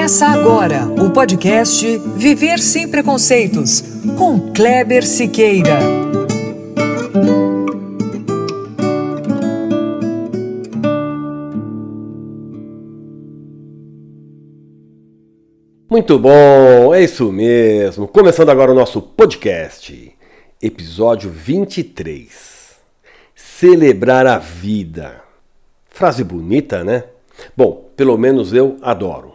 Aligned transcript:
Começa 0.00 0.28
agora 0.28 0.86
o 0.86 1.10
podcast 1.10 1.98
Viver 2.16 2.58
Sem 2.58 2.90
Preconceitos, 2.90 3.82
com 4.16 4.50
Kleber 4.50 5.06
Siqueira. 5.06 5.78
Muito 15.90 16.18
bom, 16.18 16.94
é 16.94 17.04
isso 17.04 17.30
mesmo. 17.30 18.08
Começando 18.08 18.48
agora 18.48 18.72
o 18.72 18.74
nosso 18.74 19.02
podcast, 19.02 20.16
episódio 20.62 21.30
23. 21.30 22.74
Celebrar 23.34 24.26
a 24.26 24.38
vida. 24.38 25.20
Frase 25.90 26.24
bonita, 26.24 26.82
né? 26.82 27.04
Bom, 27.54 27.90
pelo 27.94 28.16
menos 28.16 28.54
eu 28.54 28.78
adoro. 28.80 29.29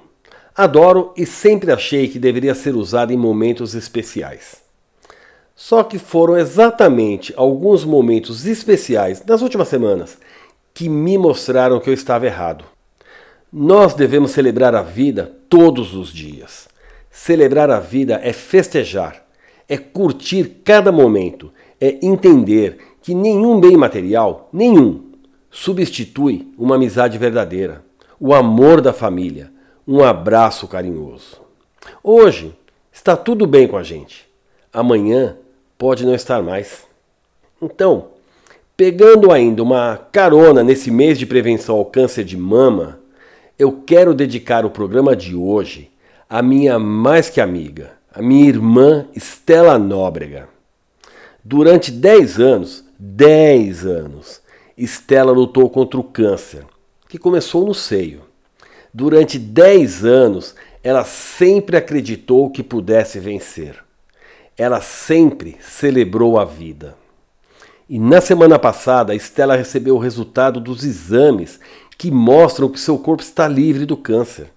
Adoro 0.57 1.11
e 1.17 1.25
sempre 1.25 1.69
achei 1.69 2.07
que 2.07 2.17
deveria 2.17 2.55
ser 2.55 2.75
usado 2.75 3.11
em 3.11 3.17
momentos 3.17 3.75
especiais. 3.75 4.63
Só 5.53 5.83
que 5.83 5.99
foram 5.99 6.37
exatamente 6.37 7.33
alguns 7.35 7.83
momentos 7.83 8.45
especiais 8.45 9.19
das 9.19 9.41
últimas 9.41 9.67
semanas 9.67 10.17
que 10.73 10.87
me 10.87 11.17
mostraram 11.17 11.79
que 11.79 11.89
eu 11.89 11.93
estava 11.93 12.25
errado. 12.25 12.63
Nós 13.51 13.93
devemos 13.93 14.31
celebrar 14.31 14.73
a 14.75 14.81
vida 14.81 15.29
todos 15.49 15.93
os 15.93 16.11
dias. 16.13 16.69
Celebrar 17.11 17.69
a 17.69 17.79
vida 17.79 18.19
é 18.23 18.31
festejar, 18.31 19.25
é 19.67 19.77
curtir 19.77 20.61
cada 20.63 20.89
momento, 20.89 21.51
é 21.81 21.97
entender 22.01 22.77
que 23.01 23.13
nenhum 23.13 23.59
bem 23.59 23.75
material, 23.75 24.49
nenhum, 24.53 25.11
substitui 25.51 26.51
uma 26.57 26.75
amizade 26.75 27.17
verdadeira, 27.17 27.83
o 28.19 28.33
amor 28.33 28.79
da 28.81 28.91
família, 28.91 29.54
um 29.87 30.03
abraço 30.03 30.67
carinhoso. 30.67 31.41
Hoje 32.03 32.53
está 32.91 33.15
tudo 33.15 33.45
bem 33.45 33.67
com 33.67 33.77
a 33.77 33.83
gente, 33.83 34.27
amanhã 34.73 35.37
pode 35.77 36.05
não 36.05 36.15
estar 36.15 36.41
mais. 36.41 36.85
Então, 37.61 38.07
pegando 38.75 39.31
ainda 39.31 39.61
uma 39.61 39.97
carona 40.11 40.63
nesse 40.63 40.89
mês 40.89 41.19
de 41.19 41.25
prevenção 41.25 41.75
ao 41.75 41.85
câncer 41.85 42.23
de 42.23 42.35
mama, 42.35 42.99
eu 43.57 43.71
quero 43.85 44.13
dedicar 44.13 44.65
o 44.65 44.71
programa 44.71 45.15
de 45.15 45.35
hoje 45.35 45.91
à 46.29 46.41
minha 46.41 46.79
mais 46.79 47.29
que 47.29 47.39
amiga, 47.39 47.91
a 48.11 48.21
minha 48.21 48.47
irmã 48.47 49.05
Estela 49.15 49.77
Nóbrega. 49.77 50.49
Durante 51.43 51.91
10 51.91 52.39
anos, 52.39 52.83
10 52.97 53.85
anos, 53.85 54.41
Estela 54.75 55.31
lutou 55.31 55.69
contra 55.69 55.99
o 55.99 56.03
câncer, 56.03 56.65
que 57.07 57.19
começou 57.19 57.65
no 57.65 57.73
seio. 57.73 58.21
Durante 58.97 59.37
10 59.37 60.05
anos, 60.05 60.55
ela 60.81 61.03
sempre 61.03 61.75
acreditou 61.75 62.49
que 62.49 62.63
pudesse 62.63 63.19
vencer. 63.19 63.75
Ela 64.57 64.79
sempre 64.79 65.57
celebrou 65.59 66.39
a 66.39 66.45
vida. 66.45 66.95
E 67.89 67.99
na 67.99 68.21
semana 68.21 68.57
passada, 68.57 69.13
Estela 69.13 69.57
recebeu 69.57 69.97
o 69.97 69.99
resultado 69.99 70.61
dos 70.61 70.85
exames 70.85 71.59
que 71.97 72.09
mostram 72.09 72.69
que 72.69 72.79
seu 72.79 72.97
corpo 72.97 73.21
está 73.21 73.49
livre 73.49 73.85
do 73.85 73.97
câncer. 73.97 74.47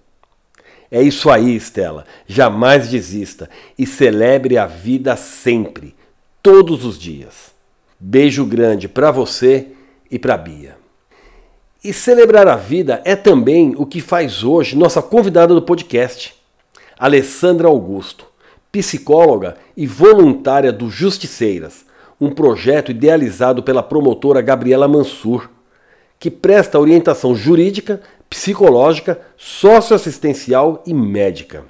É 0.89 1.01
isso 1.01 1.29
aí, 1.29 1.53
Estela. 1.53 2.05
Jamais 2.25 2.87
desista 2.87 3.49
e 3.77 3.85
celebre 3.85 4.57
a 4.57 4.65
vida 4.65 5.17
sempre, 5.17 5.93
todos 6.41 6.85
os 6.85 6.97
dias. 6.97 7.51
Beijo 7.99 8.45
grande 8.45 8.87
para 8.87 9.11
você 9.11 9.67
e 10.09 10.17
para 10.17 10.37
Bia. 10.37 10.78
E 11.81 11.93
celebrar 11.93 12.45
a 12.45 12.57
vida 12.57 13.01
é 13.05 13.15
também 13.15 13.73
o 13.77 13.85
que 13.85 14.01
faz 14.01 14.43
hoje 14.43 14.75
nossa 14.75 15.01
convidada 15.01 15.53
do 15.53 15.61
podcast, 15.61 16.35
Alessandra 16.99 17.69
Augusto, 17.69 18.25
psicóloga 18.69 19.55
e 19.77 19.87
voluntária 19.87 20.73
do 20.73 20.89
Justiceiras, 20.89 21.85
um 22.19 22.31
projeto 22.31 22.91
idealizado 22.91 23.63
pela 23.63 23.81
promotora 23.81 24.41
Gabriela 24.41 24.89
Mansur, 24.89 25.49
que 26.19 26.29
presta 26.29 26.77
orientação 26.77 27.33
jurídica, 27.33 28.01
psicológica, 28.29 29.21
socioassistencial 29.37 30.83
e 30.85 30.93
médica. 30.93 31.63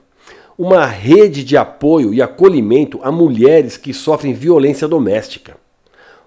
Uma 0.57 0.87
rede 0.87 1.43
de 1.43 1.55
apoio 1.55 2.15
e 2.15 2.19
acolhimento 2.19 2.99
a 3.03 3.11
mulheres 3.11 3.77
que 3.77 3.93
sofrem 3.93 4.33
violência 4.33 4.87
doméstica. 4.87 5.55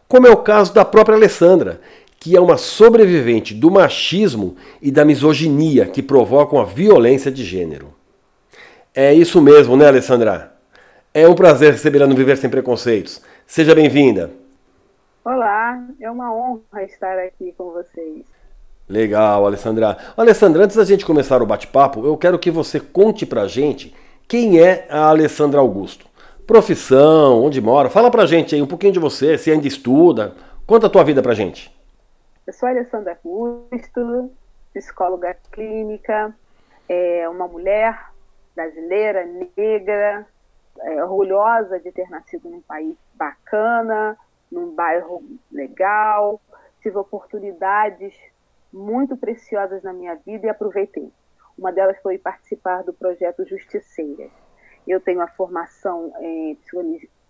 Como 0.06 0.26
é 0.26 0.30
o 0.30 0.36
caso 0.36 0.72
da 0.72 0.84
própria 0.84 1.16
Alessandra, 1.16 1.80
que 2.22 2.36
é 2.36 2.40
uma 2.40 2.56
sobrevivente 2.56 3.52
do 3.52 3.68
machismo 3.68 4.54
e 4.80 4.92
da 4.92 5.04
misoginia 5.04 5.86
que 5.86 6.00
provocam 6.00 6.60
a 6.60 6.64
violência 6.64 7.32
de 7.32 7.44
gênero. 7.44 7.92
É 8.94 9.12
isso 9.12 9.42
mesmo, 9.42 9.76
né, 9.76 9.88
Alessandra? 9.88 10.52
É 11.12 11.26
um 11.26 11.34
prazer 11.34 11.72
recebê-la 11.72 12.06
no 12.06 12.14
Viver 12.14 12.36
Sem 12.36 12.48
Preconceitos. 12.48 13.20
Seja 13.44 13.74
bem-vinda. 13.74 14.30
Olá, 15.24 15.84
é 16.00 16.08
uma 16.08 16.32
honra 16.32 16.84
estar 16.84 17.18
aqui 17.18 17.52
com 17.58 17.72
vocês. 17.72 18.24
Legal, 18.88 19.44
Alessandra. 19.44 19.98
Alessandra, 20.16 20.62
antes 20.62 20.76
da 20.76 20.84
gente 20.84 21.04
começar 21.04 21.42
o 21.42 21.46
bate-papo, 21.46 22.06
eu 22.06 22.16
quero 22.16 22.38
que 22.38 22.52
você 22.52 22.78
conte 22.78 23.26
pra 23.26 23.48
gente 23.48 23.92
quem 24.28 24.60
é 24.60 24.86
a 24.88 25.08
Alessandra 25.08 25.58
Augusto. 25.58 26.06
Profissão, 26.46 27.42
onde 27.42 27.60
mora, 27.60 27.90
fala 27.90 28.12
pra 28.12 28.26
gente 28.26 28.54
aí 28.54 28.62
um 28.62 28.66
pouquinho 28.68 28.92
de 28.92 29.00
você, 29.00 29.36
se 29.36 29.50
ainda 29.50 29.66
estuda. 29.66 30.36
Conta 30.64 30.86
a 30.86 30.90
tua 30.90 31.02
vida 31.02 31.20
pra 31.20 31.34
gente. 31.34 31.81
Eu 32.44 32.53
sou 32.53 32.69
Alessandra 32.69 33.16
Augusto, 33.25 34.32
psicóloga 34.75 35.32
clínica, 35.53 36.34
é 36.88 37.28
uma 37.28 37.47
mulher 37.47 38.10
brasileira, 38.53 39.25
negra, 39.25 40.26
é, 40.81 41.04
orgulhosa 41.04 41.78
de 41.78 41.92
ter 41.92 42.10
nascido 42.10 42.50
num 42.50 42.60
país 42.60 42.97
bacana, 43.14 44.19
num 44.50 44.75
bairro 44.75 45.22
legal. 45.52 46.41
Tive 46.81 46.98
oportunidades 46.98 48.12
muito 48.72 49.16
preciosas 49.16 49.81
na 49.84 49.92
minha 49.92 50.16
vida 50.16 50.47
e 50.47 50.50
aproveitei. 50.50 51.12
Uma 51.56 51.70
delas 51.70 51.97
foi 52.02 52.19
participar 52.19 52.82
do 52.82 52.92
projeto 52.92 53.47
Justiceiras. 53.47 54.32
Eu 54.84 55.00
tenho 55.00 55.20
a 55.20 55.28
formação 55.28 56.12
em 56.20 56.58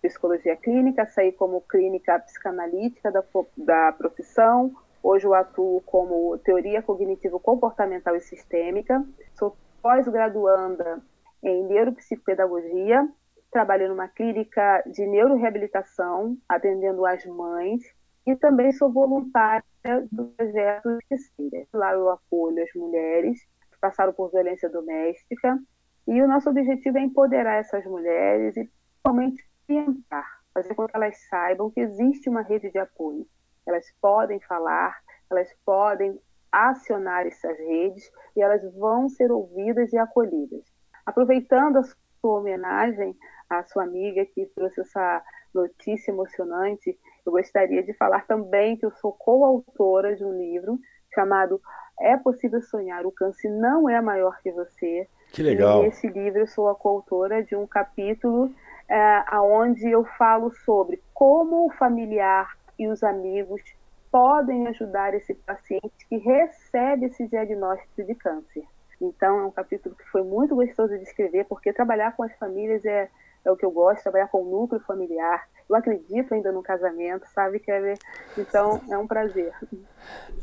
psicologia 0.00 0.56
clínica, 0.56 1.04
saí 1.04 1.32
como 1.32 1.60
clínica 1.60 2.18
psicanalítica 2.20 3.12
da, 3.12 3.22
da 3.58 3.92
profissão, 3.92 4.74
Hoje 5.02 5.26
eu 5.26 5.34
atuo 5.34 5.80
como 5.80 6.38
teoria 6.38 6.80
cognitivo-comportamental 6.80 8.14
e 8.14 8.20
sistêmica. 8.20 9.04
Sou 9.34 9.56
pós-graduanda 9.82 11.02
em 11.42 11.64
neuropsicopedagogia. 11.64 13.08
Trabalho 13.50 13.88
numa 13.88 14.06
clínica 14.06 14.80
de 14.86 15.04
neuroreabilitação, 15.04 16.38
atendendo 16.48 17.04
as 17.04 17.26
mães. 17.26 17.82
E 18.24 18.36
também 18.36 18.70
sou 18.70 18.92
voluntária 18.92 19.64
do 20.12 20.26
projeto 20.28 20.96
Esqueceira. 21.10 21.66
Lá 21.72 21.92
eu 21.94 22.08
apoio 22.08 22.62
as 22.62 22.70
mulheres 22.76 23.40
que 23.72 23.80
passaram 23.80 24.12
por 24.12 24.30
violência 24.30 24.70
doméstica. 24.70 25.58
E 26.06 26.22
o 26.22 26.28
nosso 26.28 26.48
objetivo 26.48 26.98
é 26.98 27.00
empoderar 27.00 27.58
essas 27.58 27.84
mulheres 27.86 28.56
e, 28.56 28.70
principalmente, 29.02 29.44
orientar, 29.68 30.26
fazer 30.54 30.76
com 30.76 30.86
que 30.86 30.96
elas 30.96 31.16
saibam 31.28 31.72
que 31.72 31.80
existe 31.80 32.28
uma 32.28 32.42
rede 32.42 32.70
de 32.70 32.78
apoio 32.78 33.26
elas 33.66 33.86
podem 34.00 34.40
falar, 34.40 34.98
elas 35.30 35.48
podem 35.64 36.18
acionar 36.50 37.26
essas 37.26 37.56
redes 37.58 38.10
e 38.36 38.42
elas 38.42 38.62
vão 38.74 39.08
ser 39.08 39.32
ouvidas 39.32 39.92
e 39.92 39.98
acolhidas. 39.98 40.62
Aproveitando 41.06 41.78
a 41.78 41.82
sua 41.82 42.40
homenagem 42.40 43.16
à 43.48 43.62
sua 43.64 43.84
amiga 43.84 44.24
que 44.26 44.46
trouxe 44.54 44.80
essa 44.82 45.22
notícia 45.54 46.10
emocionante, 46.10 46.98
eu 47.24 47.32
gostaria 47.32 47.82
de 47.82 47.92
falar 47.94 48.26
também 48.26 48.76
que 48.76 48.84
eu 48.84 48.90
sou 48.92 49.12
coautora 49.12 50.14
de 50.16 50.24
um 50.24 50.36
livro 50.36 50.78
chamado 51.14 51.60
É 52.00 52.16
Possível 52.16 52.60
Sonhar, 52.62 53.06
o 53.06 53.12
Câncer 53.12 53.50
Não 53.50 53.88
É 53.88 54.00
Maior 54.00 54.40
Que 54.42 54.50
Você. 54.52 55.08
Que 55.32 55.42
legal. 55.42 55.82
E 55.82 55.86
nesse 55.86 56.08
livro 56.08 56.40
eu 56.40 56.46
sou 56.46 56.68
a 56.68 56.74
coautora 56.74 57.42
de 57.42 57.54
um 57.54 57.66
capítulo 57.66 58.52
é, 58.88 59.24
onde 59.40 59.90
eu 59.90 60.04
falo 60.04 60.50
sobre 60.64 61.02
como 61.14 61.66
o 61.66 61.70
familiar 61.70 62.56
e 62.82 62.88
os 62.88 63.02
amigos 63.02 63.62
podem 64.10 64.66
ajudar 64.68 65.14
esse 65.14 65.34
paciente 65.34 66.06
que 66.08 66.18
recebe 66.18 67.06
esse 67.06 67.26
diagnóstico 67.28 68.02
de 68.04 68.14
câncer. 68.14 68.64
Então, 69.00 69.40
é 69.40 69.44
um 69.46 69.50
capítulo 69.50 69.94
que 69.94 70.04
foi 70.10 70.22
muito 70.22 70.54
gostoso 70.54 70.96
de 70.96 71.02
escrever, 71.02 71.44
porque 71.46 71.72
trabalhar 71.72 72.14
com 72.14 72.22
as 72.22 72.32
famílias 72.36 72.84
é, 72.84 73.08
é 73.44 73.50
o 73.50 73.56
que 73.56 73.64
eu 73.64 73.70
gosto, 73.70 74.02
trabalhar 74.02 74.28
com 74.28 74.42
o 74.42 74.50
núcleo 74.50 74.80
familiar. 74.86 75.48
Eu 75.68 75.74
acredito 75.74 76.34
ainda 76.34 76.52
no 76.52 76.62
casamento, 76.62 77.26
sabe, 77.34 77.58
Kevin? 77.58 77.94
Então, 78.36 78.80
é 78.90 78.98
um 78.98 79.06
prazer. 79.06 79.52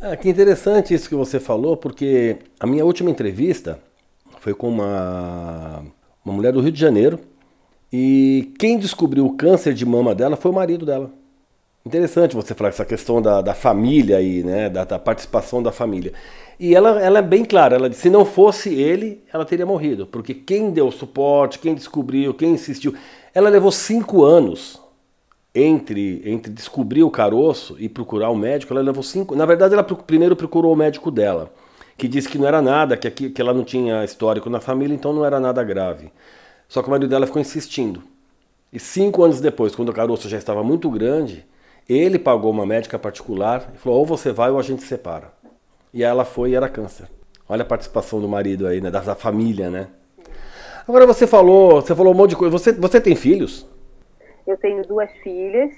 Ah, 0.01 0.17
que 0.17 0.29
interessante 0.29 0.93
isso 0.93 1.07
que 1.07 1.15
você 1.15 1.39
falou, 1.39 1.77
porque 1.77 2.39
a 2.59 2.65
minha 2.65 2.83
última 2.83 3.11
entrevista 3.11 3.79
foi 4.39 4.53
com 4.53 4.67
uma, 4.67 5.83
uma 6.25 6.33
mulher 6.33 6.51
do 6.51 6.61
Rio 6.61 6.71
de 6.71 6.79
Janeiro, 6.79 7.19
e 7.91 8.53
quem 8.59 8.77
descobriu 8.77 9.25
o 9.25 9.37
câncer 9.37 9.73
de 9.73 9.85
mama 9.85 10.13
dela 10.13 10.35
foi 10.35 10.51
o 10.51 10.53
marido 10.53 10.85
dela. 10.85 11.18
Interessante 11.89 12.35
você 12.35 12.53
falar 12.53 12.69
essa 12.69 12.85
questão 12.85 13.19
da, 13.19 13.41
da 13.41 13.55
família 13.55 14.17
aí, 14.17 14.43
né? 14.43 14.69
Da, 14.69 14.83
da, 14.83 14.99
participação 14.99 15.63
da 15.63 15.71
família. 15.71 16.13
E 16.59 16.75
ela, 16.75 17.01
ela 17.01 17.17
é 17.17 17.21
bem 17.23 17.43
clara, 17.43 17.75
ela 17.75 17.89
disse, 17.89 18.03
se 18.03 18.09
não 18.11 18.23
fosse 18.23 18.71
ele, 18.71 19.23
ela 19.33 19.43
teria 19.43 19.65
morrido. 19.65 20.05
Porque 20.05 20.35
quem 20.35 20.69
deu 20.69 20.91
suporte, 20.91 21.57
quem 21.57 21.73
descobriu, 21.73 22.31
quem 22.31 22.51
insistiu. 22.51 22.93
Ela 23.33 23.49
levou 23.49 23.71
cinco 23.71 24.23
anos 24.23 24.79
entre, 25.55 26.21
entre 26.23 26.53
descobrir 26.53 27.01
o 27.01 27.09
caroço 27.09 27.75
e 27.79 27.89
procurar 27.89 28.29
o 28.29 28.35
médico. 28.35 28.71
Ela 28.71 28.83
levou 28.83 29.01
cinco. 29.01 29.35
Na 29.35 29.47
verdade, 29.47 29.73
ela 29.73 29.83
primeiro 29.83 30.35
procurou 30.35 30.71
o 30.71 30.77
médico 30.77 31.09
dela, 31.09 31.51
que 31.97 32.07
disse 32.07 32.29
que 32.29 32.37
não 32.37 32.47
era 32.47 32.61
nada, 32.61 32.95
que, 32.97 33.07
aqui, 33.07 33.31
que 33.31 33.41
ela 33.41 33.51
não 33.51 33.63
tinha 33.63 34.05
histórico 34.05 34.47
na 34.47 34.59
família, 34.59 34.93
então 34.93 35.11
não 35.11 35.25
era 35.25 35.39
nada 35.39 35.63
grave. 35.63 36.11
Só 36.67 36.83
que 36.83 36.87
o 36.87 36.91
marido 36.91 37.09
dela 37.09 37.25
ficou 37.25 37.41
insistindo. 37.41 38.03
E 38.71 38.79
cinco 38.79 39.23
anos 39.23 39.41
depois, 39.41 39.73
quando 39.73 39.89
o 39.89 39.93
caroço 39.93 40.29
já 40.29 40.37
estava 40.37 40.63
muito 40.63 40.87
grande, 40.91 41.49
ele 41.89 42.19
pagou 42.19 42.51
uma 42.51 42.65
médica 42.65 42.99
particular 42.99 43.71
e 43.73 43.77
falou: 43.77 43.99
ou 43.99 44.05
você 44.05 44.31
vai 44.31 44.51
ou 44.51 44.59
a 44.59 44.61
gente 44.61 44.83
separa. 44.83 45.31
E 45.93 46.03
ela 46.03 46.23
foi 46.23 46.51
e 46.51 46.55
era 46.55 46.69
câncer. 46.69 47.09
Olha 47.47 47.63
a 47.63 47.65
participação 47.65 48.21
do 48.21 48.27
marido 48.27 48.67
aí, 48.67 48.79
né? 48.79 48.91
Da, 48.91 48.99
da 48.99 49.15
família, 49.15 49.71
né? 49.71 49.87
Agora 50.87 51.05
você 51.05 51.25
falou, 51.25 51.81
você 51.81 51.95
falou 51.95 52.13
um 52.13 52.17
monte 52.17 52.31
de 52.31 52.35
coisa. 52.35 52.55
Você, 52.55 52.71
você 52.71 53.01
tem 53.01 53.15
filhos? 53.15 53.67
Eu 54.45 54.57
tenho 54.57 54.83
duas 54.87 55.11
filhas, 55.23 55.71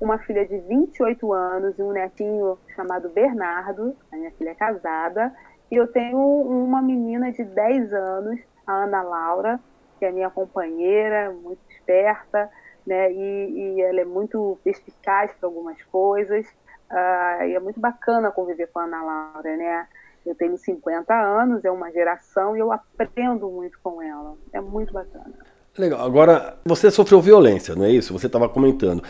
uma 0.00 0.18
filha 0.18 0.46
de 0.46 0.58
28 0.58 1.32
anos 1.32 1.78
e 1.78 1.82
um 1.82 1.92
netinho 1.92 2.58
chamado 2.74 3.08
Bernardo. 3.10 3.94
A 4.10 4.16
minha 4.16 4.30
filha 4.32 4.50
é 4.50 4.54
casada. 4.54 5.32
E 5.70 5.76
eu 5.76 5.86
tenho 5.86 6.18
uma 6.18 6.80
menina 6.80 7.30
de 7.30 7.44
10 7.44 7.92
anos, 7.92 8.40
a 8.66 8.84
Ana 8.84 9.02
Laura, 9.02 9.60
que 9.98 10.04
é 10.04 10.12
minha 10.12 10.30
companheira, 10.30 11.30
muito 11.30 11.60
esperta, 11.70 12.48
né? 12.88 13.12
E, 13.12 13.76
e 13.76 13.82
ela 13.82 14.00
é 14.00 14.04
muito 14.04 14.58
perspicaz 14.64 15.30
para 15.38 15.46
algumas 15.46 15.80
coisas. 15.84 16.46
Uh, 16.90 17.44
e 17.44 17.54
é 17.54 17.60
muito 17.60 17.78
bacana 17.78 18.30
conviver 18.30 18.68
com 18.68 18.78
a 18.78 18.84
Ana 18.84 19.02
Laura, 19.02 19.56
né? 19.56 19.86
Eu 20.24 20.34
tenho 20.34 20.56
50 20.56 21.14
anos, 21.14 21.64
é 21.64 21.70
uma 21.70 21.92
geração 21.92 22.56
e 22.56 22.60
eu 22.60 22.72
aprendo 22.72 23.50
muito 23.50 23.78
com 23.82 24.02
ela. 24.02 24.34
É 24.52 24.60
muito 24.60 24.92
bacana. 24.92 25.32
Legal. 25.76 26.00
Agora, 26.00 26.56
você 26.64 26.90
sofreu 26.90 27.20
violência, 27.20 27.74
não 27.74 27.84
é 27.84 27.90
isso? 27.90 28.12
Você 28.12 28.26
estava 28.26 28.48
comentando. 28.48 29.02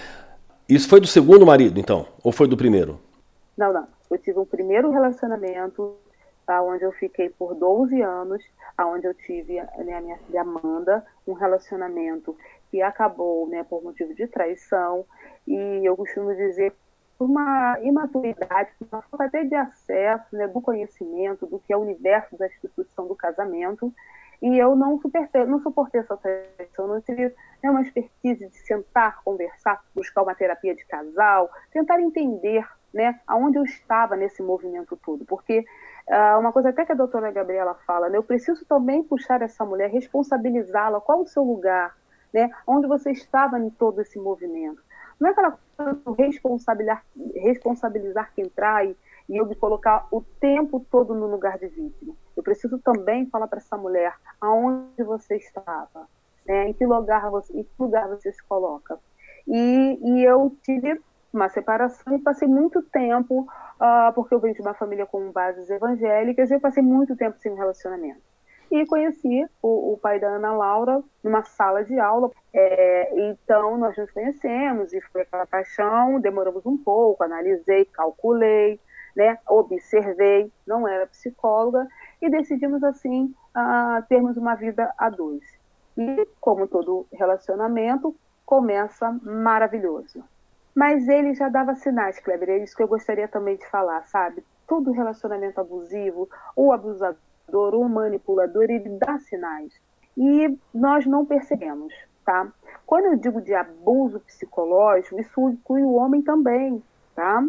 Isso 0.68 0.88
foi 0.88 1.00
do 1.00 1.06
segundo 1.06 1.46
marido, 1.46 1.80
então? 1.80 2.06
Ou 2.22 2.32
foi 2.32 2.46
do 2.46 2.56
primeiro? 2.56 3.00
Não, 3.56 3.72
não. 3.72 3.86
Eu 4.10 4.18
tive 4.18 4.38
um 4.38 4.44
primeiro 4.44 4.90
relacionamento 4.90 5.96
onde 6.48 6.84
eu 6.84 6.92
fiquei 6.92 7.28
por 7.28 7.54
12 7.54 8.00
anos, 8.00 8.42
onde 8.80 9.06
eu 9.06 9.14
tive 9.14 9.54
né, 9.54 9.94
a 9.94 10.00
minha 10.00 10.16
filha 10.18 10.40
Amanda, 10.40 11.04
um 11.26 11.34
relacionamento 11.34 12.34
que 12.70 12.82
acabou 12.82 13.48
né, 13.48 13.64
por 13.64 13.82
motivo 13.82 14.14
de 14.14 14.26
traição. 14.26 15.04
E 15.46 15.80
eu 15.84 15.96
costumo 15.96 16.34
dizer 16.34 16.74
uma 17.18 17.78
imaturidade, 17.82 18.70
uma 18.90 19.02
falta 19.02 19.24
até 19.24 19.44
de 19.44 19.54
acesso, 19.54 20.36
né, 20.36 20.46
do 20.46 20.60
conhecimento, 20.60 21.46
do 21.46 21.58
que 21.58 21.72
é 21.72 21.76
o 21.76 21.80
universo 21.80 22.36
da 22.36 22.46
instituição 22.46 23.08
do 23.08 23.16
casamento, 23.16 23.92
e 24.40 24.56
eu 24.56 24.76
não 24.76 25.00
suportei, 25.00 25.44
não 25.44 25.60
suportei 25.60 26.00
essa 26.00 26.16
traição, 26.16 26.86
não 26.86 27.00
tive 27.00 27.34
né, 27.62 27.70
uma 27.70 27.82
expertise 27.82 28.48
de 28.48 28.56
sentar, 28.58 29.20
conversar, 29.24 29.82
buscar 29.94 30.22
uma 30.22 30.34
terapia 30.34 30.76
de 30.76 30.86
casal, 30.86 31.50
tentar 31.72 32.00
entender 32.00 32.64
né, 32.94 33.18
aonde 33.26 33.58
eu 33.58 33.64
estava 33.64 34.16
nesse 34.16 34.40
movimento 34.40 34.96
todo, 34.96 35.24
porque 35.24 35.64
uh, 36.08 36.38
uma 36.38 36.52
coisa 36.52 36.68
até 36.70 36.86
que 36.86 36.92
a 36.92 36.94
doutora 36.94 37.32
Gabriela 37.32 37.74
fala, 37.86 38.08
né, 38.08 38.16
eu 38.16 38.22
preciso 38.22 38.64
também 38.64 39.02
puxar 39.02 39.42
essa 39.42 39.64
mulher, 39.64 39.90
responsabilizá-la, 39.90 41.00
qual 41.00 41.20
o 41.22 41.26
seu 41.26 41.42
lugar, 41.42 41.96
né, 42.32 42.50
onde 42.66 42.86
você 42.86 43.10
estava 43.10 43.58
em 43.58 43.70
todo 43.70 44.00
esse 44.00 44.18
movimento. 44.18 44.82
Não 45.18 45.28
é 45.28 45.32
aquela 45.32 45.58
responsabilizar, 46.16 47.04
responsabilizar 47.34 48.32
quem 48.34 48.48
trai 48.48 48.94
e 49.28 49.36
eu 49.36 49.46
me 49.46 49.54
colocar 49.54 50.06
o 50.10 50.22
tempo 50.40 50.84
todo 50.90 51.14
no 51.14 51.26
lugar 51.26 51.58
de 51.58 51.66
vítima. 51.68 52.14
Eu 52.36 52.42
preciso 52.42 52.78
também 52.78 53.26
falar 53.26 53.48
para 53.48 53.58
essa 53.58 53.76
mulher 53.76 54.14
aonde 54.40 55.02
você 55.02 55.36
estava, 55.36 56.08
né? 56.46 56.68
em, 56.68 56.72
que 56.72 56.86
lugar 56.86 57.30
você, 57.30 57.52
em 57.52 57.64
que 57.64 57.70
lugar 57.78 58.08
você 58.08 58.32
se 58.32 58.42
coloca. 58.44 58.98
E, 59.46 59.98
e 60.02 60.24
eu 60.24 60.56
tive 60.62 61.00
uma 61.32 61.48
separação 61.48 62.16
e 62.16 62.20
passei 62.20 62.48
muito 62.48 62.80
tempo, 62.82 63.40
uh, 63.42 64.12
porque 64.14 64.34
eu 64.34 64.40
venho 64.40 64.54
de 64.54 64.62
uma 64.62 64.74
família 64.74 65.04
com 65.04 65.30
bases 65.30 65.68
evangélicas, 65.68 66.50
e 66.50 66.54
eu 66.54 66.60
passei 66.60 66.82
muito 66.82 67.16
tempo 67.16 67.38
sem 67.38 67.54
relacionamento 67.54 68.22
e 68.70 68.86
conheci 68.86 69.46
o, 69.62 69.92
o, 69.92 69.98
pai 69.98 70.18
da 70.18 70.28
Ana 70.28 70.52
Laura 70.52 71.02
numa 71.22 71.42
sala 71.42 71.84
de 71.84 71.98
aula. 71.98 72.30
É, 72.52 73.30
então 73.30 73.76
nós 73.76 73.96
nos 73.96 74.10
conhecemos 74.10 74.92
e 74.92 75.00
foi 75.12 75.22
aquela 75.22 75.46
paixão. 75.46 76.20
Demoramos 76.20 76.64
um 76.66 76.76
pouco, 76.76 77.24
analisei, 77.24 77.84
calculei, 77.86 78.80
né, 79.16 79.38
observei, 79.48 80.52
não 80.66 80.86
era 80.86 81.06
psicóloga 81.06 81.86
e 82.22 82.30
decidimos 82.30 82.82
assim 82.84 83.34
uh, 83.56 84.02
termos 84.08 84.36
uma 84.36 84.54
vida 84.54 84.92
a 84.96 85.10
dois. 85.10 85.42
E 85.96 86.28
como 86.40 86.68
todo 86.68 87.06
relacionamento 87.12 88.14
começa 88.46 89.10
maravilhoso. 89.22 90.22
Mas 90.74 91.08
ele 91.08 91.34
já 91.34 91.48
dava 91.48 91.74
sinais, 91.74 92.20
Kleber, 92.20 92.50
é 92.50 92.58
isso 92.58 92.76
que 92.76 92.82
eu 92.82 92.88
gostaria 92.88 93.26
também 93.26 93.56
de 93.56 93.68
falar, 93.68 94.06
sabe? 94.06 94.44
Todo 94.66 94.92
relacionamento 94.92 95.60
abusivo, 95.60 96.28
o 96.54 96.72
abusador 96.72 97.18
manipulador, 97.48 97.74
o 97.74 97.88
manipulador, 97.88 98.64
ele 98.64 98.98
dá 98.98 99.18
sinais. 99.18 99.72
E 100.16 100.56
nós 100.74 101.06
não 101.06 101.24
percebemos, 101.24 101.94
tá? 102.24 102.48
Quando 102.86 103.06
eu 103.06 103.16
digo 103.16 103.40
de 103.40 103.54
abuso 103.54 104.20
psicológico, 104.20 105.20
isso 105.20 105.48
inclui 105.48 105.82
o 105.82 105.94
homem 105.94 106.22
também, 106.22 106.82
tá? 107.14 107.44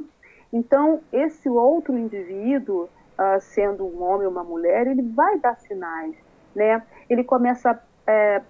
Então, 0.52 1.02
esse 1.12 1.50
outro 1.50 1.98
indivíduo, 1.98 2.84
uh, 2.84 3.40
sendo 3.40 3.86
um 3.86 4.04
homem 4.04 4.28
ou 4.28 4.32
uma 4.32 4.44
mulher, 4.44 4.88
ele 4.88 5.02
vai 5.02 5.40
dar 5.40 5.56
sinais, 5.58 6.16
né? 6.56 6.84
Ele 7.10 7.24
começa 7.24 7.82
é, 8.06 8.42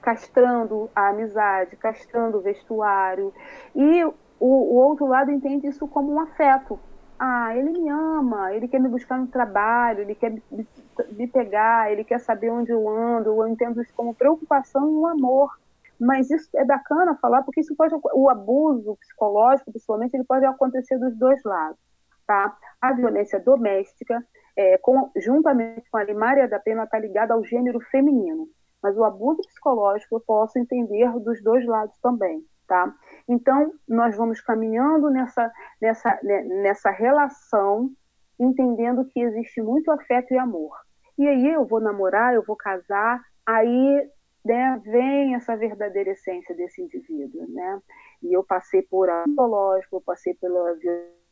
castrando 0.00 0.90
a 0.94 1.08
amizade, 1.08 1.76
castrando 1.76 2.38
o 2.38 2.40
vestuário, 2.40 3.32
e 3.74 4.04
o, 4.04 4.14
o 4.40 4.74
outro 4.74 5.06
lado 5.06 5.30
entende 5.30 5.66
isso 5.66 5.86
como 5.86 6.12
um 6.12 6.20
afeto, 6.20 6.78
ah, 7.18 7.56
ele 7.56 7.70
me 7.70 7.88
ama, 7.88 8.52
ele 8.54 8.68
quer 8.68 8.80
me 8.80 8.88
buscar 8.88 9.18
no 9.18 9.26
trabalho, 9.26 10.00
ele 10.00 10.14
quer 10.14 10.30
me, 10.30 10.68
me 11.10 11.26
pegar, 11.26 11.90
ele 11.90 12.04
quer 12.04 12.20
saber 12.20 12.50
onde 12.50 12.70
eu 12.70 12.88
ando, 12.88 13.30
eu 13.30 13.48
entendo 13.48 13.82
isso 13.82 13.92
como 13.94 14.14
preocupação 14.14 14.88
e 14.88 14.94
um 14.94 15.06
amor. 15.06 15.58
Mas 16.00 16.30
isso 16.30 16.48
é 16.56 16.64
bacana 16.64 17.18
falar, 17.20 17.42
porque 17.42 17.60
isso 17.60 17.74
pode, 17.74 17.94
o 18.14 18.30
abuso 18.30 18.96
psicológico, 19.00 19.72
principalmente, 19.72 20.14
ele 20.14 20.24
pode 20.24 20.44
acontecer 20.44 20.96
dos 20.96 21.16
dois 21.16 21.42
lados. 21.42 21.78
Tá? 22.24 22.56
A 22.80 22.92
violência 22.92 23.40
doméstica, 23.40 24.24
é, 24.56 24.78
com, 24.78 25.10
juntamente 25.16 25.90
com 25.90 25.96
a 25.96 26.04
limária 26.04 26.46
da 26.46 26.60
pena, 26.60 26.84
está 26.84 26.98
ligada 26.98 27.34
ao 27.34 27.42
gênero 27.42 27.80
feminino. 27.90 28.48
Mas 28.80 28.96
o 28.96 29.02
abuso 29.02 29.42
psicológico 29.42 30.16
eu 30.16 30.20
posso 30.20 30.58
entender 30.58 31.10
dos 31.18 31.42
dois 31.42 31.66
lados 31.66 31.98
também. 32.00 32.44
Tá? 32.68 32.94
Então, 33.26 33.72
nós 33.88 34.14
vamos 34.14 34.42
caminhando 34.42 35.08
nessa, 35.08 35.50
nessa, 35.80 36.20
nessa 36.22 36.90
relação, 36.90 37.90
entendendo 38.38 39.06
que 39.06 39.20
existe 39.20 39.62
muito 39.62 39.90
afeto 39.90 40.34
e 40.34 40.38
amor. 40.38 40.76
E 41.18 41.26
aí 41.26 41.48
eu 41.48 41.64
vou 41.64 41.80
namorar, 41.80 42.34
eu 42.34 42.44
vou 42.44 42.56
casar, 42.56 43.22
aí 43.46 44.10
né, 44.44 44.80
vem 44.84 45.34
essa 45.34 45.56
verdadeira 45.56 46.10
essência 46.10 46.54
desse 46.54 46.82
indivíduo. 46.82 47.48
Né? 47.48 47.80
E 48.22 48.34
eu 48.36 48.44
passei 48.44 48.82
por 48.82 49.08
psicológico, 49.24 49.96
eu 49.96 50.02
passei 50.02 50.34
pela 50.34 50.76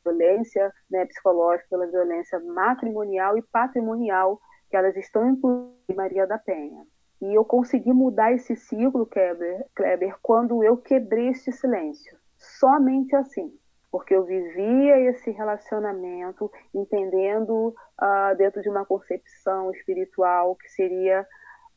violência 0.02 0.72
né, 0.90 1.04
psicológica, 1.04 1.68
pela 1.68 1.86
violência 1.86 2.40
matrimonial 2.40 3.36
e 3.36 3.42
patrimonial, 3.42 4.40
que 4.70 4.76
elas 4.76 4.96
estão 4.96 5.28
incluídas 5.28 5.76
em 5.90 5.94
Maria 5.94 6.26
da 6.26 6.38
Penha. 6.38 6.82
E 7.20 7.34
eu 7.34 7.44
consegui 7.44 7.92
mudar 7.92 8.32
esse 8.32 8.54
ciclo, 8.56 9.06
Kleber, 9.06 9.66
Kleber, 9.74 10.16
quando 10.22 10.62
eu 10.62 10.76
quebrei 10.76 11.28
este 11.28 11.50
silêncio. 11.52 12.16
Somente 12.36 13.14
assim. 13.16 13.52
Porque 13.90 14.14
eu 14.14 14.24
vivia 14.24 14.98
esse 15.08 15.30
relacionamento 15.30 16.50
entendendo 16.74 17.68
uh, 17.68 18.36
dentro 18.36 18.60
de 18.60 18.68
uma 18.68 18.84
concepção 18.84 19.70
espiritual 19.70 20.54
que 20.56 20.68
seria 20.68 21.26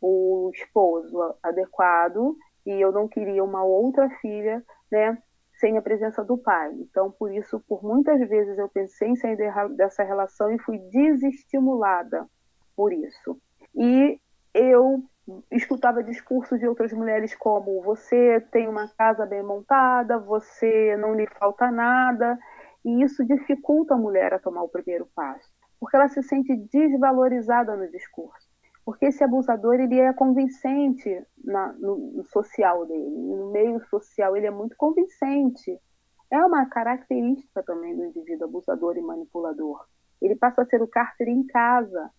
o 0.01 0.51
esposo 0.53 1.35
adequado 1.41 2.35
e 2.65 2.71
eu 2.71 2.91
não 2.91 3.07
queria 3.07 3.43
uma 3.43 3.63
outra 3.63 4.09
filha, 4.21 4.63
né, 4.91 5.17
sem 5.59 5.77
a 5.77 5.81
presença 5.81 6.23
do 6.23 6.37
pai. 6.37 6.71
Então, 6.73 7.11
por 7.11 7.31
isso, 7.31 7.59
por 7.67 7.83
muitas 7.83 8.19
vezes 8.27 8.57
eu 8.57 8.69
pensei 8.69 9.09
em 9.09 9.15
sair 9.15 9.37
dessa 9.75 10.03
relação 10.03 10.51
e 10.51 10.59
fui 10.59 10.77
desestimulada 10.77 12.27
por 12.75 12.93
isso. 12.93 13.37
E 13.75 14.19
eu 14.53 15.03
escutava 15.51 16.03
discursos 16.03 16.59
de 16.59 16.67
outras 16.67 16.93
mulheres 16.93 17.35
como 17.35 17.81
você 17.81 18.41
tem 18.51 18.67
uma 18.67 18.87
casa 18.87 19.25
bem 19.25 19.43
montada, 19.43 20.17
você 20.17 20.95
não 20.97 21.13
lhe 21.13 21.27
falta 21.39 21.71
nada, 21.71 22.37
e 22.85 23.03
isso 23.03 23.25
dificulta 23.25 23.93
a 23.93 23.97
mulher 23.97 24.33
a 24.33 24.39
tomar 24.39 24.63
o 24.63 24.69
primeiro 24.69 25.07
passo, 25.15 25.49
porque 25.79 25.95
ela 25.95 26.07
se 26.07 26.21
sente 26.23 26.55
desvalorizada 26.55 27.75
no 27.75 27.89
discurso. 27.89 28.47
Porque 28.85 29.05
esse 29.05 29.23
abusador 29.23 29.75
ele 29.75 29.99
é 29.99 30.11
convincente 30.13 31.23
na, 31.43 31.73
no, 31.73 31.97
no 31.97 32.23
social 32.23 32.85
dele, 32.85 33.09
no 33.09 33.51
meio 33.51 33.79
social 33.87 34.35
ele 34.35 34.47
é 34.47 34.51
muito 34.51 34.75
convincente. 34.77 35.79
é 36.31 36.43
uma 36.43 36.65
característica 36.65 37.61
também 37.63 37.95
do 37.95 38.05
indivíduo 38.05 38.47
abusador 38.47 38.97
e 38.97 39.01
manipulador. 39.01 39.85
Ele 40.21 40.35
passa 40.35 40.61
a 40.61 40.65
ser 40.65 40.81
o 40.81 40.87
cárcere 40.87 41.31
em 41.31 41.45
casa. 41.45 42.09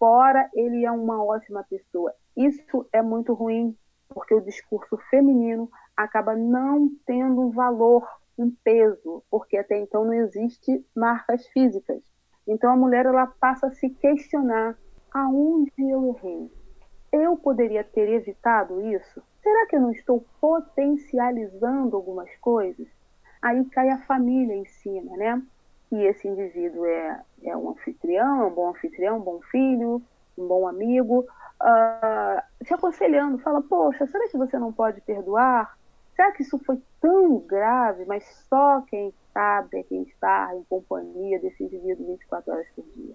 Fora, 0.00 0.48
ele 0.54 0.86
é 0.86 0.90
uma 0.90 1.22
ótima 1.22 1.62
pessoa. 1.62 2.14
Isso 2.34 2.88
é 2.90 3.02
muito 3.02 3.34
ruim, 3.34 3.76
porque 4.08 4.32
o 4.32 4.40
discurso 4.40 4.96
feminino 5.10 5.70
acaba 5.94 6.34
não 6.34 6.88
tendo 7.04 7.42
um 7.42 7.50
valor, 7.50 8.08
um 8.38 8.50
peso, 8.64 9.22
porque 9.30 9.58
até 9.58 9.78
então 9.78 10.06
não 10.06 10.14
existe 10.14 10.82
marcas 10.96 11.46
físicas. 11.48 12.02
Então 12.48 12.72
a 12.72 12.76
mulher 12.76 13.04
ela 13.04 13.26
passa 13.26 13.66
a 13.66 13.72
se 13.72 13.90
questionar 13.90 14.78
aonde 15.12 15.70
eu 15.78 16.16
errei. 16.16 16.50
Eu 17.12 17.36
poderia 17.36 17.84
ter 17.84 18.08
evitado 18.08 18.80
isso? 18.80 19.22
Será 19.42 19.66
que 19.66 19.76
eu 19.76 19.82
não 19.82 19.90
estou 19.90 20.24
potencializando 20.40 21.94
algumas 21.94 22.34
coisas? 22.36 22.88
Aí 23.42 23.62
cai 23.66 23.90
a 23.90 23.98
família 24.06 24.54
em 24.54 24.64
cima, 24.64 25.14
né? 25.18 25.42
E 25.92 26.04
esse 26.04 26.28
indivíduo 26.28 26.84
é, 26.86 27.22
é 27.44 27.56
um 27.56 27.70
anfitrião, 27.70 28.42
é 28.42 28.46
um 28.46 28.54
bom 28.54 28.70
anfitrião, 28.70 29.18
um 29.18 29.22
bom 29.22 29.40
filho, 29.50 30.02
um 30.38 30.46
bom 30.46 30.68
amigo, 30.68 31.26
uh, 31.60 32.64
te 32.64 32.72
aconselhando, 32.72 33.38
fala, 33.38 33.60
poxa, 33.62 34.06
será 34.06 34.28
que 34.28 34.38
você 34.38 34.58
não 34.58 34.72
pode 34.72 35.00
perdoar? 35.00 35.76
Será 36.14 36.32
que 36.32 36.42
isso 36.42 36.58
foi 36.58 36.80
tão 37.00 37.38
grave, 37.38 38.04
mas 38.04 38.24
só 38.48 38.82
quem 38.82 39.12
sabe 39.32 39.78
é 39.78 39.82
quem 39.82 40.02
está 40.02 40.54
em 40.54 40.62
companhia 40.64 41.40
desse 41.40 41.64
indivíduo 41.64 42.06
24 42.06 42.52
horas 42.52 42.66
por 42.74 42.84
dia? 42.94 43.14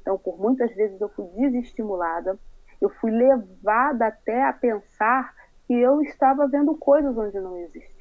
Então, 0.00 0.18
por 0.18 0.38
muitas 0.38 0.74
vezes 0.74 1.00
eu 1.00 1.08
fui 1.10 1.26
desestimulada, 1.36 2.38
eu 2.80 2.88
fui 2.88 3.10
levada 3.10 4.06
até 4.06 4.44
a 4.44 4.52
pensar 4.52 5.34
que 5.66 5.74
eu 5.74 6.00
estava 6.00 6.46
vendo 6.48 6.74
coisas 6.76 7.16
onde 7.16 7.38
não 7.38 7.58
existia. 7.58 7.97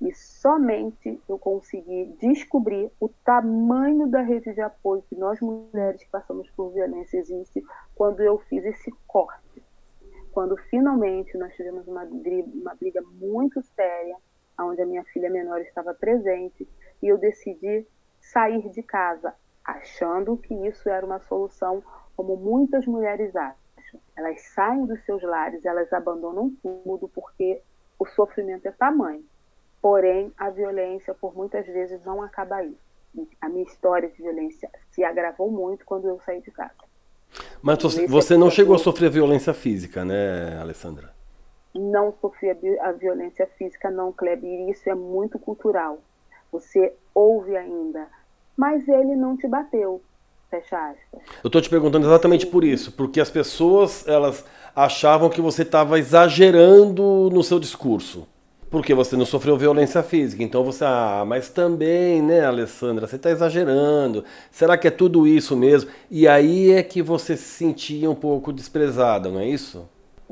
E 0.00 0.14
somente 0.14 1.20
eu 1.26 1.38
consegui 1.38 2.16
descobrir 2.20 2.92
o 3.00 3.08
tamanho 3.08 4.06
da 4.06 4.20
rede 4.20 4.52
de 4.52 4.60
apoio 4.60 5.02
que 5.08 5.16
nós 5.16 5.40
mulheres 5.40 6.04
que 6.04 6.10
passamos 6.10 6.50
por 6.50 6.72
violência 6.72 7.18
existe 7.18 7.64
quando 7.94 8.20
eu 8.20 8.38
fiz 8.40 8.64
esse 8.64 8.92
corte. 9.06 9.62
Quando 10.32 10.54
finalmente 10.68 11.36
nós 11.38 11.54
tivemos 11.54 11.88
uma 11.88 12.04
briga, 12.04 12.48
uma 12.54 12.74
briga 12.74 13.00
muito 13.18 13.62
séria, 13.62 14.16
onde 14.60 14.82
a 14.82 14.86
minha 14.86 15.02
filha 15.04 15.30
menor 15.30 15.60
estava 15.62 15.94
presente, 15.94 16.68
e 17.02 17.08
eu 17.08 17.16
decidi 17.16 17.86
sair 18.20 18.68
de 18.70 18.82
casa, 18.82 19.34
achando 19.64 20.36
que 20.36 20.54
isso 20.66 20.88
era 20.90 21.06
uma 21.06 21.20
solução, 21.20 21.82
como 22.14 22.36
muitas 22.36 22.86
mulheres 22.86 23.34
acham. 23.34 24.00
Elas 24.14 24.42
saem 24.54 24.84
dos 24.84 25.02
seus 25.06 25.22
lares, 25.22 25.64
elas 25.64 25.90
abandonam 25.92 26.54
tudo 26.62 27.08
porque 27.08 27.62
o 27.98 28.04
sofrimento 28.04 28.66
é 28.66 28.72
tamanho. 28.72 29.24
Porém, 29.86 30.32
a 30.36 30.50
violência, 30.50 31.14
por 31.14 31.36
muitas 31.36 31.64
vezes, 31.64 32.04
não 32.04 32.20
acaba 32.20 32.56
aí. 32.56 32.76
A 33.40 33.48
minha 33.48 33.62
história 33.62 34.08
de 34.08 34.20
violência 34.20 34.68
se 34.90 35.04
agravou 35.04 35.48
muito 35.48 35.84
quando 35.84 36.08
eu 36.08 36.18
saí 36.26 36.40
de 36.40 36.50
casa. 36.50 36.72
Mas 37.62 37.78
você 38.08 38.36
não 38.36 38.50
chegou 38.50 38.74
a 38.74 38.80
sofrer 38.80 39.10
violência 39.10 39.54
física, 39.54 40.04
né, 40.04 40.58
Alessandra? 40.60 41.14
Não 41.72 42.12
sofri 42.20 42.50
a 42.80 42.90
violência 42.90 43.48
física, 43.56 43.88
não, 43.88 44.12
Kleber. 44.12 44.50
E 44.50 44.72
isso 44.72 44.90
é 44.90 44.94
muito 44.96 45.38
cultural. 45.38 46.00
Você 46.50 46.92
ouve 47.14 47.56
ainda, 47.56 48.08
mas 48.56 48.88
ele 48.88 49.14
não 49.14 49.36
te 49.36 49.46
bateu. 49.46 50.02
Fecha 50.50 50.76
aspas. 50.76 51.22
Eu 51.44 51.46
estou 51.46 51.60
te 51.60 51.70
perguntando 51.70 52.08
exatamente 52.08 52.46
Sim. 52.46 52.50
por 52.50 52.64
isso, 52.64 52.90
porque 52.90 53.20
as 53.20 53.30
pessoas 53.30 54.04
elas 54.08 54.44
achavam 54.74 55.30
que 55.30 55.40
você 55.40 55.62
estava 55.62 55.96
exagerando 55.96 57.30
no 57.32 57.44
seu 57.44 57.60
discurso. 57.60 58.26
Porque 58.70 58.92
você 58.94 59.16
não 59.16 59.24
sofreu 59.24 59.56
violência 59.56 60.02
física. 60.02 60.42
Então 60.42 60.64
você, 60.64 60.84
ah, 60.84 61.24
mas 61.26 61.48
também, 61.48 62.20
né, 62.20 62.44
Alessandra, 62.44 63.06
você 63.06 63.16
está 63.16 63.30
exagerando. 63.30 64.24
Será 64.50 64.76
que 64.76 64.88
é 64.88 64.90
tudo 64.90 65.26
isso 65.26 65.56
mesmo? 65.56 65.90
E 66.10 66.26
aí 66.26 66.72
é 66.72 66.82
que 66.82 67.00
você 67.00 67.36
se 67.36 67.44
sentia 67.44 68.10
um 68.10 68.14
pouco 68.14 68.52
desprezada, 68.52 69.30
não 69.30 69.40
é 69.40 69.46
isso? 69.46 69.88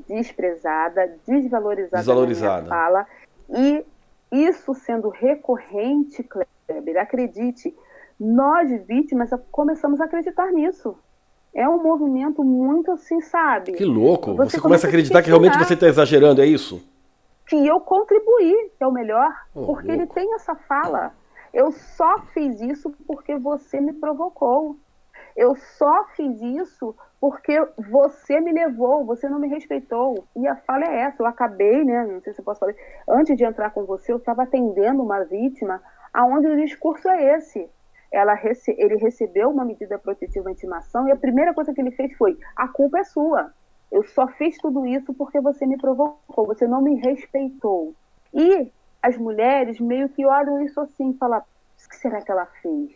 Desprezada, 0.09 1.15
desvalorizada, 1.27 1.99
desvalorizada. 1.99 2.69
fala. 2.69 3.07
E 3.49 3.85
isso 4.33 4.75
sendo 4.75 5.09
recorrente, 5.09 6.25
Kleber, 6.25 7.01
acredite, 7.01 7.73
nós 8.19 8.69
vítimas 8.87 9.31
começamos 9.53 10.01
a 10.01 10.07
acreditar 10.07 10.51
nisso. 10.51 10.97
É 11.55 11.69
um 11.69 11.81
movimento 11.81 12.43
muito 12.43 12.91
assim, 12.91 13.21
sabe? 13.21 13.73
Que 13.73 13.85
louco! 13.85 14.35
Você, 14.35 14.57
você 14.57 14.61
começa 14.61 14.87
a 14.87 14.89
acreditar 14.89 15.23
que 15.23 15.29
realmente 15.29 15.57
você 15.57 15.75
está 15.75 15.87
exagerando, 15.87 16.43
é 16.43 16.47
isso? 16.47 16.83
Que 17.55 17.67
eu 17.69 17.81
contribuí, 17.81 18.73
que 18.77 18.83
é 18.83 18.87
o 18.87 18.91
melhor, 18.91 19.33
oh, 19.55 19.67
porque 19.67 19.87
louco. 19.87 20.03
ele 20.03 20.07
tem 20.09 20.35
essa 20.35 20.57
fala. 20.57 21.15
Eu 21.53 21.71
só 21.71 22.19
fiz 22.33 22.61
isso 22.61 22.91
porque 23.07 23.39
você 23.39 23.81
me 23.81 23.93
provocou. 23.93 24.77
Eu 25.37 25.55
só 25.55 26.05
fiz 26.17 26.41
isso 26.43 26.97
porque 27.21 27.57
você 27.79 28.41
me 28.41 28.53
levou, 28.53 29.05
você 29.05 29.29
não 29.29 29.39
me 29.39 29.47
respeitou. 29.47 30.27
E 30.35 30.49
a 30.49 30.57
fala 30.57 30.85
é 30.85 31.03
essa. 31.03 31.23
Eu 31.23 31.27
acabei, 31.27 31.85
né? 31.85 32.05
Não 32.05 32.21
sei 32.21 32.33
se 32.33 32.41
eu 32.41 32.45
posso 32.45 32.59
falar. 32.59 32.75
Antes 33.09 33.37
de 33.37 33.45
entrar 33.45 33.71
com 33.71 33.85
você, 33.85 34.13
eu 34.13 34.17
estava 34.17 34.43
atendendo 34.43 35.01
uma 35.01 35.23
vítima 35.25 35.81
aonde 36.13 36.49
o 36.49 36.57
discurso 36.57 37.09
é 37.09 37.37
esse. 37.37 37.71
Ela 38.13 38.37
ele 38.67 38.97
recebeu 38.97 39.49
uma 39.51 39.65
medida 39.65 39.97
protetiva 39.97 40.51
anti-intimação 40.51 41.09
e 41.09 41.13
a 41.13 41.17
primeira 41.17 41.55
coisa 41.55 41.73
que 41.73 41.81
ele 41.81 41.93
fez 41.93 42.17
foi: 42.17 42.37
a 42.57 42.67
culpa 42.67 42.99
é 42.99 43.05
sua. 43.05 43.53
Eu 43.95 44.03
só 44.09 44.27
fiz 44.27 44.59
tudo 44.59 44.85
isso 44.85 45.15
porque 45.15 45.41
você 45.41 45.65
me 45.65 45.79
provocou, 45.79 46.47
você 46.47 46.67
não 46.67 46.83
me 46.83 46.97
respeitou. 46.97 47.95
E 48.35 48.69
as 49.01 49.17
mulheres 49.17 49.79
meio 49.79 50.09
que 50.09 50.27
olham 50.27 50.61
isso 50.65 50.81
assim 50.81 51.13
e 51.13 51.17
falam: 51.17 51.39
o 51.39 51.89
que 51.89 51.95
será 51.95 52.21
que 52.21 52.33
ela 52.33 52.45
fez? 52.61 52.91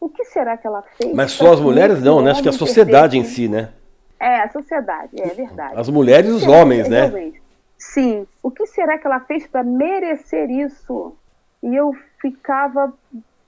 O 0.00 0.08
que 0.08 0.24
será 0.24 0.56
que 0.56 0.66
ela 0.66 0.82
fez? 0.82 1.14
Mas 1.14 1.30
só 1.30 1.52
as 1.52 1.60
mulheres 1.60 2.02
não, 2.02 2.20
né? 2.20 2.32
Acho 2.32 2.42
que 2.42 2.48
a 2.48 2.52
sociedade 2.52 3.16
em 3.16 3.22
si, 3.22 3.48
né? 3.48 3.72
É, 4.18 4.40
a 4.40 4.50
sociedade, 4.50 5.22
é 5.22 5.28
verdade. 5.28 5.78
As 5.78 5.88
mulheres 5.88 6.28
e 6.28 6.32
os 6.32 6.44
homens, 6.44 6.88
né? 6.88 7.32
Sim. 7.78 8.26
O 8.42 8.50
que 8.50 8.66
será 8.66 8.98
que 8.98 9.06
ela 9.06 9.20
fez 9.20 9.46
para 9.46 9.62
merecer 9.62 10.50
isso? 10.50 11.14
E 11.62 11.76
eu 11.76 11.94
ficava, 12.20 12.92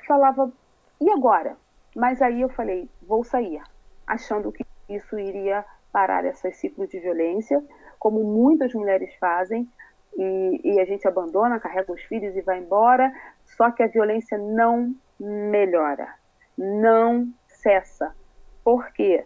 falava, 0.07 0.53
e 1.01 1.11
agora? 1.11 1.57
Mas 1.97 2.23
aí 2.23 2.43
eu 2.43 2.49
falei, 2.49 2.89
vou 3.03 3.25
sair, 3.25 3.61
achando 4.07 4.53
que 4.53 4.65
isso 4.89 5.19
iria 5.19 5.65
parar 5.93 6.25
esses 6.25 6.57
ciclos 6.57 6.89
de 6.89 6.99
violência, 6.99 7.63
como 7.99 8.25
muitas 8.25 8.73
mulheres 8.73 9.15
fazem, 9.17 9.69
e, 10.17 10.61
e, 10.65 10.81
a 10.81 10.85
gente 10.85 11.09
abandona, 11.09 11.61
carrega 11.61 11.93
os 11.93 12.03
filhos 12.03 12.37
e 12.37 12.43
vai 12.43 12.59
embora, 12.59 13.13
só 13.45 13.71
que 13.71 13.83
a 13.83 13.87
violência 13.87 14.37
não 14.37 14.95
melhora, 15.19 16.15
não 16.57 17.29
cessa. 17.47 18.15
Por 18.63 18.93
quê? 18.93 19.25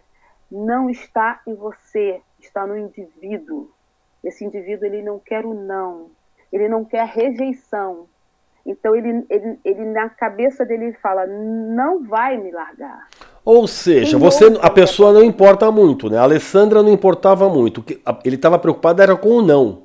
Não 0.49 0.89
está 0.89 1.41
em 1.45 1.55
você, 1.55 2.21
está 2.39 2.65
no 2.65 2.77
indivíduo. 2.77 3.69
Esse 4.23 4.45
indivíduo 4.45 4.85
ele 4.85 5.01
não 5.01 5.19
quer 5.19 5.45
o 5.45 5.53
não, 5.53 6.09
ele 6.51 6.69
não 6.69 6.85
quer 6.85 7.05
rejeição. 7.05 8.07
Então 8.65 8.95
ele, 8.95 9.25
ele, 9.29 9.59
ele 9.63 9.85
na 9.85 10.09
cabeça 10.09 10.65
dele 10.65 10.93
fala, 10.93 11.25
não 11.25 12.03
vai 12.03 12.37
me 12.37 12.51
largar. 12.51 13.07
Ou 13.47 13.65
seja, 13.65 14.17
você, 14.17 14.43
a 14.61 14.69
pessoa 14.69 15.13
não 15.13 15.23
importa 15.23 15.71
muito, 15.71 16.09
né? 16.09 16.17
A 16.17 16.23
Alessandra 16.23 16.83
não 16.83 16.91
importava 16.91 17.47
muito. 17.47 17.81
Ele 18.25 18.35
estava 18.35 18.59
preocupado 18.59 19.01
era 19.01 19.15
com 19.15 19.29
o 19.29 19.41
não. 19.41 19.83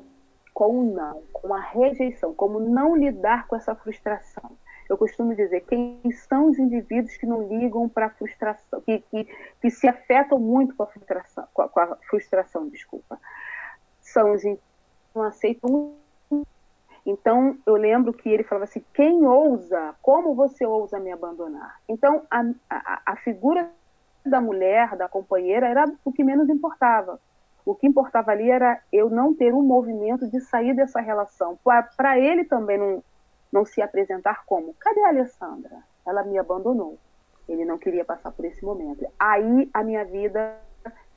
Com 0.53 0.81
o 0.81 0.93
não, 0.93 1.23
com 1.33 1.55
a 1.55 1.61
rejeição, 1.61 2.35
como 2.35 2.59
não 2.59 2.97
lidar 2.97 3.47
com 3.47 3.55
essa 3.55 3.73
frustração. 3.77 4.51
Eu 4.91 4.99
costumo 4.99 5.33
dizer, 5.37 5.61
quem 5.61 6.01
são 6.29 6.51
os 6.51 6.59
indivíduos 6.59 7.17
que 7.17 7.25
não 7.25 7.47
ligam 7.47 7.89
para 7.89 8.07
a 8.07 8.11
frustração, 8.11 8.81
que, 8.81 8.99
que, 9.09 9.29
que, 9.61 9.71
se 9.71 9.87
afetam 9.87 10.41
muito 10.41 10.75
com 10.75 10.83
a 10.83 10.87
frustração, 10.89 11.45
com 11.55 11.63
a, 11.63 11.69
com 11.69 11.79
a 11.79 11.97
frustração, 12.11 12.69
desculpa. 12.69 13.17
São 14.01 14.33
os 14.33 14.43
que 14.43 14.59
não 15.15 15.23
aceitam 15.23 15.93
então, 17.05 17.59
eu 17.67 17.75
lembro 17.75 18.13
que 18.13 18.29
ele 18.29 18.45
falava 18.45 18.65
assim: 18.65 18.85
quem 18.95 19.27
ousa, 19.27 19.95
como 20.01 20.35
você 20.35 20.65
ousa 20.65 21.01
me 21.01 21.11
abandonar? 21.11 21.81
Então, 21.89 22.23
a, 22.31 22.43
a, 22.71 23.03
a 23.07 23.17
figura 23.17 23.71
da 24.25 24.41
mulher, 24.41 24.97
da 24.97 25.09
companheira, 25.09 25.67
era 25.67 25.85
o 26.05 26.13
que 26.13 26.23
menos 26.23 26.49
importava. 26.49 27.21
O 27.65 27.75
que 27.75 27.87
importava 27.87 28.31
ali 28.31 28.51
era 28.51 28.81
eu 28.93 29.11
não 29.11 29.35
ter 29.35 29.53
um 29.53 29.63
movimento 29.63 30.29
de 30.29 30.41
sair 30.41 30.75
dessa 30.75 31.01
relação. 31.01 31.59
Para 31.97 32.19
ele 32.19 32.45
também 32.45 32.79
não, 32.79 33.03
não 33.53 33.65
se 33.65 33.83
apresentar 33.83 34.45
como: 34.47 34.75
cadê 34.75 35.01
a 35.03 35.09
Alessandra? 35.09 35.83
Ela 36.07 36.23
me 36.23 36.39
abandonou. 36.39 36.99
Ele 37.49 37.65
não 37.65 37.79
queria 37.79 38.05
passar 38.05 38.31
por 38.31 38.45
esse 38.45 38.65
momento. 38.65 39.05
Aí 39.19 39.69
a 39.75 39.83
minha 39.83 40.05
vida, 40.05 40.57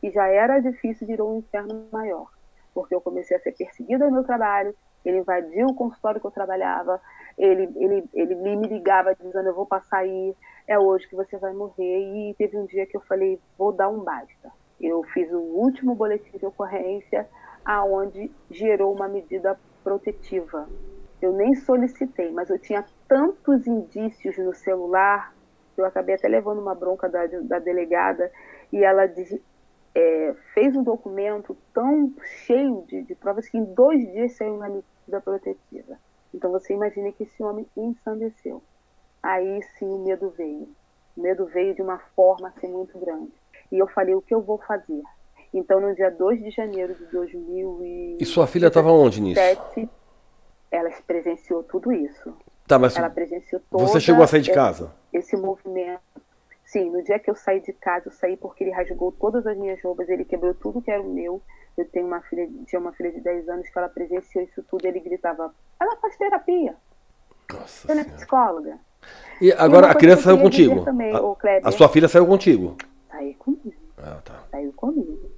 que 0.02 0.10
já 0.10 0.28
era 0.28 0.60
difícil, 0.60 1.06
virou 1.06 1.32
um 1.32 1.38
inferno 1.38 1.86
maior. 1.92 2.32
Porque 2.74 2.96
eu 2.96 3.02
comecei 3.02 3.38
a 3.38 3.40
ser 3.40 3.52
perseguida 3.56 4.06
no 4.06 4.12
meu 4.12 4.24
trabalho, 4.24 4.76
ele 5.10 5.20
invadiu 5.20 5.68
o 5.68 5.76
consultório 5.76 6.20
que 6.20 6.28
eu 6.28 6.32
trabalhava, 6.32 7.02
ele, 7.38 7.70
ele, 7.76 8.04
ele 8.14 8.36
me 8.36 8.68
ligava 8.68 9.16
dizendo, 9.16 9.48
eu 9.48 9.56
vou 9.56 9.66
passar 9.66 10.00
aí, 10.00 10.36
é 10.68 10.80
hoje 10.80 11.08
que 11.08 11.16
você 11.16 11.38
vai 11.38 11.54
morrer, 11.54 12.30
e 12.30 12.34
teve 12.36 12.58
um 12.58 12.66
dia 12.66 12.86
que 12.86 12.96
eu 12.96 13.02
falei, 13.02 13.40
vou 13.58 13.72
dar 13.72 13.90
um 13.90 14.00
basta. 14.00 14.52
Eu 14.80 15.04
fiz 15.04 15.32
o 15.32 15.40
último 15.40 15.96
boletim 15.96 16.38
de 16.38 16.46
ocorrência, 16.46 17.28
aonde 17.64 18.32
gerou 18.50 18.94
uma 18.94 19.08
medida 19.08 19.60
protetiva. 19.84 20.68
Eu 21.22 21.34
nem 21.34 21.56
solicitei, 21.56 22.32
mas 22.32 22.50
eu 22.50 22.60
tinha 22.60 22.86
tantos 23.08 23.66
indícios 23.68 24.38
no 24.38 24.54
celular, 24.54 25.34
eu 25.78 25.86
acabei 25.86 26.16
até 26.16 26.28
levando 26.28 26.60
uma 26.60 26.76
bronca 26.76 27.10
da, 27.10 27.26
da 27.26 27.60
delegada, 27.60 28.32
e 28.72 28.84
ela 28.84 29.08
é, 29.96 30.36
fez 30.54 30.76
um 30.76 30.84
documento 30.84 31.56
tão 31.74 32.14
cheio 32.46 32.84
de, 32.88 33.04
de, 33.04 33.16
provas 33.16 33.48
que 33.48 33.58
em 33.58 33.64
dois 33.64 34.02
dias 34.12 34.34
saiu 34.34 34.58
na 34.58 34.70
medida 35.06 35.22
protetiva. 35.22 35.98
Então 36.34 36.52
você 36.52 36.74
imagina 36.74 37.12
que 37.12 37.24
esse 37.24 37.42
homem 37.44 37.66
ensandeceu. 37.78 38.62
Aí 39.22 39.62
sim 39.78 39.86
o 39.86 40.00
medo 40.00 40.30
veio. 40.32 40.68
O 41.16 41.22
medo 41.22 41.46
veio 41.46 41.74
de 41.74 41.82
uma 41.82 41.98
forma 42.16 42.50
assim, 42.50 42.68
muito 42.68 42.98
grande. 43.00 43.32
E 43.72 43.80
eu 43.80 43.88
falei, 43.88 44.14
o 44.14 44.22
que 44.22 44.34
eu 44.34 44.42
vou 44.42 44.58
fazer? 44.60 45.02
Então, 45.54 45.80
no 45.80 45.96
dia 45.96 46.12
2 46.12 46.44
de 46.44 46.52
janeiro 46.52 46.94
de 46.94 47.06
2000 47.06 48.18
E 48.20 48.26
sua 48.26 48.46
filha 48.46 48.68
estava 48.68 48.92
onde 48.92 49.22
nisso? 49.22 49.40
Ela 50.70 50.92
presenciou 51.08 51.64
tudo 51.64 51.94
isso. 51.94 52.36
Tá, 52.68 52.78
mas 52.78 52.98
ela 52.98 53.10
presenciou 53.10 53.62
Você 53.72 54.02
chegou 54.02 54.24
a 54.24 54.28
sair 54.28 54.42
de 54.42 54.52
casa? 54.52 54.94
Esse 55.14 55.38
movimento. 55.38 56.02
Sim, 56.66 56.90
no 56.90 57.02
dia 57.04 57.20
que 57.20 57.30
eu 57.30 57.36
saí 57.36 57.62
de 57.62 57.72
casa, 57.72 58.08
eu 58.08 58.12
saí 58.12 58.36
porque 58.36 58.64
ele 58.64 58.72
rasgou 58.72 59.12
todas 59.14 59.48
as 59.48 59.56
minhas 59.56 59.82
roupas, 59.82 60.10
ele 60.10 60.26
quebrou 60.26 60.54
tudo 60.54 60.82
que 60.82 60.92
era 60.92 61.02
o 61.02 61.08
meu. 61.08 61.42
Eu 61.78 61.86
tenho 61.90 62.08
uma 62.08 62.22
filha, 62.22 62.50
tinha 62.66 62.80
uma 62.80 62.94
filha 62.94 63.12
de 63.12 63.20
10 63.20 63.50
anos 63.50 63.70
que 63.70 63.78
ela 63.78 63.90
presenciou 63.90 64.44
isso 64.44 64.64
tudo, 64.64 64.86
ele 64.86 65.00
gritava: 65.00 65.54
"Ela 65.80 65.96
faz 65.98 66.18
terapia". 66.18 66.76
Nossa. 67.52 67.92
Ela 67.92 68.02
é 68.02 68.04
psicóloga. 68.04 68.80
E 69.42 69.52
agora 69.54 69.88
e 69.88 69.92
a 69.92 69.96
criança 69.96 70.24
saiu 70.24 70.40
contigo? 70.40 70.84
Também, 70.84 71.14
a, 71.14 71.68
a, 71.68 71.72
sua 71.72 71.90
filha 71.90 72.08
saiu 72.08 72.26
contigo? 72.26 72.76
Saiu 73.10 73.36
comigo. 73.36 73.74
Ah, 73.98 74.20
tá. 74.24 74.44
Saiu 74.52 74.74
comigo. 74.74 75.30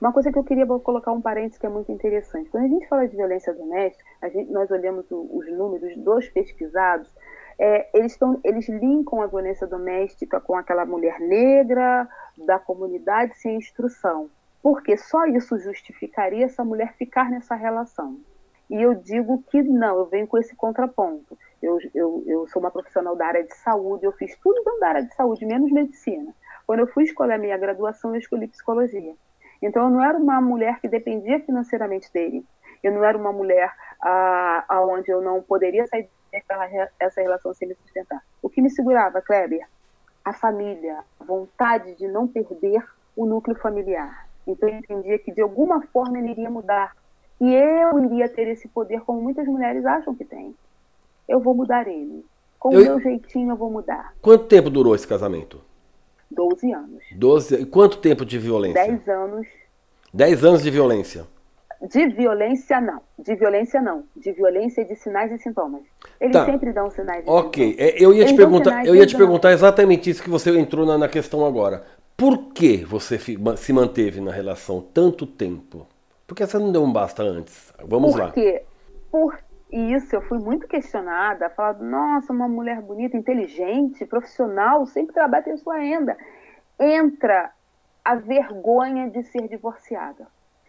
Uma 0.00 0.12
coisa 0.12 0.32
que 0.32 0.38
eu 0.38 0.42
queria 0.42 0.66
colocar 0.66 1.12
um 1.12 1.20
parênteses 1.20 1.58
que 1.58 1.66
é 1.66 1.68
muito 1.68 1.92
interessante. 1.92 2.50
Quando 2.50 2.64
a 2.64 2.68
gente 2.68 2.88
fala 2.88 3.06
de 3.06 3.16
violência 3.16 3.54
doméstica, 3.54 4.04
gente, 4.30 4.50
nós 4.50 4.68
olhamos 4.70 5.08
o, 5.12 5.28
os 5.32 5.46
números 5.52 5.96
dos 5.98 6.28
pesquisados, 6.28 7.08
é, 7.58 7.88
eles, 7.96 8.16
tão, 8.16 8.40
eles 8.42 8.68
linkam 8.68 9.22
a 9.22 9.26
violência 9.26 9.66
doméstica 9.66 10.40
com 10.40 10.56
aquela 10.56 10.84
mulher 10.84 11.20
negra 11.20 12.08
da 12.36 12.58
comunidade 12.58 13.38
sem 13.38 13.56
instrução. 13.56 14.28
Porque 14.62 14.96
só 14.96 15.26
isso 15.26 15.58
justificaria 15.58 16.44
essa 16.44 16.64
mulher 16.64 16.94
ficar 16.94 17.28
nessa 17.28 17.54
relação. 17.54 18.20
E 18.70 18.80
eu 18.80 18.94
digo 18.94 19.42
que 19.50 19.62
não, 19.62 19.98
eu 19.98 20.06
venho 20.06 20.26
com 20.26 20.38
esse 20.38 20.54
contraponto. 20.54 21.36
Eu, 21.60 21.78
eu, 21.94 22.24
eu 22.26 22.48
sou 22.48 22.62
uma 22.62 22.70
profissional 22.70 23.14
da 23.16 23.26
área 23.26 23.44
de 23.44 23.54
saúde, 23.56 24.06
eu 24.06 24.12
fiz 24.12 24.36
tudo 24.36 24.62
dentro 24.64 24.80
da 24.80 24.88
área 24.88 25.02
de 25.02 25.14
saúde, 25.14 25.44
menos 25.44 25.70
medicina. 25.70 26.34
Quando 26.66 26.80
eu 26.80 26.86
fui 26.86 27.04
escolher 27.04 27.34
a 27.34 27.38
minha 27.38 27.58
graduação, 27.58 28.14
eu 28.14 28.18
escolhi 28.18 28.46
psicologia. 28.46 29.14
Então, 29.60 29.84
eu 29.84 29.90
não 29.90 30.02
era 30.02 30.16
uma 30.16 30.40
mulher 30.40 30.80
que 30.80 30.88
dependia 30.88 31.40
financeiramente 31.40 32.12
dele. 32.12 32.44
Eu 32.82 32.92
não 32.92 33.04
era 33.04 33.16
uma 33.16 33.32
mulher 33.32 33.72
ah, 34.00 34.64
aonde 34.68 35.10
eu 35.10 35.20
não 35.20 35.42
poderia 35.42 35.86
sair 35.86 36.08
dessa 36.98 37.20
relação 37.20 37.52
sem 37.52 37.68
me 37.68 37.74
sustentar. 37.74 38.22
O 38.40 38.48
que 38.48 38.62
me 38.62 38.70
segurava, 38.70 39.20
Kleber? 39.20 39.68
A 40.24 40.32
família, 40.32 41.04
a 41.20 41.24
vontade 41.24 41.94
de 41.94 42.08
não 42.08 42.26
perder 42.26 42.82
o 43.14 43.26
núcleo 43.26 43.56
familiar. 43.56 44.31
Então, 44.46 44.68
eu 44.68 44.76
entendia 44.76 45.18
que, 45.18 45.32
de 45.32 45.40
alguma 45.40 45.82
forma, 45.92 46.18
ele 46.18 46.30
iria 46.30 46.50
mudar. 46.50 46.96
E 47.40 47.52
eu 47.54 48.04
iria 48.04 48.28
ter 48.28 48.48
esse 48.48 48.68
poder, 48.68 49.00
como 49.00 49.20
muitas 49.20 49.46
mulheres 49.46 49.84
acham 49.84 50.14
que 50.14 50.24
tem. 50.24 50.54
Eu 51.28 51.40
vou 51.40 51.54
mudar 51.54 51.86
ele. 51.88 52.24
Com 52.58 52.72
eu... 52.72 52.80
o 52.80 52.84
meu 52.84 53.00
jeitinho, 53.00 53.50
eu 53.50 53.56
vou 53.56 53.70
mudar. 53.70 54.14
Quanto 54.20 54.44
tempo 54.44 54.70
durou 54.70 54.94
esse 54.94 55.06
casamento? 55.06 55.60
12 56.30 56.72
anos. 56.72 57.02
12 57.12 57.62
E 57.62 57.66
quanto 57.66 57.98
tempo 57.98 58.24
de 58.24 58.38
violência? 58.38 58.84
10 58.84 59.08
anos. 59.08 59.46
10 60.14 60.44
anos 60.44 60.62
de 60.62 60.70
violência. 60.70 61.26
De 61.82 62.06
violência, 62.06 62.80
não. 62.80 63.00
De 63.18 63.34
violência, 63.34 63.82
não. 63.82 64.04
De 64.16 64.30
violência 64.32 64.84
de 64.84 64.94
sinais 64.94 65.32
e 65.32 65.38
sintomas. 65.38 65.82
Eles 66.20 66.32
tá. 66.32 66.46
sempre 66.46 66.72
dão 66.72 66.88
sinais 66.90 67.26
e 67.26 67.28
Ok. 67.28 67.74
É, 67.76 68.02
eu 68.02 68.14
ia 68.14 68.24
te 68.24 68.34
perguntar, 68.34 68.86
eu 68.86 68.94
ia 68.94 69.06
te 69.06 69.16
perguntar 69.16 69.52
exatamente 69.52 70.08
isso 70.08 70.22
que 70.22 70.30
você 70.30 70.56
entrou 70.56 70.86
na, 70.86 70.96
na 70.96 71.08
questão 71.08 71.44
agora. 71.44 71.82
Por 72.22 72.52
que 72.52 72.84
você 72.84 73.18
se 73.18 73.72
manteve 73.72 74.20
na 74.20 74.30
relação 74.30 74.80
tanto 74.80 75.26
tempo? 75.26 75.88
Por 76.24 76.36
que 76.36 76.46
você 76.46 76.56
não 76.56 76.70
deu 76.70 76.84
um 76.84 76.92
basta 76.92 77.20
antes? 77.20 77.74
Vamos 77.84 78.12
Por 78.12 78.20
lá. 78.20 78.30
Quê? 78.30 78.62
Por 79.10 79.36
isso, 79.68 80.14
eu 80.14 80.22
fui 80.22 80.38
muito 80.38 80.68
questionada, 80.68 81.50
falado, 81.50 81.84
nossa, 81.84 82.32
uma 82.32 82.46
mulher 82.46 82.80
bonita, 82.80 83.16
inteligente, 83.16 84.06
profissional, 84.06 84.86
sempre 84.86 85.12
trabalha 85.12 85.50
em 85.50 85.56
sua 85.56 85.78
renda. 85.78 86.16
Entra 86.78 87.50
a 88.04 88.14
vergonha 88.14 89.10
de 89.10 89.24
ser 89.24 89.48
divorciada. 89.48 90.28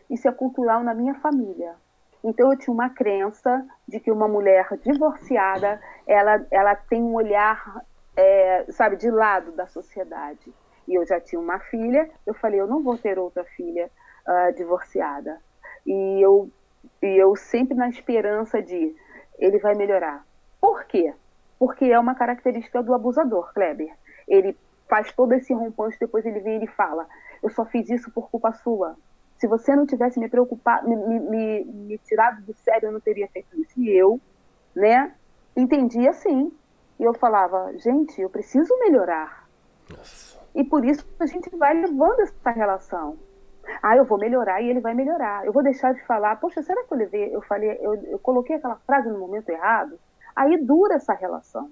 Isso 0.09 0.27
é 0.27 0.31
cultural 0.31 0.81
na 0.81 0.95
minha 0.95 1.13
família. 1.19 1.75
Então 2.23 2.51
eu 2.51 2.57
tinha 2.57 2.73
uma 2.73 2.89
crença 2.89 3.63
de 3.87 3.99
que 3.99 4.11
uma 4.11 4.27
mulher 4.27 4.69
divorciada, 4.81 5.79
ela, 6.07 6.47
ela 6.49 6.73
tem 6.73 6.99
um 6.99 7.13
olhar, 7.13 7.85
é, 8.17 8.65
sabe, 8.69 8.95
de 8.95 9.11
lado 9.11 9.51
da 9.51 9.67
sociedade. 9.67 10.51
E 10.87 10.95
eu 10.95 11.05
já 11.05 11.19
tinha 11.19 11.39
uma 11.39 11.59
filha, 11.59 12.09
eu 12.25 12.33
falei, 12.33 12.59
eu 12.59 12.67
não 12.67 12.81
vou 12.81 12.97
ter 12.97 13.17
outra 13.17 13.43
filha 13.43 13.89
uh, 14.27 14.53
divorciada. 14.55 15.39
E 15.85 16.21
eu 16.23 16.49
e 17.01 17.17
eu 17.17 17.35
sempre 17.35 17.75
na 17.75 17.87
esperança 17.87 18.61
de 18.61 18.95
ele 19.37 19.59
vai 19.59 19.75
melhorar. 19.75 20.25
Por 20.59 20.85
quê? 20.85 21.13
Porque 21.57 21.85
é 21.85 21.99
uma 21.99 22.15
característica 22.15 22.81
do 22.83 22.93
abusador, 22.93 23.53
Kleber. 23.53 23.93
Ele 24.27 24.57
faz 24.89 25.11
todo 25.13 25.33
esse 25.33 25.53
rompante, 25.53 25.97
depois 25.99 26.25
ele 26.25 26.39
vem 26.39 26.53
e 26.53 26.55
ele 26.57 26.67
fala: 26.67 27.07
Eu 27.41 27.49
só 27.49 27.65
fiz 27.65 27.89
isso 27.89 28.11
por 28.11 28.29
culpa 28.29 28.53
sua. 28.53 28.95
Se 29.37 29.47
você 29.47 29.75
não 29.75 29.85
tivesse 29.85 30.19
me 30.19 30.29
preocupado, 30.29 30.87
me, 30.87 30.95
me, 30.95 31.65
me 31.65 31.97
tirado 31.99 32.41
do 32.43 32.53
sério, 32.53 32.87
eu 32.87 32.91
não 32.91 32.99
teria 32.99 33.27
feito 33.27 33.59
isso. 33.59 33.79
E 33.81 33.89
eu, 33.89 34.19
né, 34.75 35.13
entendia 35.55 36.11
assim. 36.11 36.51
E 36.99 37.03
eu 37.03 37.13
falava: 37.13 37.73
Gente, 37.77 38.21
eu 38.21 38.29
preciso 38.29 38.77
melhorar. 38.79 39.47
Nossa. 39.89 40.32
E 40.55 40.63
por 40.63 40.85
isso 40.85 41.05
a 41.19 41.25
gente 41.25 41.49
vai 41.55 41.73
levando 41.73 42.19
essa 42.21 42.51
relação. 42.51 43.17
Ah, 43.81 43.95
eu 43.95 44.05
vou 44.05 44.17
melhorar 44.17 44.61
e 44.61 44.69
ele 44.69 44.81
vai 44.81 44.93
melhorar. 44.93 45.45
Eu 45.45 45.53
vou 45.53 45.63
deixar 45.63 45.93
de 45.93 46.05
falar, 46.05 46.35
poxa, 46.35 46.61
será 46.61 46.83
que 46.83 46.93
eu 46.93 46.97
levei, 46.97 47.33
eu 47.33 47.41
falei, 47.41 47.77
eu, 47.81 47.95
eu 48.05 48.19
coloquei 48.19 48.57
aquela 48.57 48.75
frase 48.85 49.09
no 49.09 49.19
momento 49.19 49.49
errado? 49.49 49.97
Aí 50.35 50.57
dura 50.57 50.95
essa 50.95 51.13
relação. 51.13 51.69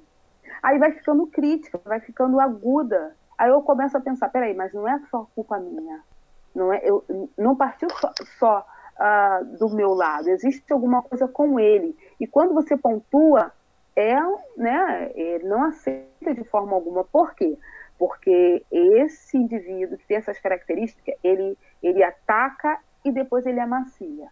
Aí 0.64 0.78
vai 0.78 0.92
ficando 0.92 1.28
crítica, 1.28 1.80
vai 1.84 2.00
ficando 2.00 2.40
aguda. 2.40 3.16
Aí 3.38 3.50
eu 3.50 3.62
começo 3.62 3.98
a 3.98 4.02
pensar, 4.02 4.30
peraí, 4.30 4.54
mas 4.54 4.74
não 4.74 4.88
é 4.88 5.00
só 5.10 5.28
culpa 5.36 5.60
minha. 5.60 6.02
Não, 6.54 6.72
é, 6.72 6.82
eu, 6.84 7.04
não 7.38 7.56
partiu 7.56 7.90
só, 7.90 8.12
só 8.38 8.66
uh, 9.00 9.58
do 9.58 9.70
meu 9.70 9.94
lado. 9.94 10.30
Existe 10.30 10.72
alguma 10.72 11.02
coisa 11.02 11.28
com 11.28 11.60
ele. 11.60 11.96
E 12.20 12.28
quando 12.28 12.54
você 12.54 12.78
pontua, 12.78 13.52
é, 13.96 14.16
né, 14.58 15.12
ele 15.16 15.48
não 15.48 15.64
aceita 15.64 16.34
de 16.34 16.44
forma 16.46 16.74
alguma. 16.74 17.04
Por 17.04 17.34
quê? 17.34 17.58
Porque 18.02 18.66
esse 18.72 19.38
indivíduo 19.38 19.96
que 19.96 20.08
tem 20.08 20.18
essas 20.18 20.40
características, 20.40 21.14
ele 21.24 21.56
ele 21.84 22.02
ataca 22.02 22.80
e 23.06 23.12
depois 23.12 23.46
ele 23.46 23.60
amacia 23.60 24.28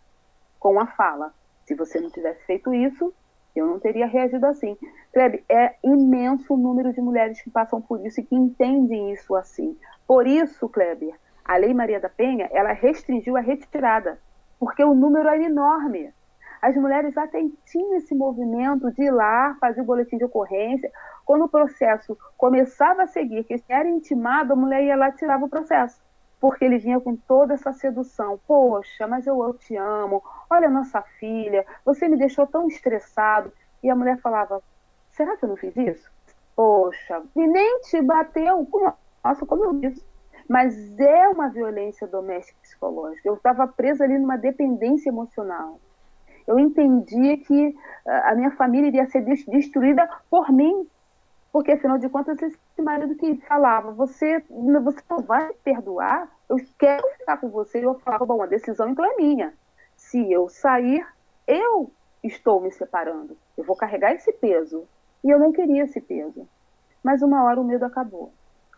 com 0.59 0.79
a 0.79 0.87
fala. 0.87 1.31
Se 1.67 1.75
você 1.75 2.01
não 2.01 2.09
tivesse 2.09 2.43
feito 2.47 2.73
isso, 2.73 3.13
eu 3.55 3.67
não 3.67 3.79
teria 3.79 4.07
reagido 4.07 4.47
assim. 4.47 4.75
Kleber, 5.13 5.43
é 5.47 5.75
imenso 5.83 6.55
o 6.55 6.57
número 6.57 6.91
de 6.91 6.99
mulheres 6.99 7.43
que 7.43 7.51
passam 7.51 7.79
por 7.79 8.03
isso 8.03 8.19
e 8.19 8.23
que 8.23 8.35
entendem 8.35 9.13
isso 9.13 9.35
assim. 9.35 9.77
Por 10.07 10.25
isso, 10.25 10.67
Kleber, 10.67 11.13
a 11.45 11.55
Lei 11.55 11.71
Maria 11.71 11.99
da 11.99 12.09
Penha, 12.09 12.49
ela 12.51 12.71
restringiu 12.71 13.37
a 13.37 13.39
retirada, 13.39 14.19
porque 14.59 14.83
o 14.83 14.95
número 14.95 15.29
era 15.29 15.43
enorme. 15.43 16.11
As 16.59 16.75
mulheres 16.75 17.15
até 17.15 17.39
tinham 17.65 17.95
esse 17.95 18.15
movimento 18.15 18.91
de 18.91 19.03
ir 19.03 19.11
lá 19.11 19.55
fazer 19.61 19.81
o 19.81 19.85
boletim 19.85 20.17
de 20.17 20.25
ocorrência. 20.25 20.91
Quando 21.29 21.45
o 21.45 21.47
processo 21.47 22.17
começava 22.35 23.03
a 23.03 23.07
seguir, 23.07 23.43
que 23.43 23.61
era 23.69 23.87
intimado, 23.87 24.53
a 24.53 24.55
mulher 24.55 24.83
ia 24.83 24.95
lá 24.95 25.09
e 25.09 25.11
tirava 25.11 25.45
o 25.45 25.49
processo 25.49 26.01
porque 26.39 26.65
ele 26.65 26.79
vinha 26.79 26.99
com 26.99 27.15
toda 27.15 27.53
essa 27.53 27.71
sedução. 27.71 28.39
Poxa, 28.47 29.05
mas 29.05 29.27
eu, 29.27 29.39
eu 29.43 29.53
te 29.53 29.75
amo, 29.75 30.23
olha 30.49 30.71
nossa 30.71 31.03
filha, 31.19 31.63
você 31.85 32.07
me 32.07 32.17
deixou 32.17 32.47
tão 32.47 32.67
estressado. 32.67 33.53
E 33.83 33.91
a 33.91 33.95
mulher 33.95 34.17
falava: 34.21 34.59
será 35.11 35.37
que 35.37 35.45
eu 35.45 35.49
não 35.49 35.55
fiz 35.55 35.77
isso? 35.77 36.09
Poxa, 36.55 37.21
e 37.35 37.45
nem 37.45 37.81
te 37.81 38.01
bateu. 38.01 38.67
Nossa, 39.23 39.45
como 39.45 39.65
eu 39.65 39.73
disse. 39.75 40.03
Mas 40.47 40.99
é 40.99 41.29
uma 41.29 41.49
violência 41.49 42.07
doméstica 42.07 42.57
psicológica. 42.59 43.29
Eu 43.29 43.35
estava 43.35 43.67
presa 43.67 44.03
ali 44.03 44.17
numa 44.17 44.35
dependência 44.35 45.09
emocional. 45.09 45.79
Eu 46.47 46.57
entendia 46.57 47.37
que 47.37 47.77
ah, 48.07 48.31
a 48.31 48.35
minha 48.35 48.49
família 48.49 48.87
iria 48.87 49.05
ser 49.05 49.21
destruída 49.21 50.09
por 50.27 50.51
mim, 50.51 50.87
porque, 51.51 51.71
afinal 51.71 51.97
de 51.97 52.07
contas, 52.09 52.39
esse 52.41 52.81
marido 52.81 53.15
que 53.15 53.37
falava, 53.47 53.91
você, 53.91 54.43
você 54.49 55.01
não 55.09 55.21
vai 55.21 55.51
perdoar, 55.63 56.29
eu 56.47 56.57
quero 56.77 57.07
ficar 57.17 57.37
com 57.37 57.49
você. 57.49 57.83
Eu 57.83 57.99
falava, 57.99 58.25
bom, 58.25 58.41
a 58.41 58.45
decisão 58.45 58.89
então 58.89 59.03
é 59.03 59.15
minha. 59.15 59.53
Se 59.95 60.31
eu 60.31 60.47
sair, 60.47 61.05
eu 61.47 61.91
estou 62.23 62.61
me 62.61 62.71
separando. 62.71 63.35
Eu 63.57 63.63
vou 63.63 63.75
carregar 63.75 64.13
esse 64.13 64.31
peso. 64.33 64.87
E 65.23 65.29
eu 65.29 65.39
não 65.39 65.51
queria 65.51 65.83
esse 65.83 65.99
peso. 65.99 66.47
Mas 67.03 67.21
uma 67.21 67.43
hora 67.43 67.59
o 67.59 67.63
medo 67.63 67.83
acabou. 67.83 68.31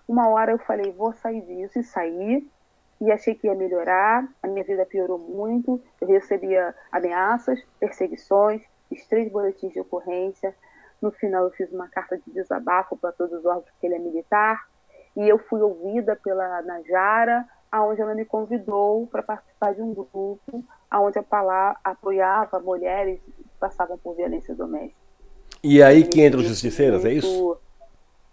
Uma 0.08 0.30
hora 0.30 0.52
eu 0.52 0.60
falei, 0.60 0.92
vou 0.92 1.14
sair 1.14 1.42
disso 1.42 1.80
e 1.80 1.84
saí. 1.84 2.48
E 3.02 3.12
achei 3.12 3.36
que 3.36 3.48
ia 3.48 3.56
melhorar. 3.56 4.28
A 4.42 4.48
minha 4.48 4.64
vida 4.64 4.86
piorou 4.86 5.20
muito. 5.20 5.82
Eu 6.00 6.08
recebia 6.08 6.74
ameaças, 6.90 7.62
perseguições, 7.80 8.64
fiz 8.88 9.06
três 9.08 9.30
boletins 9.30 9.74
de 9.74 9.82
ocorrência. 9.82 10.56
No 11.02 11.12
final, 11.12 11.46
eu 11.46 11.52
fiz 11.52 11.72
uma 11.72 11.88
carta 11.88 12.18
de 12.18 12.32
desabafo 12.32 12.96
para 12.96 13.12
todos 13.12 13.40
os 13.40 13.46
órgãos, 13.46 13.66
porque 13.66 13.88
ele 13.88 13.96
é 13.96 14.00
militar. 14.00 14.68
E 15.16 15.28
eu 15.28 15.38
fui 15.38 15.62
ouvida 15.62 16.16
pela 16.16 16.62
Najara, 16.62 17.46
aonde 17.72 18.02
ela 18.02 18.14
me 18.14 18.26
convidou 18.26 19.08
para 19.08 19.24
participar 19.24 19.74
de 19.74 19.82
um 19.82 19.94
grupo 19.94 20.64
onde 20.94 21.20
a 21.20 21.76
apoiava 21.84 22.60
mulheres 22.60 23.20
que 23.26 23.44
passavam 23.60 23.98
por 23.98 24.16
violência 24.16 24.54
doméstica. 24.54 25.00
E 25.64 25.82
aí 25.82 26.04
que 26.04 26.22
entra 26.22 26.40
os 26.40 26.48
justiceiros, 26.48 27.06
é 27.06 27.14
isso? 27.14 27.58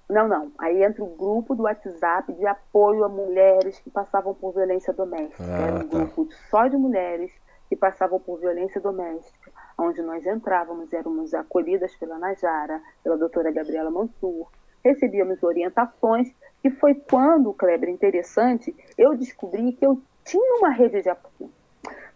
Não, 0.09 0.27
não. 0.27 0.51
Aí 0.59 0.83
entra 0.83 1.05
o 1.05 1.15
grupo 1.15 1.55
do 1.55 1.65
WhatsApp 1.65 2.33
de 2.33 2.47
apoio 2.47 3.05
a 3.05 3.09
mulheres 3.09 3.79
que 3.79 3.91
passavam 3.91 4.35
por 4.35 4.55
violência 4.55 4.93
doméstica. 4.93 5.45
Ah, 5.45 5.61
Era 5.61 5.77
um 5.77 5.89
tá. 5.89 5.99
grupo 5.99 6.29
só 6.51 6.67
de 6.67 6.77
mulheres 6.77 7.31
que 7.69 7.77
passavam 7.77 8.19
por 8.19 8.41
violência 8.41 8.81
doméstica, 8.81 9.48
onde 9.79 10.03
nós 10.03 10.27
entrávamos, 10.27 10.93
éramos 10.93 11.33
acolhidas 11.33 11.95
pela 11.97 12.19
Najara, 12.19 12.83
pela 13.03 13.17
doutora 13.17 13.53
Gabriela 13.53 13.91
Mansur, 13.91 14.51
recebíamos 14.85 15.43
orientações, 15.43 16.35
e 16.65 16.71
foi 16.71 16.95
quando, 16.95 17.55
Kleber, 17.55 17.89
interessante, 17.89 18.75
eu 18.97 19.17
descobri 19.17 19.73
que 19.73 19.87
eu 19.87 20.03
tinha 20.25 20.59
uma 20.59 20.71
rede 20.71 21.03
de 21.03 21.09
apoio. 21.09 21.51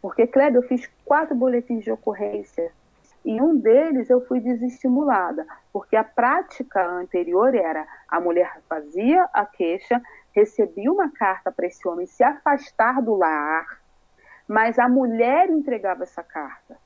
Porque, 0.01 0.27
Kleber, 0.27 0.61
eu 0.63 0.69
fiz 0.69 0.91
quatro 1.05 1.35
boletins 1.37 1.85
de 1.85 1.93
ocorrência 1.93 2.73
e 3.25 3.41
um 3.41 3.57
deles 3.57 4.11
eu 4.11 4.21
fui 4.27 4.41
desestimulada, 4.41 5.47
porque 5.73 5.95
a 5.95 6.03
prática 6.03 6.85
anterior 6.85 7.55
era 7.55 7.87
a 8.09 8.21
mulher 8.21 8.61
fazia 8.69 9.29
a 9.33 9.47
queixa, 9.47 10.03
recebia 10.33 10.91
uma 10.91 11.11
carta 11.11 11.53
para 11.53 11.67
esse 11.67 11.87
homem 11.87 12.07
se 12.07 12.25
afastar 12.25 13.01
do 13.01 13.15
lar, 13.15 13.81
mas 14.49 14.77
a 14.79 14.89
mulher 14.89 15.49
entregava 15.51 16.03
essa 16.03 16.23
carta. 16.23 16.77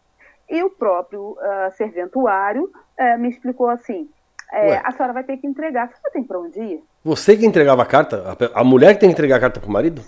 E 0.48 0.62
o 0.62 0.70
próprio 0.70 1.32
uh, 1.32 1.74
serventuário 1.76 2.64
uh, 2.98 3.18
me 3.18 3.28
explicou 3.28 3.68
assim: 3.68 4.08
é, 4.52 4.76
a 4.76 4.92
senhora 4.92 5.12
vai 5.12 5.24
ter 5.24 5.36
que 5.38 5.46
entregar. 5.46 5.88
Você 5.88 6.10
tem 6.10 6.22
para 6.22 6.38
onde 6.38 6.60
ir? 6.60 6.82
Você 7.04 7.36
que 7.36 7.46
entregava 7.46 7.82
a 7.82 7.86
carta? 7.86 8.36
A 8.54 8.64
mulher 8.64 8.94
que 8.94 9.00
tem 9.00 9.08
que 9.08 9.14
entregar 9.14 9.36
a 9.36 9.40
carta 9.40 9.60
para 9.60 9.68
o 9.68 9.72
marido? 9.72 10.02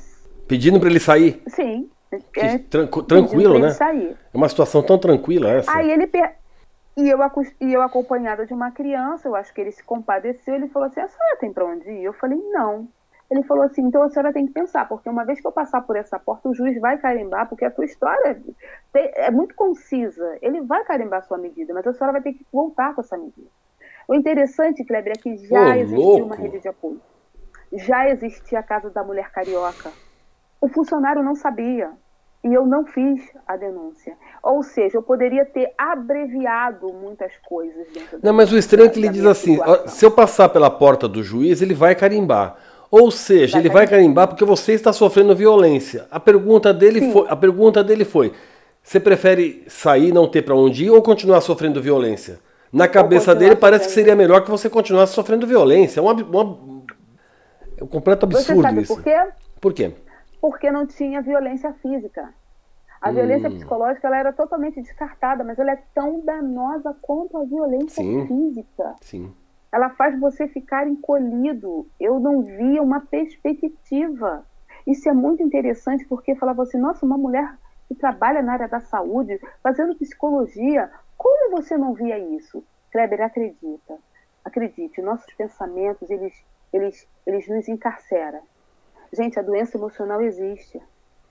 Pedindo 0.47 0.79
para 0.79 0.89
ele 0.89 1.01
sair? 1.01 1.43
Sim. 1.49 1.91
É, 2.37 2.59
tranquilo, 3.07 3.59
né? 3.59 3.71
Sair. 3.71 4.17
É 4.33 4.37
uma 4.37 4.49
situação 4.49 4.83
tão 4.83 4.99
tranquila 4.99 5.51
essa. 5.51 5.71
Aí 5.71 5.91
ele 5.91 6.07
per... 6.07 6.37
e, 6.97 7.09
eu, 7.09 7.19
e 7.61 7.73
eu 7.73 7.83
acompanhada 7.83 8.47
de 8.47 8.55
uma 8.55 8.71
criança, 8.71 9.29
eu 9.29 9.37
acho 9.37 9.53
que 9.53 9.61
ele 9.61 9.73
se 9.73 9.85
compadeceu, 9.85 10.55
ele 10.55 10.69
falou 10.69 10.89
assim, 10.89 11.01
a 11.01 11.09
senhora 11.09 11.37
tem 11.39 11.53
para 11.53 11.67
onde 11.67 11.91
ir? 11.91 12.05
Eu 12.05 12.15
falei, 12.15 12.39
não. 12.51 12.89
Ele 13.31 13.43
falou 13.43 13.65
assim, 13.65 13.83
então 13.83 14.03
a 14.03 14.09
senhora 14.09 14.33
tem 14.33 14.47
que 14.47 14.53
pensar, 14.53 14.89
porque 14.89 15.09
uma 15.09 15.25
vez 15.25 15.41
que 15.41 15.47
eu 15.47 15.53
passar 15.53 15.83
por 15.83 15.97
essa 15.97 16.19
porta, 16.19 16.49
o 16.49 16.55
juiz 16.55 16.81
vai 16.81 16.97
carimbar, 16.97 17.47
porque 17.49 17.65
a 17.65 17.71
tua 17.71 17.85
história 17.85 18.41
é 18.95 19.31
muito 19.31 19.55
concisa. 19.55 20.39
Ele 20.41 20.63
vai 20.63 20.83
carimbar 20.85 21.19
a 21.19 21.23
sua 21.23 21.37
medida, 21.37 21.75
mas 21.75 21.87
a 21.87 21.93
senhora 21.93 22.13
vai 22.13 22.23
ter 22.23 22.33
que 22.33 22.47
voltar 22.53 22.95
com 22.95 23.03
essa 23.03 23.19
medida. 23.19 23.49
O 24.09 24.15
interessante, 24.15 24.83
Kleber, 24.85 25.13
é 25.13 25.21
que 25.21 25.37
já 25.37 25.77
existia 25.77 26.25
uma 26.25 26.37
rede 26.37 26.61
de 26.61 26.69
apoio. 26.69 27.01
Já 27.73 28.09
existia 28.09 28.61
a 28.61 28.63
Casa 28.63 28.89
da 28.89 29.05
Mulher 29.05 29.31
Carioca 29.31 29.93
o 30.61 30.69
funcionário 30.69 31.23
não 31.23 31.35
sabia 31.35 31.91
e 32.45 32.53
eu 32.53 32.67
não 32.67 32.85
fiz 32.85 33.21
a 33.47 33.57
denúncia. 33.57 34.17
Ou 34.43 34.63
seja, 34.63 34.97
eu 34.97 35.03
poderia 35.03 35.45
ter 35.45 35.73
abreviado 35.77 36.93
muitas 36.93 37.33
coisas 37.49 37.87
dentro 37.93 38.19
Não, 38.23 38.33
mas 38.33 38.53
o 38.53 38.59
estranho 38.59 38.87
é 38.87 38.89
que 38.91 38.99
ele 38.99 39.09
diz 39.09 39.25
assim: 39.25 39.55
situação. 39.55 39.89
se 39.89 40.05
eu 40.05 40.11
passar 40.11 40.49
pela 40.49 40.71
porta 40.71 41.09
do 41.09 41.23
juiz, 41.23 41.63
ele 41.63 41.75
vai 41.75 41.95
carimbar. 41.95 42.57
Ou 42.91 43.11
seja, 43.11 43.53
vai 43.53 43.61
ele 43.61 43.69
carimbar. 43.69 43.73
vai 43.73 43.87
carimbar 43.87 44.29
porque 44.29 44.45
você 44.45 44.73
está 44.73 44.93
sofrendo 44.93 45.35
violência. 45.37 46.07
A 46.11 46.19
pergunta 46.19 46.73
dele 46.73 47.13
foi, 47.13 47.27
a 47.29 47.37
pergunta 47.37 47.85
dele 47.85 48.05
foi: 48.05 48.33
você 48.83 48.99
prefere 48.99 49.65
sair, 49.69 50.13
não 50.13 50.27
ter 50.27 50.43
para 50.43 50.55
onde 50.55 50.87
ir 50.87 50.91
ou 50.91 51.03
continuar 51.03 51.41
sofrendo 51.41 51.83
violência? 51.83 52.39
Na 52.73 52.87
cabeça 52.89 53.35
dele 53.35 53.57
parece 53.57 53.87
que 53.87 53.93
seria 53.93 54.15
melhor 54.15 54.45
que 54.45 54.51
você 54.51 54.69
continuasse 54.69 55.15
sofrendo 55.15 55.47
violência. 55.47 56.01
É, 56.01 56.03
uma, 56.03 56.13
uma, 56.13 56.85
é 57.77 57.85
um 57.85 57.87
completo 57.87 58.27
absurdo 58.27 58.57
você 58.57 58.63
sabe 58.63 58.83
isso. 58.83 58.95
Por 58.95 59.03
quê? 59.03 59.17
Por 59.61 59.73
quê? 59.73 59.93
porque 60.41 60.71
não 60.71 60.87
tinha 60.87 61.21
violência 61.23 61.73
física. 61.75 62.33
A 63.01 63.11
hum. 63.11 63.15
violência 63.15 63.51
psicológica 63.51 64.09
ela 64.09 64.19
era 64.19 64.33
totalmente 64.33 64.81
descartada, 64.81 65.45
mas 65.45 65.59
ela 65.59 65.73
é 65.73 65.83
tão 65.95 66.21
danosa 66.21 66.97
quanto 67.01 67.37
a 67.37 67.45
violência 67.45 68.03
Sim. 68.03 68.27
física. 68.27 68.95
Sim. 69.01 69.33
Ela 69.73 69.91
faz 69.91 70.19
você 70.19 70.49
ficar 70.49 70.89
encolhido. 70.89 71.89
Eu 72.01 72.19
não 72.19 72.43
via 72.43 72.83
uma 72.83 73.01
perspectiva. 73.01 74.45
Isso 74.87 75.09
é 75.09 75.13
muito 75.13 75.43
interessante 75.43 76.07
porque 76.07 76.35
falava 76.35 76.63
assim: 76.63 76.79
nossa, 76.79 77.05
uma 77.05 77.19
mulher 77.19 77.57
que 77.87 77.95
trabalha 77.95 78.43
na 78.43 78.53
área 78.53 78.69
da 78.69 78.81
saúde, 78.81 79.41
fazendo 79.63 79.97
psicologia, 79.97 80.91
como 81.17 81.51
você 81.51 81.77
não 81.77 81.95
via 81.95 82.19
isso? 82.19 82.63
Kleber, 82.93 83.23
acredita. 83.23 83.99
Acredite, 84.45 85.03
nossos 85.03 85.33
pensamentos, 85.35 86.09
eles, 86.09 86.45
eles, 86.73 87.09
eles 87.27 87.49
nos 87.49 87.69
encarceram. 87.69 88.41
Gente, 89.13 89.39
a 89.39 89.43
doença 89.43 89.77
emocional 89.77 90.21
existe. 90.21 90.81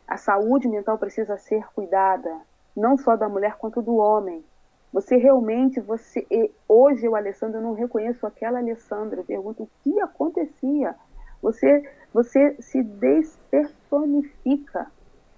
A 0.08 0.18
saúde 0.18 0.68
mental 0.68 0.98
precisa 0.98 1.38
ser 1.38 1.66
cuidada, 1.74 2.42
não 2.76 2.98
só 2.98 3.16
da 3.16 3.30
mulher 3.30 3.56
quanto 3.58 3.82
do 3.82 3.96
homem. 3.96 4.44
Você 4.92 5.18
realmente, 5.18 5.80
você 5.80 6.26
hoje 6.68 7.06
eu, 7.06 7.16
Alessandra, 7.16 7.60
eu 7.60 7.64
não 7.64 7.74
reconheço 7.74 8.26
aquela 8.26 8.58
Alessandra. 8.60 9.24
Pergunto 9.24 9.64
o 9.64 9.70
que 9.84 10.00
acontecia. 10.00 10.96
Você, 11.42 11.84
você 12.14 12.56
se 12.60 12.82
despersonifica. 12.82 14.90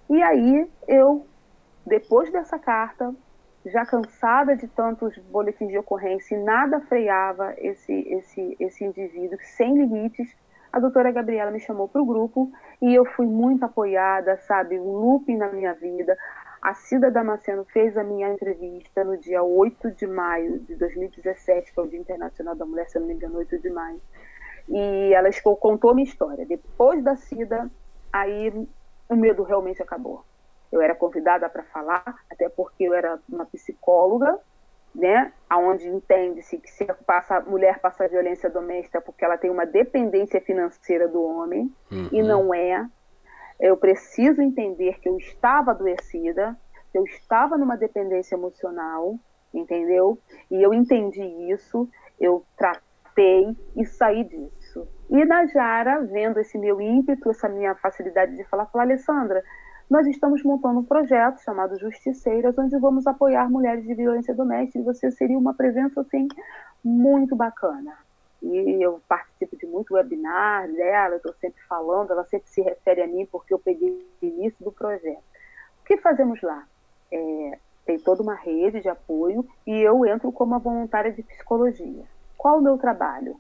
E 0.10 0.22
aí 0.22 0.70
eu, 0.88 1.26
depois 1.86 2.32
dessa 2.32 2.58
carta, 2.58 3.14
já 3.66 3.86
cansada 3.86 4.56
de 4.56 4.68
tantos 4.68 5.18
boletins 5.18 5.70
de 5.70 5.78
ocorrência, 5.78 6.36
e 6.36 6.44
nada 6.44 6.80
freava 6.82 7.54
esse, 7.58 7.94
esse, 7.94 8.56
esse 8.60 8.86
indivíduo 8.86 9.38
sem 9.42 9.78
limites 9.78 10.34
a 10.72 10.80
doutora 10.80 11.12
Gabriela 11.12 11.50
me 11.50 11.60
chamou 11.60 11.88
para 11.88 12.02
o 12.02 12.06
grupo 12.06 12.52
e 12.82 12.94
eu 12.94 13.04
fui 13.04 13.26
muito 13.26 13.66
apoiada, 13.66 14.38
sabe, 14.38 14.80
um 14.80 14.92
looping 14.92 15.36
na 15.36 15.52
minha 15.52 15.74
vida. 15.74 16.16
A 16.62 16.74
Cida 16.74 17.10
Damasceno 17.10 17.64
fez 17.66 17.98
a 17.98 18.04
minha 18.04 18.30
entrevista 18.30 19.04
no 19.04 19.18
dia 19.18 19.42
8 19.42 19.92
de 19.92 20.06
maio 20.06 20.60
de 20.60 20.76
2017, 20.76 21.74
que 21.74 21.80
é 21.80 21.84
o 21.84 21.88
Dia 21.88 22.00
Internacional 22.00 22.56
da 22.56 22.66
Mulher, 22.66 22.90
se 22.90 22.98
eu 22.98 23.02
não 23.02 23.08
me 23.08 23.14
engano, 23.14 23.38
8 23.38 23.60
de 23.60 23.70
maio. 23.70 24.02
E 24.68 25.14
ela 25.14 25.30
contou 25.60 25.96
minha 25.96 26.08
história. 26.08 26.46
Depois 26.46 27.04
da 27.04 27.16
Cida, 27.16 27.70
aí 28.12 28.68
o 29.08 29.16
medo 29.16 29.44
realmente 29.44 29.82
acabou. 29.82 30.24
Eu 30.72 30.82
era 30.82 30.94
convidada 30.94 31.50
para 31.50 31.64
falar, 31.64 32.04
até 32.30 32.48
porque 32.50 32.84
eu 32.84 32.94
era 32.94 33.20
uma 33.28 33.46
psicóloga, 33.46 34.38
né, 34.94 35.32
aonde 35.50 35.88
entende-se 35.88 36.58
que 36.58 36.70
se 36.70 36.86
a 36.90 37.42
mulher 37.42 37.80
passa 37.80 38.08
violência 38.08 38.50
doméstica 38.50 39.00
porque 39.00 39.24
ela 39.24 39.38
tem 39.38 39.50
uma 39.50 39.66
dependência 39.66 40.42
financeira 40.42 41.08
do 41.08 41.24
homem 41.24 41.74
uhum. 41.92 42.10
e 42.12 42.22
não 42.22 42.54
é. 42.54 42.88
Eu 43.60 43.76
preciso 43.78 44.42
entender 44.42 45.00
que 45.00 45.10
eu 45.10 45.18
estava 45.18 45.72
adoecida, 45.72 46.58
que 46.92 46.98
eu 46.98 47.04
estava 47.04 47.58
numa 47.58 47.76
dependência 47.76 48.36
emocional, 48.36 49.20
entendeu? 49.54 50.18
E 50.50 50.62
eu 50.62 50.74
entendi 50.74 51.24
isso, 51.52 51.90
eu 52.20 52.46
tratei 52.58 53.56
e 53.76 53.86
saí 53.86 54.24
disso. 54.24 54.88
E 55.10 55.26
na 55.26 55.46
Jara, 55.48 56.02
vendo 56.04 56.40
esse 56.40 56.58
meu 56.58 56.80
ímpeto, 56.80 57.30
essa 57.30 57.50
minha 57.50 57.76
facilidade 57.76 58.36
de 58.36 58.44
falar, 58.46 58.68
falou, 58.68 58.86
Alessandra, 58.86 59.44
nós 59.90 60.06
estamos 60.06 60.44
montando 60.44 60.80
um 60.80 60.86
projeto 60.86 61.42
chamado 61.42 61.80
Justiceiras, 61.80 62.58
onde 62.58 62.78
vamos 62.78 63.08
apoiar 63.08 63.50
mulheres 63.50 63.84
de 63.86 63.96
violência 63.96 64.36
doméstica 64.36 64.80
e 64.80 64.84
você 64.84 65.10
seria 65.10 65.38
uma 65.38 65.54
presença 65.54 66.02
assim 66.02 66.28
muito 66.84 67.36
bacana. 67.36 67.98
E 68.42 68.82
eu 68.82 69.02
participo 69.08 69.58
de 69.58 69.66
muito 69.66 69.94
webinar 69.94 70.72
dela, 70.72 71.18
estou 71.18 71.34
sempre 71.34 71.62
falando, 71.64 72.12
ela 72.12 72.24
sempre 72.26 72.50
se 72.50 72.62
refere 72.62 73.02
a 73.02 73.08
mim 73.08 73.28
porque 73.30 73.54
eu 73.54 73.60
peguei 73.60 73.90
o 74.22 74.26
início 74.26 74.64
do 74.64 74.72
projeto. 74.72 75.24
O 75.82 75.86
que 75.86 75.98
fazemos 75.98 76.42
lá? 76.42 76.66
É, 77.12 77.60
tem 77.86 78.00
toda 78.00 78.22
uma 78.22 78.36
rede 78.36 78.82
de 78.82 78.88
apoio 78.88 79.46
e 79.66 79.82
eu 79.82 80.06
entro 80.06 80.32
como 80.32 80.52
uma 80.54 80.60
voluntária 80.60 81.12
de 81.12 81.24
psicologia. 81.24 82.04
Qual 82.38 82.60
o 82.60 82.62
meu 82.62 82.78
trabalho? 82.78 83.36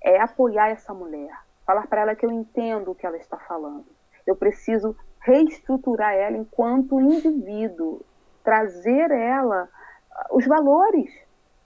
É 0.00 0.20
apoiar 0.20 0.68
essa 0.68 0.92
mulher, 0.92 1.34
falar 1.66 1.86
para 1.86 2.02
ela 2.02 2.14
que 2.14 2.26
eu 2.26 2.30
entendo 2.30 2.90
o 2.90 2.94
que 2.94 3.06
ela 3.06 3.16
está 3.16 3.38
falando. 3.38 3.86
Eu 4.26 4.36
preciso 4.36 4.94
reestruturar 5.20 6.12
ela 6.12 6.36
enquanto 6.36 7.00
indivíduo, 7.00 8.02
trazer 8.44 9.10
ela 9.10 9.68
ah, 10.12 10.26
os 10.30 10.46
valores. 10.46 11.10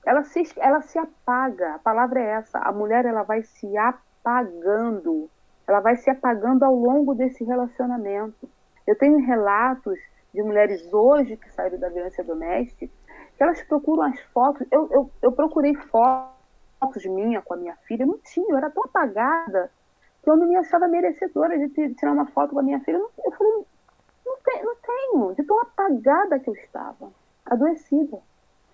Ela 0.09 0.25
se, 0.25 0.43
ela 0.57 0.81
se 0.81 0.99
apaga, 0.99 1.75
a 1.75 1.79
palavra 1.79 2.19
é 2.19 2.31
essa, 2.31 2.59
a 2.61 2.73
mulher 2.73 3.05
ela 3.05 3.25
vai 3.25 3.43
se 3.43 3.77
apagando, 3.77 5.29
ela 5.67 5.81
vai 5.81 5.97
se 5.97 6.09
apagando 6.09 6.65
ao 6.65 6.75
longo 6.75 7.15
desse 7.15 7.45
relacionamento. 7.45 8.49
Eu 8.87 8.97
tenho 8.97 9.19
relatos 9.19 9.99
de 10.33 10.43
mulheres 10.43 10.91
hoje 10.91 11.37
que 11.37 11.53
saíram 11.53 11.79
da 11.79 11.91
violência 11.91 12.25
doméstica, 12.25 12.91
que 13.37 13.43
elas 13.43 13.63
procuram 13.65 14.05
as 14.05 14.19
fotos, 14.33 14.67
eu, 14.71 14.89
eu, 14.91 15.11
eu 15.21 15.31
procurei 15.31 15.75
fotos 15.75 17.05
minha 17.05 17.43
com 17.43 17.53
a 17.53 17.59
minha 17.59 17.77
filha, 17.87 18.07
não 18.07 18.17
tinha, 18.17 18.47
eu 18.49 18.57
era 18.57 18.71
tão 18.71 18.85
apagada, 18.85 19.71
que 20.23 20.31
eu 20.31 20.39
não 20.39 20.49
me 20.49 20.57
achava 20.57 20.89
merecedora 20.89 21.59
de 21.59 21.95
tirar 21.95 22.13
uma 22.13 22.25
foto 22.29 22.55
com 22.55 22.61
a 22.61 22.63
minha 22.63 22.81
filha. 22.81 22.97
Eu 22.97 23.33
falei, 23.33 23.53
não, 23.53 24.35
não 24.65 24.77
tenho, 24.77 25.35
de 25.35 25.43
tão 25.43 25.61
apagada 25.61 26.39
que 26.39 26.49
eu 26.49 26.55
estava, 26.55 27.13
adoecida. 27.45 28.19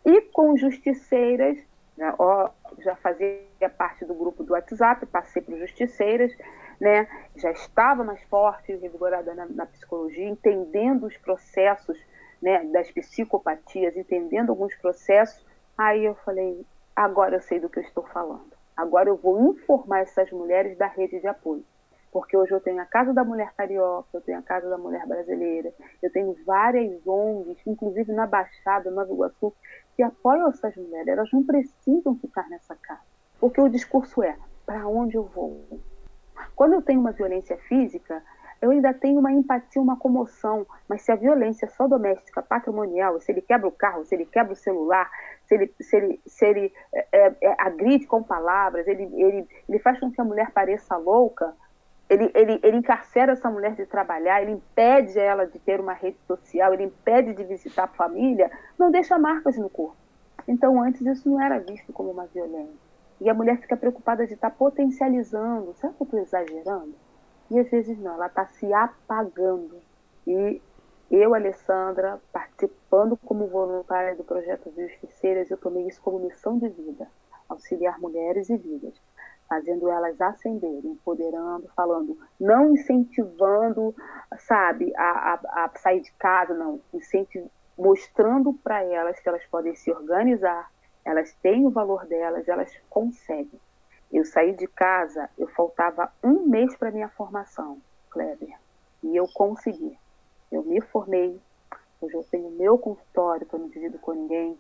E 0.05 0.21
com 0.21 0.57
justiceiras, 0.57 1.59
né, 1.97 2.15
ó, 2.19 2.51
já 2.81 2.95
fazia 2.97 3.41
parte 3.77 4.05
do 4.05 4.15
grupo 4.15 4.43
do 4.43 4.53
WhatsApp, 4.53 5.07
passei 5.07 5.41
para 5.41 5.57
justiceiras, 5.57 6.33
né, 6.81 7.09
já 7.37 7.51
estava 7.51 8.05
mais 8.05 8.23
forte 8.25 8.73
e 8.73 8.77
revigorada 8.77 9.35
na, 9.35 9.47
na 9.47 9.67
psicologia, 9.67 10.29
entendendo 10.29 11.07
os 11.07 11.17
processos 11.17 11.99
né, 12.43 12.65
das 12.67 12.91
psicopatias, 12.91 13.97
entendendo 13.97 14.51
alguns 14.51 14.75
processos. 14.77 15.45
Aí 15.79 16.05
eu 16.05 16.15
falei, 16.17 16.67
agora 16.95 17.37
eu 17.37 17.41
sei 17.41 17.59
do 17.59 17.71
que 17.71 17.79
eu 17.79 17.83
estou 17.83 18.05
falando. 18.05 18.53
Agora 18.77 19.09
eu 19.09 19.17
vou 19.17 19.53
informar 19.53 20.01
essas 20.01 20.31
mulheres 20.31 20.77
da 20.77 20.87
rede 20.87 21.21
de 21.21 21.27
apoio. 21.27 21.65
Porque 22.13 22.37
hoje 22.37 22.53
eu 22.53 22.61
tenho 22.61 22.81
a 22.81 22.85
Casa 22.85 23.13
da 23.13 23.25
Mulher 23.25 23.53
Carioca, 23.57 24.09
eu 24.13 24.21
tenho 24.21 24.39
a 24.39 24.43
Casa 24.43 24.69
da 24.69 24.79
Mulher 24.79 25.05
Brasileira, 25.05 25.73
eu 26.01 26.13
tenho 26.13 26.37
várias 26.47 27.05
ONGs, 27.05 27.67
inclusive 27.67 28.13
na 28.13 28.25
Baixada, 28.25 28.89
Nova 28.91 29.13
Iguaçu, 29.13 29.53
que 29.97 30.03
apoiam 30.03 30.49
essas 30.49 30.75
mulheres. 30.77 31.09
Elas 31.09 31.33
não 31.33 31.45
precisam 31.45 32.17
ficar 32.17 32.49
nessa 32.49 32.75
casa. 32.77 33.03
Porque 33.41 33.61
o 33.61 33.69
discurso 33.69 34.23
é: 34.23 34.37
para 34.67 34.87
onde 34.87 35.17
eu 35.17 35.25
vou? 35.25 35.81
Quando 36.55 36.75
eu 36.75 36.83
tenho 36.83 37.01
uma 37.01 37.13
violência 37.13 37.57
física, 37.69 38.23
eu 38.61 38.71
ainda 38.71 38.95
tenho 38.95 39.21
uma 39.21 39.31
empatia, 39.31 39.83
uma 39.83 39.99
comoção, 39.99 40.67
mas 40.89 41.03
se 41.03 41.13
a 41.13 41.17
violência 41.17 41.67
é 41.67 41.69
só 41.69 41.87
doméstica, 41.87 42.43
patrimonial, 42.43 43.21
se 43.21 43.31
ele 43.31 43.43
quebra 43.43 43.69
o 43.69 43.73
carro, 43.73 44.05
se 44.05 44.15
ele 44.15 44.25
quebra 44.25 44.53
o 44.53 44.57
celular, 44.57 45.11
se 45.47 45.55
ele, 45.55 45.75
se 45.81 45.97
ele, 45.97 46.21
se 46.27 46.47
ele 46.47 46.73
é, 46.95 47.07
é, 47.13 47.37
é 47.43 47.57
agride 47.59 48.07
com 48.07 48.23
palavras, 48.23 48.87
ele, 48.87 49.03
ele, 49.15 49.47
ele 49.69 49.79
faz 49.81 50.01
com 50.01 50.11
que 50.11 50.21
a 50.21 50.25
mulher 50.25 50.51
pareça 50.53 50.97
louca, 50.97 51.55
ele, 52.15 52.31
ele, 52.35 52.61
ele 52.63 52.77
encarcera 52.77 53.33
essa 53.33 53.51
mulher 53.51 53.75
de 53.75 53.87
trabalhar, 53.87 54.41
ele 54.41 54.53
impede 54.53 55.19
ela 55.19 55.47
de 55.47 55.59
ter 55.59 55.81
uma 55.81 55.93
rede 55.93 56.19
social, 56.27 56.73
ele 56.73 56.85
impede 56.85 57.35
de 57.35 57.45
visitar 57.45 57.85
a 57.85 57.89
família, 57.89 58.51
não 58.79 58.91
deixa 58.91 59.19
marcas 59.19 59.57
no 59.57 59.69
corpo. 59.69 59.97
Então, 60.47 60.81
antes 60.81 61.01
isso 61.03 61.29
não 61.29 61.41
era 61.41 61.59
visto 61.59 61.93
como 61.93 62.11
uma 62.11 62.27
violência. 62.27 62.85
E 63.21 63.29
a 63.29 63.35
mulher 63.35 63.59
fica 63.59 63.77
preocupada 63.77 64.27
de 64.27 64.35
estar 64.35 64.51
tá 64.51 64.57
potencializando. 64.57 65.75
Será 65.75 65.93
que 65.93 66.03
eu 66.03 66.05
estou 66.05 66.21
exagerando? 66.21 66.95
E 67.51 67.59
às 67.59 67.71
vezes 67.71 67.99
não, 67.99 68.15
ela 68.15 68.27
está 68.27 68.47
se 68.47 68.73
apagando. 68.73 69.77
E 70.27 70.61
eu, 71.11 71.35
Alessandra, 71.35 72.21
participando 72.33 73.17
como 73.17 73.47
voluntária 73.47 74.15
do 74.15 74.25
projeto 74.25 74.73
Justiceiras, 74.77 75.51
eu 75.51 75.57
tomei 75.57 75.87
isso 75.87 76.01
como 76.03 76.19
missão 76.19 76.59
de 76.59 76.69
vida, 76.69 77.09
auxiliar 77.49 77.99
mulheres 78.01 78.49
e 78.51 78.57
vidas, 78.57 78.95
fazendo 79.49 79.89
elas 79.89 80.21
ascenderem, 80.21 80.93
empoderando, 80.93 81.69
falando, 81.77 82.19
não 82.41 82.73
incentivando, 82.73 83.95
sabe, 84.39 84.93
a, 84.97 85.35
a, 85.35 85.65
a 85.65 85.71
sair 85.77 86.01
de 86.01 86.13
casa, 86.13 86.55
não, 86.55 86.81
incentiv 86.93 87.47
mostrando 87.77 88.53
para 88.53 88.83
elas 88.85 89.19
que 89.19 89.29
elas 89.29 89.45
podem 89.47 89.75
se 89.75 89.91
organizar, 89.91 90.71
elas 91.05 91.35
têm 91.43 91.67
o 91.67 91.71
valor 91.71 92.07
delas, 92.07 92.49
elas 92.49 92.73
conseguem. 92.89 93.61
Eu 94.13 94.25
saí 94.25 94.55
de 94.55 94.67
casa, 94.67 95.29
eu 95.37 95.49
faltava 95.49 96.13
um 96.23 96.47
mês 96.47 96.77
para 96.77 96.93
minha 96.93 97.09
formação, 97.09 97.79
Kleber, 98.11 98.57
e 99.03 99.17
eu 99.17 99.27
consegui. 99.35 99.99
Eu 100.53 100.63
me 100.63 100.81
formei, 100.81 101.41
hoje 102.01 102.15
eu 102.15 102.25
tenho 102.31 102.51
meu 102.53 102.79
consultório, 102.79 103.47
que 103.47 103.55
eu 103.55 103.59
não 103.59 103.69
divido 103.69 103.99
com 103.99 104.13
ninguém, 104.13 104.59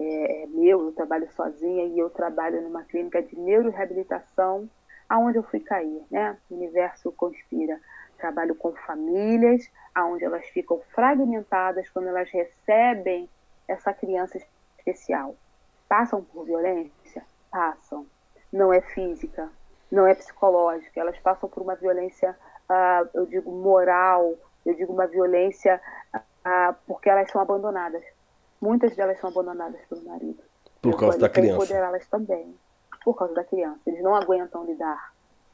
é, 0.00 0.42
é 0.42 0.46
meu, 0.46 0.86
eu 0.86 0.92
trabalho 0.92 1.30
sozinha 1.32 1.84
e 1.84 1.98
eu 1.98 2.10
trabalho 2.10 2.62
numa 2.62 2.84
clínica 2.84 3.22
de 3.22 3.38
neuroreabilitação, 3.38 4.68
aonde 5.08 5.38
eu 5.38 5.42
fui 5.42 5.60
cair, 5.60 6.02
né? 6.10 6.36
O 6.50 6.54
universo 6.54 7.12
conspira. 7.12 7.78
Trabalho 8.18 8.54
com 8.54 8.72
famílias, 8.72 9.70
aonde 9.94 10.24
elas 10.24 10.46
ficam 10.48 10.80
fragmentadas 10.94 11.88
quando 11.88 12.08
elas 12.08 12.30
recebem 12.30 13.28
essa 13.66 13.94
criança 13.94 14.38
especial. 14.78 15.34
Passam 15.88 16.22
por 16.22 16.44
violência? 16.44 17.24
Passam 17.50 18.06
não 18.52 18.72
é 18.72 18.80
física, 18.80 19.48
não 19.90 20.06
é 20.06 20.14
psicológica, 20.14 21.00
elas 21.00 21.18
passam 21.18 21.48
por 21.48 21.62
uma 21.62 21.74
violência, 21.74 22.36
uh, 22.68 23.08
eu 23.14 23.26
digo, 23.26 23.50
moral, 23.50 24.34
eu 24.64 24.74
digo 24.74 24.92
uma 24.92 25.06
violência 25.06 25.80
uh, 26.14 26.74
porque 26.86 27.08
elas 27.08 27.30
são 27.30 27.40
abandonadas. 27.40 28.02
Muitas 28.60 28.94
delas 28.94 29.18
são 29.20 29.30
abandonadas 29.30 29.80
pelo 29.88 30.04
marido. 30.04 30.42
Por 30.82 30.98
causa 30.98 31.18
da 31.18 31.28
criança. 31.28 31.54
empoderá-las 31.54 32.06
também, 32.08 32.54
por 33.04 33.14
causa 33.14 33.34
da 33.34 33.44
criança. 33.44 33.80
Eles 33.86 34.02
não 34.02 34.14
aguentam 34.14 34.64
lidar. 34.64 35.12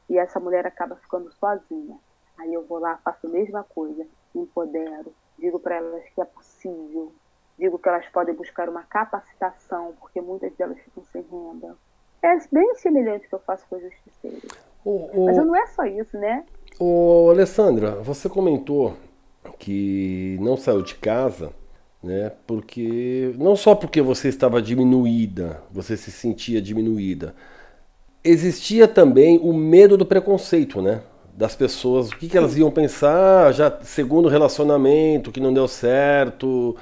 E 0.09 0.17
essa 0.17 0.39
mulher 0.39 0.65
acaba 0.65 0.95
ficando 0.95 1.31
sozinha. 1.33 1.97
Aí 2.37 2.53
eu 2.53 2.65
vou 2.65 2.79
lá, 2.79 2.97
faço 3.03 3.27
a 3.27 3.29
mesma 3.29 3.63
coisa, 3.63 4.05
empodero, 4.35 5.13
digo 5.37 5.59
para 5.59 5.75
elas 5.75 6.03
que 6.09 6.21
é 6.21 6.25
possível, 6.25 7.11
digo 7.57 7.79
que 7.79 7.89
elas 7.89 8.07
podem 8.09 8.35
buscar 8.35 8.69
uma 8.69 8.83
capacitação, 8.83 9.95
porque 9.99 10.21
muitas 10.21 10.53
delas 10.55 10.77
ficam 10.79 11.03
sem 11.05 11.23
renda 11.23 11.75
é 12.21 12.37
bem 12.51 12.75
semelhante 12.75 13.27
que 13.27 13.35
eu 13.35 13.39
faço 13.39 13.65
com 13.69 13.75
a 13.75 13.79
justiceira. 13.79 14.47
O, 14.83 15.21
o... 15.21 15.25
Mas 15.25 15.37
não 15.37 15.55
é 15.55 15.65
só 15.67 15.85
isso, 15.85 16.17
né? 16.17 16.43
Ô, 16.79 17.29
Alessandra, 17.29 17.91
você 18.01 18.29
comentou 18.29 18.95
que 19.57 20.37
não 20.41 20.57
saiu 20.57 20.81
de 20.81 20.95
casa, 20.95 21.51
né? 22.03 22.31
Porque 22.45 23.33
não 23.37 23.55
só 23.55 23.75
porque 23.75 24.01
você 24.01 24.29
estava 24.29 24.61
diminuída, 24.61 25.61
você 25.71 25.97
se 25.97 26.11
sentia 26.11 26.61
diminuída, 26.61 27.35
existia 28.23 28.87
também 28.87 29.39
o 29.41 29.53
medo 29.53 29.97
do 29.97 30.05
preconceito, 30.05 30.81
né? 30.81 31.01
Das 31.35 31.55
pessoas, 31.55 32.09
o 32.09 32.17
que, 32.17 32.27
que 32.29 32.37
elas 32.37 32.57
iam 32.57 32.71
pensar, 32.71 33.53
já 33.53 33.71
segundo 33.81 34.27
relacionamento 34.27 35.31
que 35.31 35.39
não 35.39 35.53
deu 35.53 35.67
certo, 35.67 36.75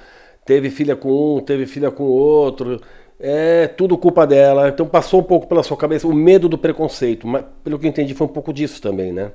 teve 0.46 0.70
filha 0.70 0.96
com 0.96 1.38
um, 1.38 1.42
teve 1.42 1.66
filha 1.66 1.92
com 1.92 2.04
outro 2.06 2.82
é 3.20 3.68
tudo 3.68 3.98
culpa 3.98 4.26
dela. 4.28 4.70
Então 4.70 4.88
passou 4.88 5.20
um 5.22 5.24
pouco 5.24 5.48
pela 5.48 5.64
sua 5.64 5.78
cabeça 5.78 6.08
o 6.08 6.14
medo 6.14 6.50
do 6.50 6.58
preconceito, 6.58 7.28
mas 7.28 7.46
pelo 7.64 7.80
que 7.80 7.86
eu 7.86 7.90
entendi 7.90 8.14
foi 8.14 8.28
um 8.28 8.30
pouco 8.30 8.54
disso 8.54 8.82
também, 8.82 9.12
né? 9.12 9.32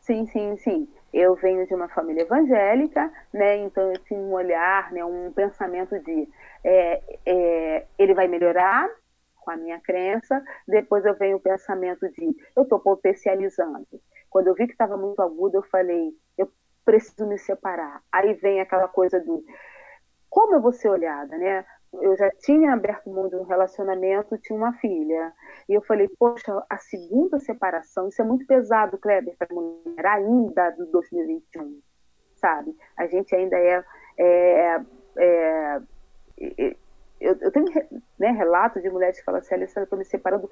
Sim, 0.00 0.26
sim, 0.26 0.56
sim. 0.56 0.88
Eu 1.12 1.34
venho 1.36 1.66
de 1.66 1.74
uma 1.74 1.88
família 1.88 2.22
evangélica, 2.22 3.10
né? 3.32 3.56
Então 3.58 3.92
eu 3.92 3.98
tinha 4.04 4.20
um 4.20 4.32
olhar, 4.32 4.92
né? 4.92 5.04
Um 5.04 5.32
pensamento 5.32 5.98
de 6.00 6.28
é, 6.64 7.02
é, 7.24 7.86
ele 7.98 8.14
vai 8.14 8.28
melhorar 8.28 8.88
com 9.36 9.50
a 9.50 9.56
minha 9.56 9.80
crença. 9.80 10.42
Depois 10.66 11.04
eu 11.04 11.14
venho 11.14 11.38
o 11.38 11.40
pensamento 11.40 12.08
de 12.10 12.36
eu 12.54 12.62
estou 12.64 12.78
potencializando. 12.78 13.86
Quando 14.28 14.48
eu 14.48 14.54
vi 14.54 14.66
que 14.66 14.72
estava 14.72 14.96
muito 14.96 15.20
agudo, 15.22 15.56
eu 15.56 15.62
falei 15.62 16.12
eu 16.36 16.50
preciso 16.84 17.26
me 17.26 17.38
separar. 17.38 18.02
Aí 18.12 18.34
vem 18.34 18.60
aquela 18.60 18.88
coisa 18.88 19.20
do 19.20 19.44
como 20.28 20.54
eu 20.54 20.60
vou 20.60 20.72
ser 20.72 20.88
olhada, 20.90 21.36
né? 21.38 21.64
Eu 21.92 22.16
já 22.16 22.30
tinha 22.30 22.72
aberto 22.72 23.10
mão 23.10 23.28
de 23.28 23.36
um 23.36 23.44
relacionamento, 23.44 24.38
tinha 24.38 24.56
uma 24.56 24.72
filha. 24.74 25.32
E 25.68 25.74
eu 25.74 25.82
falei, 25.82 26.08
poxa, 26.18 26.62
a 26.68 26.76
segunda 26.78 27.38
separação, 27.38 28.08
isso 28.08 28.20
é 28.20 28.24
muito 28.24 28.46
pesado, 28.46 28.98
Kleber, 28.98 29.36
para 29.36 29.54
mulher, 29.54 30.06
ainda 30.06 30.70
do 30.70 30.86
2021, 30.86 31.80
sabe? 32.36 32.76
A 32.96 33.06
gente 33.06 33.34
ainda 33.34 33.56
é. 33.56 33.84
é, 34.18 34.80
é 35.16 35.80
eu, 37.20 37.36
eu, 37.40 37.50
tenho 37.50 37.66
né, 38.16 38.30
relatos 38.30 38.80
de 38.80 38.88
mulheres 38.90 39.18
que 39.18 39.24
falam 39.24 39.40
assim, 39.40 39.54
Alessandra, 39.54 39.84
estou 39.84 39.98
me 39.98 40.04
separando, 40.04 40.48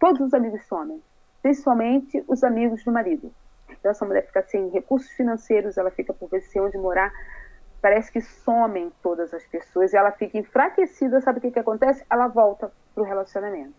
todos 0.00 0.20
os 0.22 0.32
amigos 0.32 0.64
somem, 0.66 1.02
principalmente 1.42 2.24
os 2.26 2.42
amigos 2.42 2.82
do 2.84 2.90
marido. 2.90 3.30
Então, 3.68 3.90
essa 3.90 4.06
mulher 4.06 4.26
fica 4.26 4.42
sem 4.42 4.70
recursos 4.70 5.10
financeiros, 5.10 5.76
ela 5.76 5.90
fica 5.90 6.14
por 6.14 6.30
ver 6.30 6.40
se 6.42 6.58
onde 6.58 6.78
morar 6.78 7.12
parece 7.80 8.10
que 8.10 8.20
somem 8.20 8.92
todas 9.02 9.32
as 9.32 9.46
pessoas 9.46 9.92
e 9.92 9.96
ela 9.96 10.12
fica 10.12 10.38
enfraquecida, 10.38 11.20
sabe 11.20 11.38
o 11.38 11.42
que, 11.42 11.50
que 11.50 11.58
acontece? 11.58 12.04
Ela 12.10 12.26
volta 12.28 12.72
para 12.94 13.02
o 13.02 13.06
relacionamento. 13.06 13.74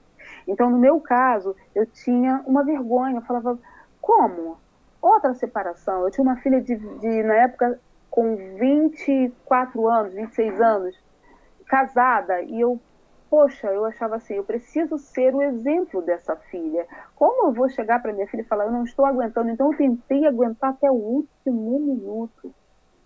Então, 0.48 0.70
no 0.70 0.78
meu 0.78 1.00
caso, 1.00 1.56
eu 1.76 1.86
tinha 1.86 2.42
uma 2.46 2.64
vergonha, 2.64 3.18
eu 3.18 3.22
falava, 3.22 3.58
como? 4.02 4.58
Outra 5.02 5.34
separação. 5.34 6.04
Eu 6.04 6.12
tinha 6.12 6.24
uma 6.24 6.38
filha 6.38 6.62
de, 6.62 6.76
de 6.76 7.24
na 7.24 7.36
época, 7.36 7.80
com 8.10 8.36
24 8.36 9.88
anos, 9.88 10.14
26 10.14 10.62
anos, 10.62 11.04
casada, 11.66 12.42
e 12.42 12.62
eu, 12.62 12.80
poxa, 13.30 13.68
eu 13.68 13.86
achava 13.86 14.16
assim, 14.16 14.36
eu 14.36 14.44
preciso 14.44 14.98
ser 14.98 15.36
o 15.36 15.42
exemplo 15.42 16.02
dessa 16.02 16.36
filha. 16.36 16.88
Como 17.16 17.48
eu 17.48 17.54
vou 17.54 17.70
chegar 17.70 18.02
para 18.02 18.14
minha 18.14 18.28
filha 18.28 18.42
e 18.42 18.46
falar, 18.46 18.66
eu 18.66 18.72
não 18.72 18.84
estou 18.84 19.06
aguentando? 19.06 19.50
Então, 19.50 19.72
eu 19.72 19.78
tentei 19.78 20.26
aguentar 20.26 20.72
até 20.72 20.90
o 20.90 20.96
último 20.96 21.80
minuto 21.80 22.54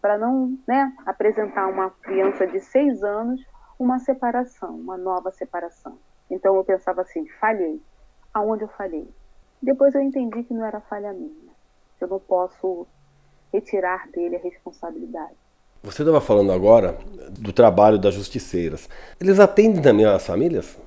para 0.02 0.18
não 0.18 0.58
né, 0.68 0.92
apresentar 1.06 1.68
uma 1.68 1.92
criança 2.02 2.48
de 2.48 2.60
seis 2.60 3.04
anos 3.04 3.42
uma 3.80 4.00
separação, 4.00 4.76
uma 4.76 4.98
nova 4.98 5.32
separação. 5.32 5.98
Então 6.30 6.56
eu 6.56 6.64
pensava 6.64 7.02
assim, 7.02 7.28
falhei. 7.40 7.82
Aonde 8.34 8.64
eu 8.64 8.68
falhei? 8.70 9.08
Depois 9.62 9.94
eu 9.94 10.02
entendi 10.02 10.44
que 10.44 10.54
não 10.54 10.66
era 10.66 10.80
falha 10.82 11.12
minha. 11.12 11.52
Eu 12.00 12.08
não 12.08 12.20
posso 12.20 12.88
retirar 13.52 14.08
dele 14.10 14.38
a 14.38 14.40
responsabilidade. 14.40 15.34
Você 15.84 16.04
estava 16.04 16.22
falando 16.22 16.52
agora 16.52 16.98
do 17.32 17.52
trabalho 17.52 17.98
das 17.98 18.14
justiceiras. 18.14 18.88
Eles 19.20 19.40
atendem 19.40 19.82
também 19.82 20.06
as 20.06 20.26
famílias? 20.26 20.80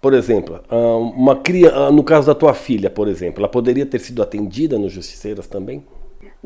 Por 0.00 0.12
exemplo, 0.12 0.60
ah, 0.68 0.96
uma 0.96 1.40
criança, 1.40 1.76
ah, 1.76 1.92
no 1.92 2.02
caso 2.02 2.26
da 2.26 2.34
tua 2.34 2.52
filha, 2.52 2.90
por 2.90 3.06
exemplo, 3.06 3.40
ela 3.40 3.48
poderia 3.48 3.86
ter 3.86 4.00
sido 4.00 4.22
atendida 4.22 4.78
nos 4.78 4.92
justiceiras 4.92 5.46
também? 5.46 5.86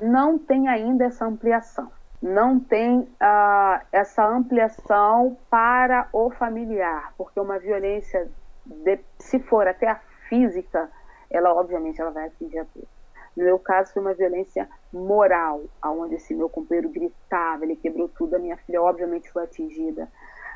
Não 0.01 0.39
tem 0.39 0.69
ainda 0.69 1.05
essa 1.05 1.25
ampliação 1.25 1.91
não 2.25 2.59
tem 2.59 3.07
ah, 3.21 3.83
essa 3.93 4.27
ampliação 4.27 5.37
para 5.51 6.09
o 6.11 6.31
familiar, 6.31 7.13
porque 7.19 7.39
uma 7.39 7.59
violência, 7.59 8.31
de, 8.65 8.99
se 9.19 9.39
for 9.41 9.69
até 9.69 9.89
a 9.89 10.01
física, 10.27 10.91
ela 11.31 11.53
obviamente 11.53 12.01
ela 12.01 12.11
vai 12.11 12.29
atingir 12.29 12.61
a 12.61 12.65
todos. 12.65 12.89
No 13.37 13.45
meu 13.45 13.59
caso 13.59 13.93
foi 13.93 14.01
uma 14.01 14.15
violência 14.15 14.67
moral, 14.91 15.65
aonde 15.83 16.15
esse 16.15 16.35
meu 16.35 16.49
companheiro 16.49 16.89
gritava, 16.89 17.63
ele 17.63 17.77
quebrou 17.77 18.09
tudo, 18.09 18.37
a 18.37 18.39
minha 18.39 18.57
filha 18.57 18.81
obviamente 18.81 19.31
foi 19.31 19.45
atingida. 19.45 20.09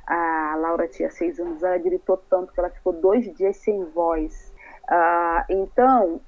A 0.07 0.55
Laura 0.57 0.89
tinha 0.89 1.11
seis 1.11 1.39
anos, 1.39 1.63
ela 1.63 1.77
gritou 1.77 2.17
tanto 2.17 2.51
que 2.51 2.59
ela 2.59 2.71
ficou 2.71 2.95
dois 2.95 3.31
dias 3.35 3.59
sem 3.59 3.85
voz. 3.85 4.55
Ah, 4.89 5.45
então, 5.51 6.19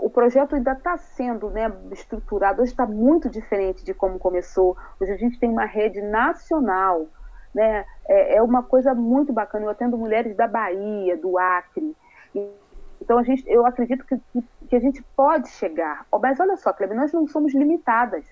o 0.00 0.08
projeto 0.08 0.54
ainda 0.54 0.72
está 0.72 0.96
sendo 0.96 1.50
né, 1.50 1.72
estruturado, 1.90 2.62
hoje 2.62 2.70
está 2.70 2.86
muito 2.86 3.28
diferente 3.28 3.84
de 3.84 3.92
como 3.92 4.18
começou. 4.18 4.76
Hoje 5.00 5.12
a 5.12 5.16
gente 5.16 5.38
tem 5.38 5.50
uma 5.50 5.64
rede 5.64 6.00
nacional, 6.00 7.06
né, 7.54 7.84
é, 8.08 8.36
é 8.36 8.42
uma 8.42 8.62
coisa 8.62 8.94
muito 8.94 9.32
bacana. 9.32 9.66
Eu 9.66 9.70
atendo 9.70 9.98
mulheres 9.98 10.36
da 10.36 10.46
Bahia, 10.46 11.16
do 11.16 11.36
Acre. 11.38 11.96
Então 13.00 13.18
a 13.18 13.22
gente, 13.22 13.44
eu 13.46 13.66
acredito 13.66 14.04
que, 14.04 14.16
que, 14.32 14.44
que 14.68 14.76
a 14.76 14.80
gente 14.80 15.02
pode 15.16 15.48
chegar. 15.48 16.06
Mas 16.20 16.38
olha 16.38 16.56
só, 16.56 16.72
Kleber, 16.72 16.96
nós 16.96 17.12
não 17.12 17.26
somos 17.26 17.52
limitadas, 17.54 18.24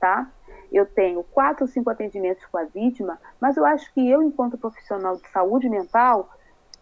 tá? 0.00 0.30
Eu 0.72 0.86
tenho 0.86 1.22
quatro 1.22 1.64
ou 1.64 1.68
cinco 1.68 1.90
atendimentos 1.90 2.46
com 2.46 2.56
a 2.56 2.64
vítima, 2.64 3.18
mas 3.38 3.58
eu 3.58 3.66
acho 3.66 3.92
que 3.92 4.08
eu, 4.08 4.22
enquanto 4.22 4.56
profissional 4.56 5.16
de 5.16 5.28
saúde 5.28 5.68
mental, 5.68 6.30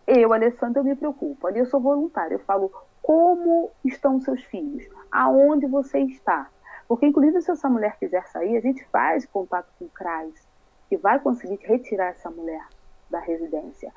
eu, 0.06 0.32
Alessandra, 0.32 0.80
eu 0.80 0.84
me 0.84 0.94
preocupo. 0.94 1.46
Ali 1.46 1.58
eu 1.58 1.66
sou 1.66 1.80
voluntária. 1.80 2.34
Eu 2.34 2.40
falo 2.40 2.70
como 3.02 3.70
estão 3.84 4.20
seus 4.20 4.42
filhos, 4.44 4.84
aonde 5.10 5.66
você 5.66 6.00
está. 6.00 6.48
Porque, 6.86 7.06
inclusive, 7.06 7.40
se 7.40 7.50
essa 7.50 7.68
mulher 7.68 7.96
quiser 7.98 8.26
sair, 8.28 8.56
a 8.56 8.60
gente 8.60 8.84
faz 8.86 9.24
contato 9.26 9.68
com 9.78 9.84
o 9.84 9.88
CRAS, 9.88 10.34
que 10.88 10.96
vai 10.96 11.18
conseguir 11.20 11.58
retirar 11.62 12.08
essa 12.08 12.30
mulher 12.30 12.66
da 13.08 13.20
residência. 13.20 13.92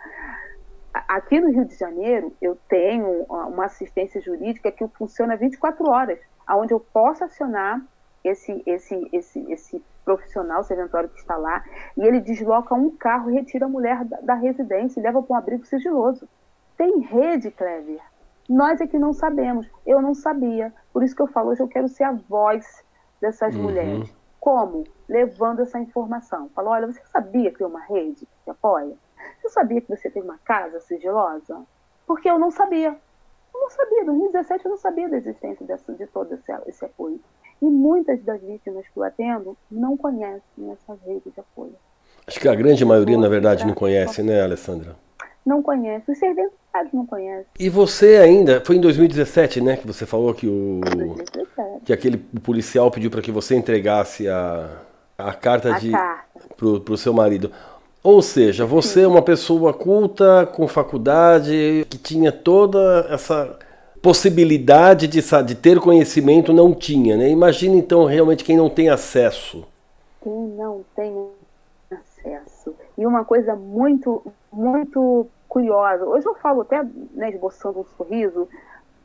Aqui 0.94 1.42
no 1.42 1.50
Rio 1.50 1.66
de 1.66 1.76
Janeiro, 1.76 2.32
eu 2.40 2.56
tenho 2.68 3.24
uma 3.24 3.66
assistência 3.66 4.22
jurídica 4.22 4.72
que 4.72 4.88
funciona 4.90 5.36
24 5.36 5.90
horas, 5.90 6.20
onde 6.50 6.74
eu 6.74 6.80
posso 6.80 7.24
acionar 7.24 7.82
esse, 8.24 8.62
esse, 8.66 9.10
esse, 9.12 9.52
esse 9.52 9.84
profissional 10.06 10.64
que 10.64 11.20
está 11.20 11.36
lá, 11.36 11.64
e 11.98 12.06
ele 12.06 12.20
desloca 12.20 12.76
um 12.76 12.92
carro 12.96 13.32
retira 13.32 13.66
a 13.66 13.70
mulher 13.70 14.06
da, 14.06 14.18
da 14.22 14.34
residência 14.36 15.00
e 15.00 15.04
leva 15.04 15.22
para 15.24 15.34
um 15.34 15.38
abrigo 15.38 15.66
sigiloso. 15.66 16.28
Tem 16.78 17.00
rede, 17.00 17.50
Clever, 17.50 18.02
nós 18.50 18.82
é 18.82 18.88
que 18.88 19.00
não 19.00 19.14
sabemos. 19.14 19.70
Eu 19.86 20.02
não 20.02 20.14
sabia. 20.14 20.74
Por 20.92 21.04
isso 21.04 21.16
que 21.16 21.22
eu 21.22 21.28
falo, 21.28 21.52
hoje 21.52 21.62
eu 21.62 21.68
quero 21.68 21.88
ser 21.88 22.04
a 22.04 22.12
voz 22.12 22.84
dessas 23.22 23.56
uhum. 23.56 23.64
mulheres. 23.64 24.14
Como? 24.40 24.84
Levando 25.08 25.62
essa 25.62 25.80
informação. 25.80 26.50
Falo, 26.54 26.70
olha, 26.70 26.88
você 26.88 27.02
sabia 27.12 27.52
que 27.52 27.60
tem 27.60 27.68
uma 27.68 27.82
rede 27.82 28.28
que 28.44 28.50
apoia? 28.50 28.94
Você 29.42 29.50
sabia 29.50 29.82
que 29.82 29.90
você 29.90 30.10
tem 30.10 30.22
uma 30.22 30.38
casa 30.40 30.80
sigilosa? 30.82 31.62
Porque 32.06 32.30
eu 32.30 32.38
não 32.38 32.52
sabia. 32.52 32.98
Eu 33.54 33.60
não 33.62 33.70
sabia. 33.70 34.02
Em 34.02 34.06
2017 34.06 34.66
eu 34.66 34.72
não 34.72 34.78
sabia 34.78 35.08
da 35.08 35.18
existência 35.18 35.66
dessa, 35.66 35.94
de 35.94 36.06
todo 36.08 36.34
esse, 36.34 36.52
esse 36.68 36.84
apoio. 36.84 37.20
E 37.62 37.66
muitas 37.66 38.22
das 38.24 38.42
vítimas 38.42 38.86
que 38.88 38.98
eu 38.98 39.04
atendo 39.04 39.58
não 39.72 39.96
conhecem 39.96 40.72
essa 40.72 40.98
rede 41.06 41.32
de 41.32 41.40
apoio. 41.40 41.76
Acho 42.28 42.40
que 42.40 42.50
a 42.50 42.56
grande 42.56 42.84
maioria, 42.84 43.18
na 43.18 43.30
verdade, 43.30 43.66
não 43.66 43.74
conhece, 43.74 44.22
né, 44.22 44.42
Alessandra? 44.42 44.96
não 45.46 45.62
conhece. 45.62 46.12
Os 46.12 46.18
não 46.94 47.06
conhecem. 47.06 47.46
E 47.60 47.70
você 47.70 48.18
ainda, 48.18 48.62
foi 48.66 48.78
em 48.78 48.82
2017, 48.82 49.62
né, 49.62 49.78
que 49.78 49.86
você 49.86 50.06
falou 50.06 50.34
que 50.34 50.48
o 50.48 50.82
2017. 50.84 51.86
que 51.86 51.94
aquele 51.94 52.18
policial 52.18 52.90
pediu 52.90 53.12
para 53.12 53.22
que 53.22 53.32
você 53.32 53.56
entregasse 53.56 54.28
a, 54.28 54.70
a 55.18 55.34
carta 55.34 55.76
a 55.76 55.80
de 55.80 55.92
para 55.92 56.94
o 56.94 56.98
seu 56.98 57.14
marido. 57.14 57.52
Ou 58.04 58.22
seja, 58.22 58.66
você 58.66 59.00
Sim. 59.00 59.06
é 59.06 59.08
uma 59.08 59.22
pessoa 59.22 59.74
culta, 59.74 60.46
com 60.54 60.68
faculdade, 60.68 61.86
que 61.90 61.98
tinha 61.98 62.32
toda 62.32 63.08
essa 63.10 63.58
possibilidade 64.02 65.08
de, 65.08 65.22
de 65.46 65.56
ter 65.56 65.80
conhecimento, 65.80 66.52
não 66.52 66.74
tinha, 66.74 67.16
né? 67.16 67.30
Imagina 67.30 67.76
então 67.76 68.04
realmente 68.04 68.44
quem 68.44 68.58
não 68.58 68.70
tem 68.70 68.90
acesso. 68.90 69.66
Quem 70.22 70.34
não 70.58 70.84
tem 70.94 71.30
acesso. 71.90 72.76
E 72.98 73.06
uma 73.06 73.24
coisa 73.24 73.56
muito, 73.56 74.22
muito 74.52 75.28
curiosa. 75.54 76.04
Hoje 76.04 76.28
eu 76.28 76.34
falo 76.34 76.62
até 76.62 76.82
né, 77.12 77.30
esboçando 77.30 77.80
um 77.80 77.86
sorriso, 77.86 78.50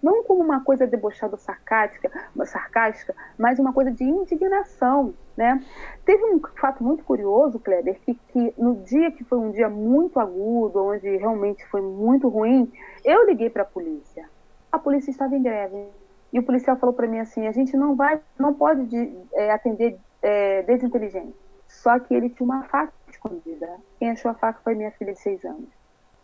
não 0.02 0.24
como 0.24 0.42
uma 0.42 0.64
coisa 0.64 0.86
debochada 0.86 1.36
sarcástica, 1.36 2.10
sarcástica, 2.46 3.14
mas 3.36 3.58
uma 3.58 3.72
coisa 3.72 3.90
de 3.90 4.02
indignação, 4.02 5.12
né? 5.36 5.62
Teve 6.06 6.24
um 6.24 6.40
fato 6.58 6.82
muito 6.82 7.04
curioso, 7.04 7.58
Kleber, 7.58 8.00
que, 8.00 8.14
que 8.14 8.54
no 8.56 8.76
dia 8.76 9.10
que 9.10 9.24
foi 9.24 9.38
um 9.38 9.50
dia 9.50 9.68
muito 9.68 10.18
agudo, 10.18 10.82
onde 10.82 11.16
realmente 11.18 11.66
foi 11.66 11.82
muito 11.82 12.28
ruim, 12.28 12.72
eu 13.04 13.26
liguei 13.26 13.50
para 13.50 13.62
a 13.62 13.66
polícia. 13.66 14.26
A 14.72 14.78
polícia 14.78 15.10
estava 15.10 15.36
em 15.36 15.42
greve 15.42 15.86
e 16.32 16.38
o 16.38 16.42
policial 16.42 16.78
falou 16.78 16.94
para 16.94 17.06
mim 17.06 17.18
assim: 17.18 17.46
a 17.46 17.52
gente 17.52 17.76
não 17.76 17.94
vai, 17.94 18.20
não 18.38 18.54
pode 18.54 18.86
de, 18.86 19.12
é, 19.34 19.50
atender 19.50 19.98
é, 20.22 20.62
desinteligente. 20.62 21.34
Só 21.66 21.98
que 21.98 22.14
ele 22.14 22.30
tinha 22.30 22.46
uma 22.46 22.62
faca 22.64 22.92
escondida. 23.10 23.68
Quem 23.98 24.10
achou 24.10 24.30
a 24.30 24.34
faca 24.34 24.60
foi 24.64 24.74
minha 24.74 24.90
filha 24.92 25.12
de 25.12 25.20
seis 25.20 25.44
anos. 25.44 25.77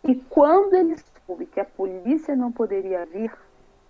E 0.07 0.15
quando 0.29 0.73
ele 0.75 0.95
soube 1.25 1.45
que 1.45 1.59
a 1.59 1.65
polícia 1.65 2.35
não 2.35 2.51
poderia 2.51 3.05
vir, 3.05 3.31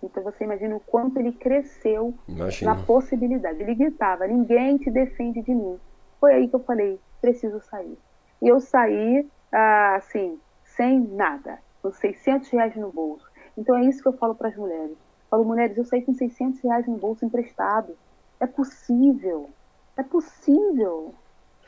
então 0.02 0.22
você 0.22 0.44
imagina 0.44 0.76
o 0.76 0.80
quanto 0.80 1.18
ele 1.18 1.32
cresceu 1.32 2.14
imagina. 2.28 2.74
na 2.74 2.82
possibilidade. 2.82 3.62
Ele 3.62 3.74
gritava: 3.74 4.26
ninguém 4.26 4.78
te 4.78 4.90
defende 4.90 5.42
de 5.42 5.54
mim. 5.54 5.78
Foi 6.20 6.34
aí 6.34 6.48
que 6.48 6.54
eu 6.54 6.60
falei: 6.60 6.98
preciso 7.20 7.60
sair. 7.60 7.98
E 8.40 8.48
eu 8.48 8.60
saí, 8.60 9.26
ah, 9.52 9.96
assim, 9.96 10.38
sem 10.64 11.00
nada, 11.00 11.58
com 11.82 11.90
600 11.90 12.48
reais 12.50 12.76
no 12.76 12.90
bolso. 12.90 13.26
Então 13.56 13.76
é 13.76 13.84
isso 13.84 14.02
que 14.02 14.08
eu 14.08 14.12
falo 14.12 14.34
para 14.34 14.48
as 14.48 14.56
mulheres. 14.56 14.90
Eu 14.90 15.30
falo, 15.30 15.44
mulheres, 15.44 15.76
eu 15.76 15.84
saí 15.84 16.02
com 16.02 16.12
600 16.14 16.60
reais 16.60 16.86
no 16.86 16.96
bolso 16.96 17.24
emprestado. 17.24 17.96
É 18.38 18.46
possível. 18.46 19.48
É 19.96 20.02
possível 20.02 21.14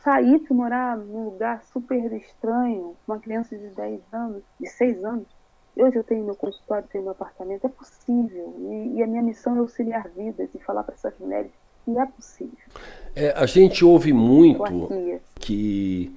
sair 0.09 0.39
para 0.39 0.57
morar 0.57 0.97
num 0.97 1.27
lugar 1.27 1.63
super 1.71 2.11
estranho, 2.15 2.97
uma 3.07 3.19
criança 3.19 3.57
de 3.59 3.67
10 3.69 4.01
anos, 4.11 4.43
de 4.59 4.67
6 4.67 5.05
anos. 5.05 5.27
Hoje 5.77 5.97
eu 5.97 6.03
tenho 6.03 6.25
meu 6.25 6.35
consultório, 6.35 6.89
tenho 6.91 7.05
meu 7.05 7.13
apartamento, 7.13 7.67
é 7.67 7.69
possível. 7.69 8.55
E, 8.59 8.97
e 8.97 9.03
a 9.03 9.07
minha 9.07 9.23
missão 9.23 9.57
é 9.57 9.59
auxiliar 9.59 10.09
vidas 10.17 10.49
e 10.55 10.59
falar 10.61 10.83
para 10.83 10.95
essas 10.95 11.13
mulheres 11.21 11.51
que 11.85 11.99
é 11.99 12.07
possível. 12.07 12.57
É, 13.15 13.33
a 13.37 13.45
gente 13.45 13.85
ouve 13.85 14.13
muito 14.15 14.89
que 15.39 16.17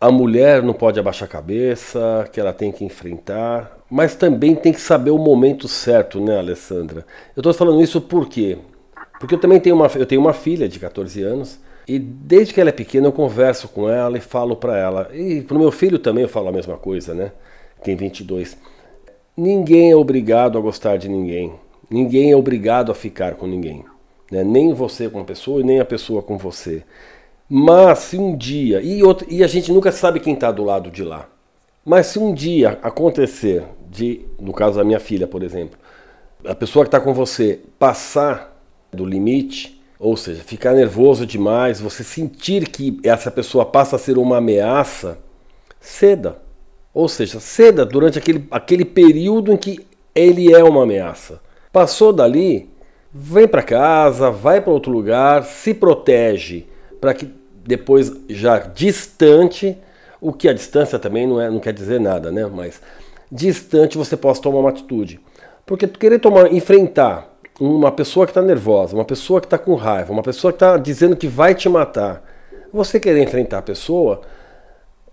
a 0.00 0.10
mulher 0.10 0.62
não 0.62 0.72
pode 0.72 1.00
abaixar 1.00 1.28
a 1.28 1.32
cabeça, 1.32 2.28
que 2.32 2.38
ela 2.38 2.52
tem 2.52 2.70
que 2.70 2.84
enfrentar, 2.84 3.76
mas 3.90 4.14
também 4.14 4.54
tem 4.54 4.72
que 4.72 4.80
saber 4.80 5.10
o 5.10 5.18
momento 5.18 5.66
certo, 5.66 6.20
né, 6.20 6.38
Alessandra? 6.38 7.04
Eu 7.36 7.40
estou 7.40 7.52
falando 7.52 7.82
isso 7.82 8.00
por 8.00 8.28
quê? 8.28 8.58
Porque 9.18 9.34
eu 9.34 9.40
também 9.40 9.58
tenho 9.60 9.74
uma, 9.74 9.88
eu 9.96 10.06
tenho 10.06 10.20
uma 10.20 10.32
filha 10.32 10.68
de 10.68 10.78
14 10.78 11.22
anos 11.22 11.60
e 11.86 11.98
desde 11.98 12.54
que 12.54 12.60
ela 12.60 12.70
é 12.70 12.72
pequena 12.72 13.08
eu 13.08 13.12
converso 13.12 13.68
com 13.68 13.88
ela 13.88 14.16
e 14.16 14.20
falo 14.20 14.56
para 14.56 14.78
ela. 14.78 15.10
E 15.12 15.42
pro 15.42 15.58
meu 15.58 15.72
filho 15.72 15.98
também 15.98 16.22
eu 16.22 16.28
falo 16.28 16.48
a 16.48 16.52
mesma 16.52 16.76
coisa, 16.76 17.14
né? 17.14 17.32
Tem 17.82 17.96
22. 17.96 18.56
Ninguém 19.36 19.90
é 19.90 19.96
obrigado 19.96 20.56
a 20.56 20.60
gostar 20.60 20.96
de 20.96 21.08
ninguém. 21.08 21.54
Ninguém 21.90 22.30
é 22.30 22.36
obrigado 22.36 22.92
a 22.92 22.94
ficar 22.94 23.34
com 23.34 23.46
ninguém. 23.46 23.84
Né? 24.30 24.44
Nem 24.44 24.72
você 24.72 25.08
com 25.08 25.20
a 25.20 25.24
pessoa 25.24 25.60
e 25.60 25.64
nem 25.64 25.80
a 25.80 25.84
pessoa 25.84 26.22
com 26.22 26.38
você. 26.38 26.84
Mas 27.48 27.98
se 27.98 28.16
um 28.16 28.36
dia, 28.36 28.80
e, 28.80 29.02
outro, 29.02 29.26
e 29.28 29.42
a 29.42 29.46
gente 29.46 29.70
nunca 29.72 29.92
sabe 29.92 30.20
quem 30.20 30.34
está 30.34 30.50
do 30.50 30.64
lado 30.64 30.90
de 30.90 31.02
lá. 31.02 31.28
Mas 31.84 32.06
se 32.06 32.18
um 32.18 32.32
dia 32.32 32.78
acontecer 32.82 33.64
de, 33.90 34.24
no 34.40 34.52
caso 34.52 34.78
da 34.78 34.84
minha 34.84 35.00
filha, 35.00 35.26
por 35.26 35.42
exemplo, 35.42 35.78
a 36.46 36.54
pessoa 36.54 36.84
que 36.84 36.88
está 36.88 37.00
com 37.00 37.12
você 37.12 37.60
passar 37.78 38.56
do 38.90 39.04
limite, 39.04 39.81
ou 40.02 40.16
seja, 40.16 40.42
ficar 40.42 40.72
nervoso 40.72 41.24
demais, 41.24 41.80
você 41.80 42.02
sentir 42.02 42.68
que 42.68 42.98
essa 43.04 43.30
pessoa 43.30 43.64
passa 43.64 43.94
a 43.94 43.98
ser 44.00 44.18
uma 44.18 44.38
ameaça, 44.38 45.16
ceda. 45.80 46.38
Ou 46.92 47.08
seja, 47.08 47.38
ceda 47.38 47.86
durante 47.86 48.18
aquele, 48.18 48.44
aquele 48.50 48.84
período 48.84 49.52
em 49.52 49.56
que 49.56 49.86
ele 50.12 50.52
é 50.52 50.62
uma 50.64 50.82
ameaça. 50.82 51.40
Passou 51.72 52.12
dali, 52.12 52.68
vem 53.14 53.46
para 53.46 53.62
casa, 53.62 54.28
vai 54.28 54.60
para 54.60 54.72
outro 54.72 54.90
lugar, 54.90 55.44
se 55.44 55.72
protege, 55.72 56.66
para 57.00 57.14
que 57.14 57.30
depois, 57.64 58.12
já 58.28 58.58
distante, 58.58 59.78
o 60.20 60.32
que 60.32 60.48
a 60.48 60.52
distância 60.52 60.98
também 60.98 61.28
não, 61.28 61.40
é, 61.40 61.48
não 61.48 61.60
quer 61.60 61.72
dizer 61.72 62.00
nada, 62.00 62.32
né? 62.32 62.44
Mas 62.46 62.82
distante 63.30 63.96
você 63.96 64.16
possa 64.16 64.42
tomar 64.42 64.58
uma 64.58 64.70
atitude. 64.70 65.20
Porque 65.64 65.86
querer 65.86 66.18
tomar, 66.18 66.52
enfrentar 66.52 67.31
uma 67.60 67.92
pessoa 67.92 68.26
que 68.26 68.30
está 68.30 68.42
nervosa, 68.42 68.94
uma 68.94 69.04
pessoa 69.04 69.40
que 69.40 69.46
está 69.46 69.58
com 69.58 69.74
raiva, 69.74 70.12
uma 70.12 70.22
pessoa 70.22 70.52
que 70.52 70.56
está 70.56 70.76
dizendo 70.76 71.16
que 71.16 71.26
vai 71.28 71.54
te 71.54 71.68
matar, 71.68 72.22
você 72.72 72.98
querer 72.98 73.22
enfrentar 73.22 73.58
a 73.58 73.62
pessoa, 73.62 74.22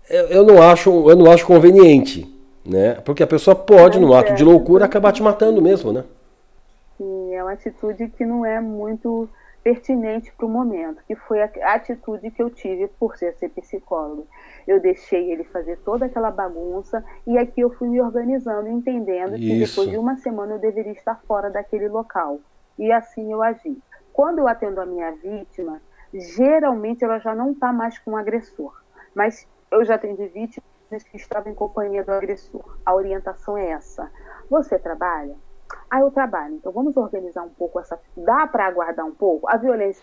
eu, 0.08 0.26
eu, 0.26 0.44
não 0.44 0.62
acho, 0.62 1.10
eu 1.10 1.16
não 1.16 1.30
acho 1.30 1.46
conveniente, 1.46 2.26
né? 2.64 2.94
Porque 3.04 3.22
a 3.22 3.26
pessoa 3.26 3.54
pode, 3.54 4.00
no 4.00 4.14
ato 4.14 4.34
de 4.34 4.42
loucura, 4.42 4.84
acabar 4.84 5.12
te 5.12 5.22
matando 5.22 5.60
mesmo, 5.60 5.92
né? 5.92 6.04
Sim, 6.96 7.34
é 7.34 7.42
uma 7.42 7.52
atitude 7.52 8.08
que 8.08 8.24
não 8.24 8.44
é 8.44 8.60
muito 8.60 9.28
pertinente 9.62 10.32
para 10.32 10.46
o 10.46 10.48
momento, 10.48 11.02
que 11.06 11.14
foi 11.14 11.42
a 11.42 11.74
atitude 11.74 12.30
que 12.30 12.42
eu 12.42 12.50
tive 12.50 12.88
por 12.98 13.16
ser, 13.16 13.34
ser 13.34 13.50
psicólogo. 13.50 14.26
Eu 14.66 14.80
deixei 14.80 15.30
ele 15.30 15.44
fazer 15.44 15.78
toda 15.78 16.06
aquela 16.06 16.30
bagunça 16.30 17.04
e 17.26 17.36
aqui 17.36 17.60
eu 17.60 17.70
fui 17.70 17.88
me 17.88 18.00
organizando, 18.00 18.68
entendendo 18.68 19.36
Isso. 19.36 19.42
que 19.42 19.58
depois 19.58 19.90
de 19.90 19.98
uma 19.98 20.16
semana 20.16 20.54
eu 20.54 20.58
deveria 20.58 20.92
estar 20.92 21.20
fora 21.26 21.50
daquele 21.50 21.88
local. 21.88 22.40
E 22.78 22.90
assim 22.90 23.30
eu 23.32 23.42
agi. 23.42 23.76
Quando 24.12 24.38
eu 24.38 24.48
atendo 24.48 24.80
a 24.80 24.86
minha 24.86 25.12
vítima, 25.12 25.80
geralmente 26.12 27.04
ela 27.04 27.18
já 27.18 27.34
não 27.34 27.52
está 27.52 27.72
mais 27.72 27.98
com 27.98 28.12
o 28.12 28.16
agressor. 28.16 28.72
Mas 29.14 29.46
eu 29.70 29.84
já 29.84 29.96
atendi 29.96 30.26
vítimas 30.28 31.02
que 31.10 31.16
estavam 31.16 31.52
em 31.52 31.54
companhia 31.54 32.02
do 32.02 32.12
agressor. 32.12 32.78
A 32.84 32.94
orientação 32.94 33.56
é 33.56 33.70
essa. 33.70 34.10
Você 34.48 34.78
trabalha? 34.78 35.36
Ah, 35.90 36.00
eu 36.00 36.10
trabalho. 36.12 36.54
Então 36.54 36.70
vamos 36.70 36.96
organizar 36.96 37.42
um 37.42 37.48
pouco 37.48 37.80
essa. 37.80 37.98
Dá 38.16 38.46
para 38.46 38.66
aguardar 38.66 39.04
um 39.04 39.14
pouco? 39.14 39.48
A 39.48 39.56
violência 39.56 40.02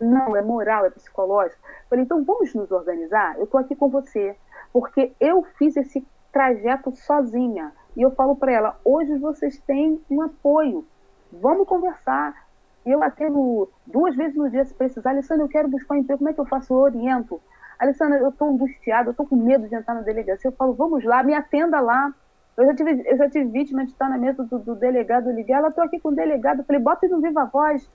não 0.00 0.36
é 0.36 0.42
moral, 0.42 0.84
é 0.84 0.90
psicológica. 0.90 1.58
Falei, 1.88 2.04
então 2.04 2.22
vamos 2.22 2.52
nos 2.54 2.70
organizar? 2.70 3.36
Eu 3.38 3.44
estou 3.44 3.58
aqui 3.58 3.74
com 3.74 3.88
você, 3.88 4.36
porque 4.72 5.12
eu 5.18 5.42
fiz 5.56 5.76
esse 5.76 6.06
trajeto 6.30 6.92
sozinha. 6.94 7.72
E 7.96 8.02
eu 8.02 8.10
falo 8.10 8.36
para 8.36 8.52
ela: 8.52 8.80
hoje 8.84 9.16
vocês 9.18 9.58
têm 9.60 10.00
um 10.10 10.20
apoio. 10.20 10.86
Vamos 11.32 11.66
conversar. 11.66 12.48
Eu 12.84 13.02
atendo 13.02 13.70
duas 13.86 14.14
vezes 14.16 14.36
no 14.36 14.50
dia 14.50 14.64
se 14.64 14.74
precisar. 14.74 15.10
Alessandra, 15.10 15.44
eu 15.44 15.48
quero 15.48 15.68
buscar 15.68 15.94
um 15.94 15.98
emprego. 15.98 16.18
Como 16.18 16.30
é 16.30 16.34
que 16.34 16.40
eu 16.40 16.46
faço? 16.46 16.72
Eu 16.72 16.78
oriento. 16.78 17.40
Alessandra, 17.78 18.18
eu 18.18 18.28
estou 18.28 18.48
angustiada, 18.48 19.08
eu 19.08 19.12
estou 19.12 19.26
com 19.26 19.36
medo 19.36 19.66
de 19.66 19.74
entrar 19.74 19.94
na 19.94 20.02
delegacia. 20.02 20.48
Eu 20.48 20.52
falo, 20.52 20.74
vamos 20.74 21.02
lá, 21.04 21.22
me 21.22 21.34
atenda 21.34 21.80
lá. 21.80 22.12
Eu 22.60 22.66
já 22.66 22.74
tive, 22.74 23.02
eu 23.06 23.16
já 23.16 23.30
tive 23.30 23.46
vítima 23.46 23.84
de 23.86 23.92
estar 23.92 24.10
na 24.10 24.18
mesa 24.18 24.44
do, 24.44 24.58
do 24.58 24.74
delegado, 24.74 25.30
liguei, 25.30 25.54
ela 25.54 25.68
estou 25.68 25.82
aqui 25.82 25.98
com 25.98 26.10
o 26.10 26.14
delegado, 26.14 26.62
falei, 26.64 26.82
bota 26.82 27.08
no 27.08 27.18
viva 27.18 27.46
voz. 27.46 27.88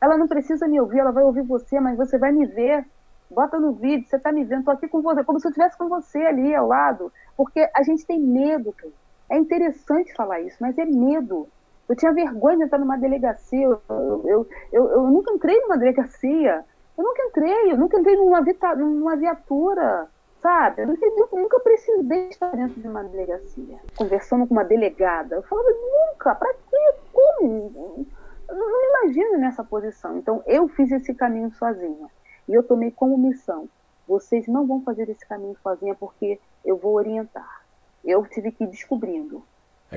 Ela 0.00 0.16
não 0.16 0.28
precisa 0.28 0.68
me 0.68 0.80
ouvir, 0.80 1.00
ela 1.00 1.10
vai 1.10 1.24
ouvir 1.24 1.42
você, 1.42 1.80
mas 1.80 1.96
você 1.96 2.16
vai 2.16 2.30
me 2.30 2.46
ver. 2.46 2.86
Bota 3.28 3.58
no 3.58 3.72
vídeo, 3.72 4.06
você 4.06 4.16
está 4.16 4.30
me 4.30 4.44
vendo, 4.44 4.60
estou 4.60 4.74
aqui 4.74 4.86
com 4.86 5.02
você, 5.02 5.24
como 5.24 5.40
se 5.40 5.46
eu 5.48 5.50
estivesse 5.50 5.76
com 5.76 5.88
você 5.88 6.18
ali 6.18 6.54
ao 6.54 6.68
lado. 6.68 7.12
Porque 7.36 7.68
a 7.74 7.82
gente 7.82 8.06
tem 8.06 8.20
medo, 8.20 8.72
cara. 8.72 8.92
É 9.28 9.36
interessante 9.36 10.14
falar 10.14 10.40
isso, 10.40 10.56
mas 10.60 10.78
é 10.78 10.84
medo. 10.84 11.48
Eu 11.88 11.96
tinha 11.96 12.12
vergonha 12.12 12.58
de 12.58 12.62
entrar 12.64 12.78
numa 12.78 12.96
delegacia. 12.96 13.64
Eu, 13.64 13.80
eu, 13.88 14.48
eu, 14.72 14.90
eu, 14.92 15.02
nunca 15.04 15.32
entrei 15.32 15.58
numa 15.62 15.76
delegacia. 15.76 16.64
Eu 16.96 17.02
nunca 17.02 17.22
entrei, 17.24 17.72
eu 17.72 17.76
nunca 17.76 17.98
entrei 17.98 18.16
numa, 18.16 18.40
numa 18.76 19.16
viatura 19.16 20.08
sabe? 20.42 20.82
Eu 20.82 20.88
nunca, 21.32 21.60
precisei 21.60 22.28
estar 22.28 22.50
dentro 22.50 22.80
de 22.80 22.88
uma 22.88 23.04
delegacia, 23.04 23.78
conversando 23.96 24.46
com 24.46 24.52
uma 24.52 24.64
delegada. 24.64 25.36
Eu 25.36 25.42
falava, 25.44 25.68
nunca, 25.70 26.34
para 26.34 26.52
quê? 26.52 26.94
Como? 27.12 28.06
Eu 28.48 28.56
não 28.56 28.82
me 28.82 28.88
imagino 28.88 29.38
nessa 29.38 29.64
posição. 29.64 30.18
Então, 30.18 30.42
eu 30.46 30.68
fiz 30.68 30.90
esse 30.90 31.14
caminho 31.14 31.50
sozinha. 31.52 32.08
E 32.48 32.52
eu 32.52 32.62
tomei 32.62 32.90
como 32.90 33.16
missão: 33.16 33.68
vocês 34.06 34.46
não 34.48 34.66
vão 34.66 34.82
fazer 34.82 35.08
esse 35.08 35.26
caminho 35.26 35.56
sozinha 35.62 35.94
porque 35.94 36.38
eu 36.64 36.76
vou 36.76 36.94
orientar. 36.94 37.62
Eu 38.04 38.26
tive 38.26 38.50
que 38.50 38.64
ir 38.64 38.66
descobrindo. 38.66 39.42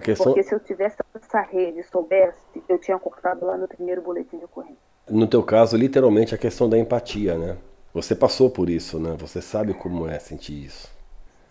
Questão... 0.01 0.27
Porque 0.27 0.43
se 0.43 0.53
eu 0.53 0.59
tivesse 0.59 0.97
essa 1.15 1.41
rede, 1.41 1.81
soubesse, 1.83 2.37
eu 2.69 2.77
tinha 2.77 2.99
cortado 2.99 3.45
lá 3.45 3.57
no 3.57 3.67
primeiro 3.67 4.01
boletim 4.01 4.37
de 4.37 4.45
ocorrência. 4.45 4.77
No 5.09 5.25
teu 5.25 5.41
caso, 5.41 5.77
literalmente, 5.77 6.35
a 6.35 6.37
questão 6.37 6.69
da 6.69 6.77
empatia, 6.77 7.37
né? 7.37 7.57
Você 7.95 8.13
passou 8.13 8.49
por 8.49 8.69
isso, 8.69 8.99
né? 8.99 9.15
Você 9.17 9.41
sabe 9.41 9.73
como 9.73 10.05
é 10.05 10.19
sentir 10.19 10.65
isso. 10.65 10.93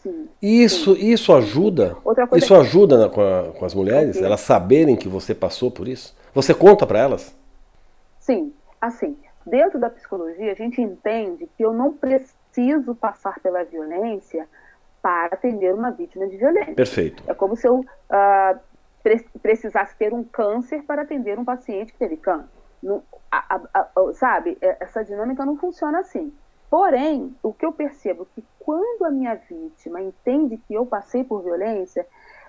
Sim, 0.03 0.29
isso, 0.43 0.95
sim. 0.95 1.07
isso 1.07 1.35
ajuda. 1.35 1.97
isso 2.37 2.55
ajuda 2.55 3.09
com, 3.09 3.23
a, 3.23 3.53
com, 3.59 3.65
as 3.65 3.73
mulheres, 3.73 4.21
elas 4.21 4.43
saberem 4.43 4.95
que 4.95 5.09
você 5.09 5.35
passou 5.35 5.71
por 5.71 5.89
isso. 5.89 6.15
Você 6.35 6.53
conta 6.53 6.87
para 6.87 6.99
elas? 6.99 7.35
Sim, 8.21 8.53
assim. 8.79 9.17
Dentro 9.47 9.81
da 9.81 9.89
psicologia, 9.89 10.53
a 10.53 10.55
gente 10.55 10.83
entende 10.83 11.49
que 11.57 11.65
eu 11.65 11.73
não 11.73 11.95
preciso 11.95 12.95
passar 12.95 13.41
pela 13.41 13.65
violência 13.65 14.47
para 15.01 15.35
atender 15.35 15.73
uma 15.73 15.91
vítima 15.93 16.27
de 16.27 16.37
violência. 16.37 16.75
Perfeito. 16.75 17.23
É 17.27 17.33
como 17.33 17.57
se 17.57 17.67
eu 17.67 17.77
uh, 17.81 18.59
pre 19.03 19.25
precisasse 19.43 19.97
ter 19.97 20.13
um 20.13 20.23
câncer 20.23 20.83
para 20.83 21.03
atender 21.03 21.39
um 21.39 21.45
paciente 21.45 21.91
que 21.91 21.99
teve 21.99 22.19
câncer. 22.19 22.64
A, 23.31 23.57
a, 23.57 23.81
a, 23.81 24.13
sabe, 24.15 24.57
é, 24.61 24.77
essa 24.81 25.05
dinâmica 25.05 25.45
não 25.45 25.57
funciona 25.57 25.99
assim. 25.99 26.33
Porém, 26.71 27.35
o 27.43 27.53
que 27.53 27.65
eu 27.65 27.73
percebo 27.73 28.23
é 28.23 28.27
que 28.35 28.45
quando 28.59 29.05
a 29.05 29.11
minha 29.11 29.35
vítima 29.35 30.01
entende 30.01 30.57
que 30.57 30.75
eu 30.75 30.85
passei 30.85 31.23
por 31.23 31.43
violência, 31.43 32.07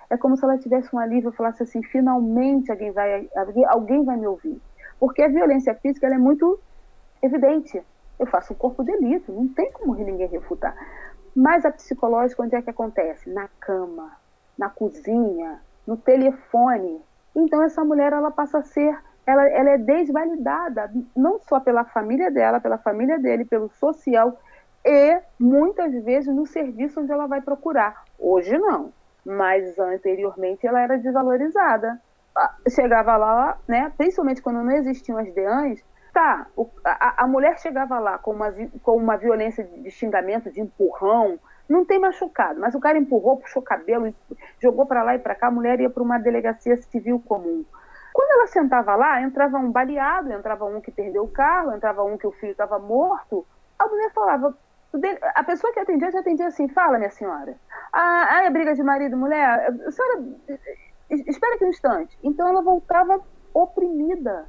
é 0.09 0.17
como 0.17 0.37
se 0.37 0.43
ela 0.43 0.57
tivesse 0.57 0.95
um 0.95 0.99
alívio 0.99 1.29
e 1.29 1.35
falasse 1.35 1.63
assim: 1.63 1.83
finalmente 1.83 2.71
alguém 2.71 2.91
vai, 2.91 3.29
alguém 3.67 4.03
vai 4.03 4.17
me 4.17 4.27
ouvir. 4.27 4.61
Porque 4.99 5.21
a 5.21 5.27
violência 5.27 5.75
física 5.75 6.07
é 6.07 6.17
muito 6.17 6.59
evidente. 7.21 7.81
Eu 8.17 8.25
faço 8.25 8.53
um 8.53 8.55
corpo 8.55 8.83
de 8.83 8.91
delito, 8.93 9.31
não 9.31 9.47
tem 9.49 9.71
como 9.71 9.93
ninguém 9.95 10.27
refutar. 10.27 10.75
Mas 11.35 11.65
a 11.65 11.71
psicológica, 11.71 12.43
onde 12.43 12.55
é 12.55 12.61
que 12.61 12.69
acontece? 12.69 13.29
Na 13.29 13.49
cama, 13.59 14.11
na 14.57 14.69
cozinha, 14.69 15.59
no 15.85 15.97
telefone. 15.97 17.01
Então 17.35 17.61
essa 17.61 17.83
mulher 17.83 18.13
ela 18.13 18.31
passa 18.31 18.59
a 18.59 18.63
ser 18.63 18.97
ela, 19.25 19.47
ela 19.47 19.69
é 19.71 19.77
desvalidada, 19.77 20.91
não 21.15 21.39
só 21.39 21.59
pela 21.59 21.83
família 21.83 22.29
dela, 22.29 22.59
pela 22.59 22.77
família 22.77 23.17
dele, 23.17 23.45
pelo 23.45 23.69
social 23.69 24.39
e 24.85 25.19
muitas 25.39 25.91
vezes 26.03 26.33
no 26.33 26.45
serviço 26.45 27.01
onde 27.01 27.11
ela 27.11 27.25
vai 27.25 27.41
procurar. 27.41 28.03
Hoje 28.19 28.57
não, 28.57 28.93
mas 29.25 29.77
anteriormente 29.79 30.67
ela 30.67 30.79
era 30.79 30.97
desvalorizada. 30.97 31.99
Ah, 32.37 32.53
chegava 32.69 33.17
lá, 33.17 33.57
né, 33.67 33.91
principalmente 33.97 34.41
quando 34.41 34.61
não 34.61 34.71
existiam 34.71 35.17
as 35.17 35.33
DEANs, 35.33 35.83
tá, 36.13 36.47
a, 36.83 37.23
a, 37.23 37.27
mulher 37.27 37.57
chegava 37.59 37.97
lá 37.97 38.17
com 38.17 38.31
uma, 38.31 38.53
com 38.83 38.97
uma 38.97 39.17
violência 39.17 39.63
de 39.63 39.89
xingamento, 39.89 40.51
de 40.51 40.61
empurrão, 40.61 41.39
não 41.67 41.83
tem 41.83 41.99
machucado, 41.99 42.59
mas 42.59 42.75
o 42.75 42.79
cara 42.79 42.97
empurrou, 42.97 43.37
puxou 43.37 43.61
cabelo, 43.61 44.13
jogou 44.61 44.85
para 44.85 45.01
lá 45.01 45.15
e 45.15 45.19
para 45.19 45.33
cá, 45.33 45.47
a 45.47 45.51
mulher 45.51 45.79
ia 45.79 45.89
para 45.89 46.03
uma 46.03 46.19
delegacia 46.19 46.77
civil 46.77 47.21
comum. 47.25 47.65
Quando 48.15 48.31
ela 48.31 48.47
sentava 48.47 48.95
lá, 48.95 49.21
entrava 49.21 49.57
um 49.57 49.69
baleado, 49.69 50.31
entrava 50.31 50.63
um 50.63 50.79
que 50.79 50.89
perdeu 50.89 51.23
o 51.23 51.27
carro, 51.27 51.75
entrava 51.75 52.01
um 52.01 52.17
que 52.17 52.25
o 52.25 52.31
filho 52.31 52.53
estava 52.53 52.79
morto. 52.79 53.45
A 53.77 53.85
mulher 53.89 54.09
falava, 54.13 54.57
a 55.35 55.43
pessoa 55.43 55.73
que 55.73 55.81
atendia 55.81 56.09
já 56.09 56.21
atendia 56.21 56.47
assim, 56.47 56.69
fala, 56.69 56.97
minha 56.97 57.11
senhora. 57.11 57.57
Ah, 57.91 58.45
é 58.45 58.49
briga 58.49 58.73
de 58.73 58.81
marido 58.81 59.17
e 59.17 59.19
mulher? 59.19 59.69
A 59.85 59.91
senhora, 59.91 60.23
espera 61.09 61.55
aqui 61.55 61.65
um 61.65 61.67
instante. 61.67 62.17
Então 62.23 62.47
ela 62.47 62.61
voltava 62.61 63.19
oprimida. 63.53 64.45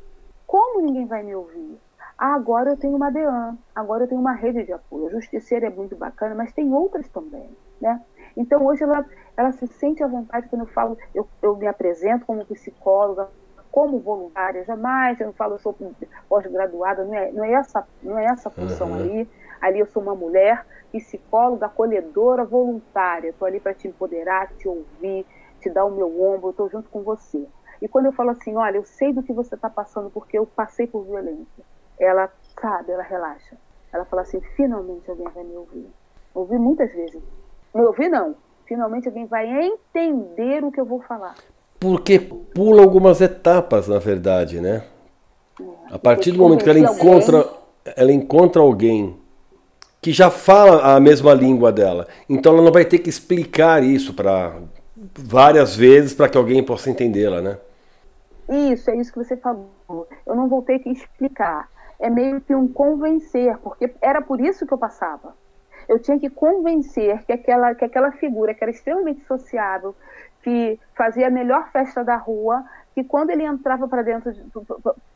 Como 0.46 0.80
ninguém 0.80 1.06
vai 1.06 1.24
me 1.24 1.34
ouvir? 1.34 1.76
Ah, 2.16 2.34
agora 2.36 2.70
eu 2.70 2.76
tenho 2.76 2.94
uma 2.94 3.10
DEAN, 3.10 3.58
agora 3.74 4.04
eu 4.04 4.08
tenho 4.08 4.20
uma 4.20 4.32
rede 4.32 4.62
de 4.62 4.72
apoio. 4.72 5.08
A 5.08 5.10
justiceira 5.10 5.66
é 5.66 5.70
muito 5.70 5.96
bacana, 5.96 6.36
mas 6.36 6.52
tem 6.52 6.72
outras 6.72 7.08
também, 7.08 7.50
né? 7.80 8.00
Então 8.36 8.64
hoje 8.64 8.84
ela, 8.84 9.04
ela 9.36 9.50
se 9.50 9.66
sente 9.66 10.04
à 10.04 10.06
vontade 10.06 10.48
quando 10.48 10.62
eu 10.62 10.68
falo, 10.68 10.96
eu, 11.12 11.28
eu 11.42 11.56
me 11.56 11.66
apresento 11.66 12.24
como 12.24 12.46
psicóloga, 12.46 13.28
como 13.76 13.98
voluntária, 13.98 14.64
jamais, 14.64 15.20
eu 15.20 15.26
não 15.26 15.34
falo, 15.34 15.56
eu 15.56 15.58
sou 15.58 15.76
pós-graduada, 16.30 17.04
não 17.04 17.14
é, 17.14 17.30
não, 17.30 17.44
é 17.44 17.52
essa, 17.52 17.86
não 18.02 18.18
é 18.18 18.24
essa 18.24 18.48
função 18.48 18.88
uhum. 18.88 18.94
ali. 18.94 19.30
Ali 19.60 19.80
eu 19.80 19.86
sou 19.86 20.02
uma 20.02 20.14
mulher, 20.14 20.64
psicóloga, 20.90 21.66
acolhedora, 21.66 22.42
voluntária. 22.42 23.28
Estou 23.28 23.46
ali 23.46 23.60
para 23.60 23.74
te 23.74 23.86
empoderar, 23.86 24.50
te 24.54 24.66
ouvir, 24.66 25.26
te 25.60 25.68
dar 25.68 25.84
o 25.84 25.90
meu 25.90 26.08
ombro, 26.22 26.48
estou 26.48 26.70
junto 26.70 26.88
com 26.88 27.02
você. 27.02 27.46
E 27.82 27.86
quando 27.86 28.06
eu 28.06 28.12
falo 28.12 28.30
assim, 28.30 28.56
olha, 28.56 28.78
eu 28.78 28.84
sei 28.86 29.12
do 29.12 29.22
que 29.22 29.34
você 29.34 29.54
está 29.54 29.68
passando 29.68 30.08
porque 30.08 30.38
eu 30.38 30.46
passei 30.46 30.86
por 30.86 31.04
violência, 31.04 31.62
ela 32.00 32.32
sabe, 32.58 32.92
ela 32.92 33.02
relaxa. 33.02 33.58
Ela 33.92 34.06
fala 34.06 34.22
assim, 34.22 34.40
finalmente 34.56 35.10
alguém 35.10 35.28
vai 35.28 35.44
me 35.44 35.54
ouvir. 35.54 35.90
Ouvi 36.32 36.56
muitas 36.56 36.90
vezes. 36.94 37.22
Me 37.74 37.82
ouvir 37.82 38.08
não. 38.08 38.36
Finalmente 38.64 39.06
alguém 39.06 39.26
vai 39.26 39.46
entender 39.46 40.64
o 40.64 40.72
que 40.72 40.80
eu 40.80 40.86
vou 40.86 41.02
falar 41.02 41.34
porque 41.78 42.18
pula 42.18 42.82
algumas 42.82 43.20
etapas, 43.20 43.88
na 43.88 43.98
verdade, 43.98 44.60
né? 44.60 44.82
A 45.90 45.98
partir 45.98 46.32
do 46.32 46.38
momento 46.38 46.64
que 46.64 46.70
ela 46.70 46.78
encontra, 46.78 47.48
ela 47.96 48.12
encontra 48.12 48.60
alguém 48.60 49.16
que 50.00 50.12
já 50.12 50.30
fala 50.30 50.94
a 50.94 51.00
mesma 51.00 51.32
língua 51.34 51.72
dela, 51.72 52.06
então 52.28 52.52
ela 52.54 52.62
não 52.62 52.72
vai 52.72 52.84
ter 52.84 52.98
que 52.98 53.10
explicar 53.10 53.82
isso 53.82 54.14
para 54.14 54.56
várias 55.18 55.74
vezes 55.74 56.14
para 56.14 56.28
que 56.28 56.38
alguém 56.38 56.62
possa 56.62 56.90
entendê-la, 56.90 57.40
né? 57.40 57.58
Isso, 58.48 58.90
é 58.90 58.96
isso 58.96 59.12
que 59.12 59.18
você 59.18 59.36
falou. 59.36 59.68
Eu 60.24 60.34
não 60.34 60.48
vou 60.48 60.62
ter 60.62 60.78
que 60.78 60.90
explicar. 60.90 61.68
É 61.98 62.08
meio 62.08 62.40
que 62.40 62.54
um 62.54 62.68
convencer, 62.68 63.56
porque 63.58 63.92
era 64.00 64.22
por 64.22 64.40
isso 64.40 64.66
que 64.66 64.72
eu 64.72 64.78
passava. 64.78 65.34
Eu 65.88 65.98
tinha 65.98 66.18
que 66.18 66.28
convencer 66.30 67.24
que 67.24 67.32
aquela, 67.32 67.74
que 67.74 67.84
aquela 67.84 68.12
figura 68.12 68.54
que 68.54 68.62
era 68.62 68.70
extremamente 68.70 69.24
sociável, 69.24 69.94
que 70.46 70.78
fazia 70.94 71.26
a 71.26 71.30
melhor 71.30 71.72
festa 71.72 72.04
da 72.04 72.14
rua, 72.14 72.64
que 72.94 73.02
quando 73.02 73.30
ele 73.30 73.42
entrava 73.42 73.88
para 73.88 74.02
dentro, 74.02 74.32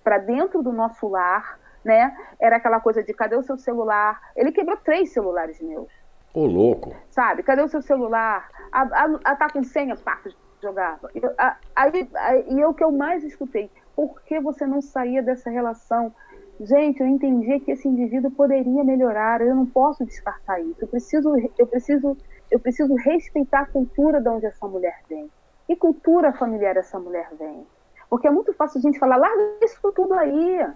para 0.02 0.18
dentro 0.18 0.60
do 0.60 0.72
nosso 0.72 1.06
lar, 1.06 1.56
né, 1.84 2.16
era 2.40 2.56
aquela 2.56 2.80
coisa 2.80 3.00
de 3.00 3.14
cadê 3.14 3.36
o 3.36 3.42
seu 3.44 3.56
celular? 3.56 4.20
Ele 4.34 4.50
quebrou 4.50 4.76
três 4.78 5.12
celulares 5.12 5.60
meus. 5.60 5.88
Ô, 6.34 6.46
louco. 6.46 6.96
Sabe, 7.10 7.44
cadê 7.44 7.62
o 7.62 7.68
seu 7.68 7.80
celular? 7.80 8.50
A, 8.72 8.82
a, 8.82 9.20
a 9.24 9.36
tá 9.36 9.48
com 9.48 9.62
senha, 9.62 9.94
pá, 9.94 10.18
jogava. 10.60 11.08
E, 11.14 11.22
a, 11.38 11.56
aí, 11.76 12.10
aí, 12.12 12.46
e 12.48 12.64
o 12.64 12.74
que 12.74 12.82
eu 12.82 12.90
mais 12.90 13.22
escutei, 13.22 13.70
por 13.94 14.20
que 14.22 14.40
você 14.40 14.66
não 14.66 14.82
saía 14.82 15.22
dessa 15.22 15.48
relação? 15.48 16.12
gente, 16.60 17.00
eu 17.00 17.06
entendia 17.06 17.58
que 17.60 17.70
esse 17.70 17.88
indivíduo 17.88 18.30
poderia 18.30 18.84
melhorar, 18.84 19.40
eu 19.40 19.54
não 19.54 19.66
posso 19.66 20.04
descartar 20.04 20.60
isso. 20.60 20.76
Eu 20.80 20.88
preciso, 20.88 21.32
eu 21.58 21.66
preciso, 21.66 22.16
eu 22.50 22.58
preciso 22.58 22.94
respeitar 22.94 23.60
a 23.60 23.66
cultura 23.66 24.20
de 24.20 24.28
onde 24.28 24.46
essa 24.46 24.66
mulher 24.66 25.00
vem. 25.08 25.30
Que 25.66 25.76
cultura 25.76 26.32
familiar 26.32 26.76
essa 26.76 26.98
mulher 26.98 27.28
vem? 27.38 27.66
Porque 28.08 28.26
é 28.26 28.30
muito 28.30 28.52
fácil 28.52 28.78
a 28.78 28.82
gente 28.82 28.98
falar, 28.98 29.16
larga 29.16 29.58
isso 29.62 29.80
tudo 29.94 30.14
aí. 30.14 30.66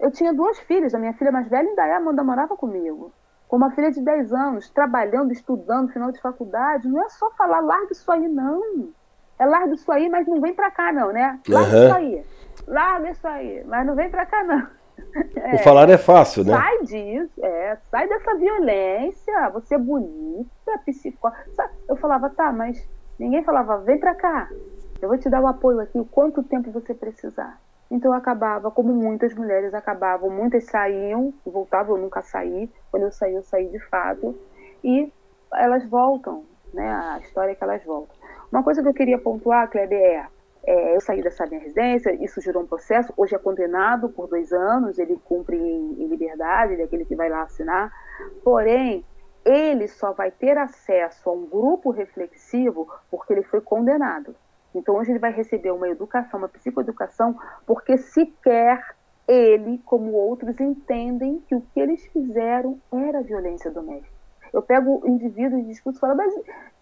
Eu 0.00 0.10
tinha 0.10 0.34
duas 0.34 0.58
filhas, 0.58 0.94
a 0.94 0.98
minha 0.98 1.12
filha 1.14 1.30
mais 1.30 1.48
velha 1.48 1.68
ainda 1.68 1.86
é, 1.86 1.94
Amanda 1.94 2.24
morava 2.24 2.56
comigo. 2.56 3.12
Com 3.46 3.56
uma 3.56 3.70
filha 3.70 3.92
de 3.92 4.00
10 4.00 4.32
anos, 4.32 4.68
trabalhando, 4.70 5.30
estudando, 5.30 5.92
final 5.92 6.10
de 6.10 6.20
faculdade, 6.20 6.88
não 6.88 7.04
é 7.04 7.08
só 7.08 7.30
falar, 7.32 7.60
larga 7.60 7.92
isso 7.92 8.10
aí, 8.10 8.26
não. 8.26 8.88
É 9.38 9.46
larga 9.46 9.74
isso 9.74 9.90
aí, 9.92 10.08
mas 10.08 10.26
não 10.26 10.40
vem 10.40 10.54
pra 10.54 10.70
cá, 10.70 10.92
não, 10.92 11.12
né? 11.12 11.38
Larga 11.48 11.76
uhum. 11.76 11.84
isso 11.84 11.94
aí. 11.94 12.26
Larga 12.66 13.10
isso 13.10 13.28
aí, 13.28 13.64
mas 13.64 13.86
não 13.86 13.94
vem 13.94 14.10
pra 14.10 14.26
cá, 14.26 14.42
não. 14.42 14.66
É, 15.36 15.56
o 15.56 15.58
falar 15.58 15.88
é 15.90 15.98
fácil, 15.98 16.44
né? 16.44 16.52
Sai 16.52 16.82
disso, 16.84 17.44
é, 17.44 17.76
sai 17.90 18.08
dessa 18.08 18.34
violência, 18.34 19.50
você 19.50 19.74
é 19.74 19.78
bonita, 19.78 20.78
psicóloga. 20.84 21.40
Eu 21.88 21.96
falava, 21.96 22.30
tá, 22.30 22.52
mas 22.52 22.86
ninguém 23.18 23.42
falava, 23.42 23.78
vem 23.78 23.98
pra 23.98 24.14
cá, 24.14 24.48
eu 25.00 25.08
vou 25.08 25.18
te 25.18 25.28
dar 25.28 25.40
o 25.40 25.46
apoio 25.46 25.80
aqui, 25.80 25.98
o 25.98 26.04
quanto 26.04 26.42
tempo 26.42 26.70
você 26.70 26.94
precisar. 26.94 27.58
Então 27.90 28.12
eu 28.12 28.16
acabava, 28.16 28.70
como 28.70 28.94
muitas 28.94 29.34
mulheres 29.34 29.74
acabavam, 29.74 30.30
muitas 30.30 30.64
saíam, 30.64 31.34
voltavam, 31.44 31.96
eu 31.96 32.02
nunca 32.02 32.22
saí. 32.22 32.70
Quando 32.90 33.02
eu 33.02 33.12
saí, 33.12 33.34
eu 33.34 33.42
saí 33.42 33.68
de 33.68 33.78
fato. 33.80 34.34
E 34.82 35.12
elas 35.52 35.84
voltam, 35.84 36.42
né? 36.72 36.90
A 36.90 37.18
história 37.18 37.52
é 37.52 37.54
que 37.54 37.62
elas 37.62 37.84
voltam. 37.84 38.16
Uma 38.50 38.62
coisa 38.62 38.82
que 38.82 38.88
eu 38.88 38.94
queria 38.94 39.18
pontuar, 39.18 39.68
Kleber, 39.68 40.00
é, 40.00 40.26
é 40.64 40.94
eu 40.94 41.00
saí 41.00 41.22
dessa 41.22 41.46
minha 41.46 41.60
residência, 41.60 42.12
isso 42.24 42.40
gerou 42.40 42.62
um 42.62 42.66
processo. 42.66 43.12
Hoje 43.16 43.34
é 43.34 43.38
condenado 43.38 44.08
por 44.08 44.28
dois 44.28 44.52
anos, 44.52 44.98
ele 44.98 45.18
cumpre 45.24 45.56
em, 45.56 46.02
em 46.02 46.06
liberdade, 46.06 46.74
ele 46.74 46.82
é 46.82 46.84
aquele 46.84 47.04
que 47.04 47.16
vai 47.16 47.28
lá 47.28 47.42
assinar. 47.42 47.92
Porém, 48.44 49.04
ele 49.44 49.88
só 49.88 50.12
vai 50.12 50.30
ter 50.30 50.56
acesso 50.56 51.28
a 51.28 51.32
um 51.32 51.46
grupo 51.46 51.90
reflexivo 51.90 52.88
porque 53.10 53.32
ele 53.32 53.42
foi 53.42 53.60
condenado. 53.60 54.36
Então, 54.74 54.96
hoje 54.96 55.10
ele 55.10 55.18
vai 55.18 55.32
receber 55.32 55.70
uma 55.70 55.88
educação, 55.88 56.38
uma 56.38 56.48
psicoeducação, 56.48 57.38
porque 57.66 57.98
sequer 57.98 58.80
ele, 59.28 59.78
como 59.84 60.12
outros, 60.12 60.58
entendem 60.60 61.42
que 61.46 61.54
o 61.54 61.60
que 61.60 61.80
eles 61.80 62.04
fizeram 62.06 62.80
era 62.92 63.22
violência 63.22 63.70
doméstica. 63.70 64.12
Eu 64.52 64.62
pego 64.62 65.00
o 65.02 65.08
indivíduo 65.08 65.58
e 65.58 65.64
discuto 65.64 65.96
e 65.96 66.00
falo, 66.00 66.16
mas 66.16 66.34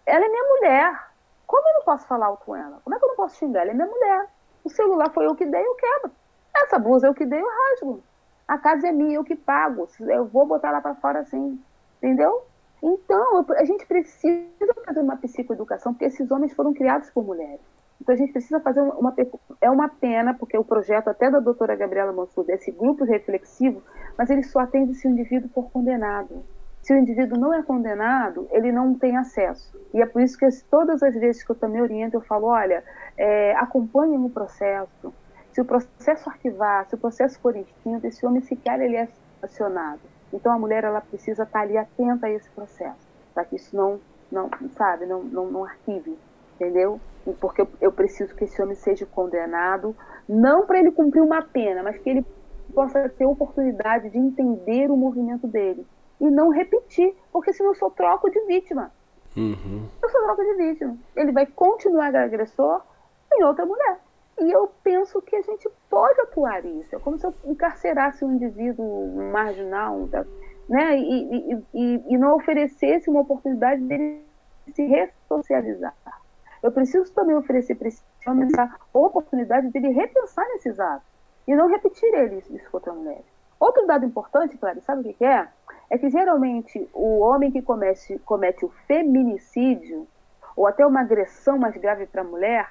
ela 0.05 0.25
é 0.25 0.29
minha 0.29 0.49
mulher. 0.49 1.10
Como 1.51 1.67
eu 1.67 1.73
não 1.73 1.81
posso 1.83 2.07
falar 2.07 2.33
com 2.37 2.55
ela? 2.55 2.79
Como 2.81 2.95
é 2.95 2.97
que 2.97 3.03
eu 3.03 3.09
não 3.09 3.15
posso 3.17 3.35
xingar? 3.35 3.63
Ela 3.63 3.71
é 3.71 3.73
minha 3.73 3.85
mulher. 3.85 4.29
O 4.63 4.69
celular 4.69 5.11
foi 5.11 5.25
eu 5.25 5.35
que 5.35 5.45
dei, 5.45 5.61
eu 5.61 5.75
quebro. 5.75 6.11
Essa 6.55 6.79
blusa 6.79 7.07
eu 7.07 7.13
que 7.13 7.25
dei, 7.25 7.41
eu 7.41 7.45
rasgo. 7.45 8.01
A 8.47 8.57
casa 8.57 8.87
é 8.87 8.91
minha, 8.93 9.15
eu 9.15 9.23
que 9.25 9.35
pago. 9.35 9.85
Eu 9.99 10.25
vou 10.27 10.45
botar 10.45 10.71
lá 10.71 10.79
para 10.79 10.95
fora 10.95 11.19
assim. 11.19 11.61
Entendeu? 11.97 12.43
Então, 12.81 13.45
a 13.49 13.65
gente 13.65 13.85
precisa 13.85 14.47
fazer 14.85 15.01
uma 15.01 15.17
psicoeducação, 15.17 15.91
porque 15.91 16.05
esses 16.05 16.31
homens 16.31 16.53
foram 16.53 16.73
criados 16.73 17.09
por 17.09 17.21
mulheres. 17.21 17.59
Então 17.99 18.15
a 18.15 18.17
gente 18.17 18.31
precisa 18.31 18.61
fazer 18.61 18.81
uma 18.81 19.13
é 19.59 19.69
uma 19.69 19.89
pena 19.89 20.33
porque 20.33 20.57
o 20.57 20.63
projeto 20.63 21.09
até 21.09 21.29
da 21.29 21.39
doutora 21.39 21.75
Gabriela 21.75 22.11
Mansur 22.11 22.45
esse 22.47 22.71
grupo 22.71 23.03
reflexivo, 23.03 23.83
mas 24.17 24.29
ele 24.31 24.41
só 24.41 24.61
atende 24.61 24.95
se 24.95 25.05
o 25.05 25.11
indivíduo 25.11 25.49
for 25.49 25.69
condenado. 25.69 26.43
Se 26.81 26.93
o 26.93 26.97
indivíduo 26.97 27.39
não 27.39 27.53
é 27.53 27.61
condenado, 27.61 28.47
ele 28.51 28.71
não 28.71 28.95
tem 28.95 29.15
acesso. 29.15 29.79
E 29.93 30.01
é 30.01 30.05
por 30.05 30.21
isso 30.21 30.37
que 30.37 30.47
todas 30.69 31.03
as 31.03 31.13
vezes 31.13 31.43
que 31.43 31.51
eu 31.51 31.55
também 31.55 31.81
oriento, 31.81 32.17
eu 32.17 32.21
falo, 32.21 32.47
olha, 32.47 32.83
é, 33.15 33.55
acompanhem 33.55 34.23
o 34.23 34.29
processo. 34.29 35.13
Se 35.51 35.61
o 35.61 35.65
processo 35.65 36.29
arquivar, 36.29 36.87
se 36.87 36.95
o 36.95 36.97
processo 36.97 37.39
for 37.39 37.55
extinto, 37.55 38.07
esse 38.07 38.25
homem 38.25 38.41
sequer 38.41 38.79
ele 38.81 38.95
é 38.95 39.07
acionado. 39.43 40.01
Então 40.33 40.51
a 40.51 40.57
mulher 40.57 40.83
ela 40.83 41.01
precisa 41.01 41.43
estar 41.43 41.61
ali 41.61 41.77
atenta 41.77 42.27
a 42.27 42.31
esse 42.31 42.49
processo, 42.49 43.07
para 43.33 43.45
que 43.45 43.57
isso 43.57 43.75
não, 43.75 43.99
não 44.31 44.49
sabe, 44.75 45.05
não, 45.05 45.23
não, 45.23 45.51
não 45.51 45.65
arquive, 45.65 46.17
entendeu? 46.55 46.99
porque 47.39 47.67
eu 47.79 47.91
preciso 47.91 48.33
que 48.33 48.45
esse 48.45 48.59
homem 48.59 48.75
seja 48.75 49.05
condenado, 49.05 49.95
não 50.27 50.65
para 50.65 50.79
ele 50.79 50.91
cumprir 50.91 51.21
uma 51.21 51.43
pena, 51.43 51.83
mas 51.83 51.97
que 51.99 52.09
ele 52.09 52.25
possa 52.73 53.07
ter 53.09 53.25
oportunidade 53.25 54.09
de 54.09 54.17
entender 54.17 54.89
o 54.89 54.97
movimento 54.97 55.45
dele 55.47 55.85
e 56.21 56.29
não 56.29 56.49
repetir, 56.49 57.15
porque 57.33 57.51
senão 57.51 57.71
eu 57.71 57.75
sou 57.75 57.89
troco 57.89 58.29
de 58.29 58.39
vítima. 58.45 58.91
Uhum. 59.35 59.89
Eu 60.01 60.09
sou 60.09 60.21
troco 60.21 60.43
de 60.43 60.53
vítima. 60.53 60.95
Ele 61.15 61.31
vai 61.31 61.47
continuar 61.47 62.15
agressor 62.15 62.83
em 63.33 63.43
outra 63.43 63.65
mulher. 63.65 63.99
E 64.39 64.51
eu 64.51 64.71
penso 64.83 65.21
que 65.21 65.35
a 65.35 65.41
gente 65.41 65.67
pode 65.89 66.21
atuar 66.21 66.63
isso. 66.63 66.95
É 66.95 66.99
como 66.99 67.17
se 67.17 67.25
eu 67.25 67.33
encarcerasse 67.45 68.23
um 68.23 68.33
indivíduo 68.33 69.31
marginal, 69.31 70.07
né? 70.69 70.97
E, 70.97 71.53
e, 71.53 71.65
e, 71.73 72.03
e 72.09 72.17
não 72.17 72.35
oferecesse 72.35 73.09
uma 73.09 73.21
oportunidade 73.21 73.81
dele 73.81 74.23
se 74.73 74.83
ressocializar. 74.85 75.95
Eu 76.61 76.71
preciso 76.71 77.11
também 77.13 77.35
oferecer 77.35 77.75
para 77.75 77.87
esse 77.87 78.03
homem 78.27 78.47
essa 78.47 78.75
oportunidade 78.93 79.69
de 79.71 79.77
ele 79.77 79.89
repensar 79.89 80.47
nesses 80.49 80.79
atos 80.79 81.07
e 81.47 81.55
não 81.55 81.67
repetir 81.67 82.13
eles 82.13 82.47
isso 82.49 82.69
contra 82.69 82.91
a 82.91 82.95
mulher. 82.95 83.23
Outro 83.59 83.85
dado 83.85 84.05
importante, 84.05 84.57
Clara, 84.57 84.81
sabe 84.81 85.09
o 85.09 85.13
que 85.13 85.23
é? 85.23 85.47
É 85.91 85.97
que 85.97 86.09
geralmente 86.09 86.89
o 86.93 87.19
homem 87.19 87.51
que 87.51 87.61
comete, 87.61 88.17
comete 88.19 88.63
o 88.63 88.69
feminicídio 88.87 90.07
ou 90.55 90.65
até 90.65 90.85
uma 90.85 91.01
agressão 91.01 91.57
mais 91.57 91.75
grave 91.75 92.05
para 92.05 92.21
a 92.21 92.23
mulher, 92.23 92.69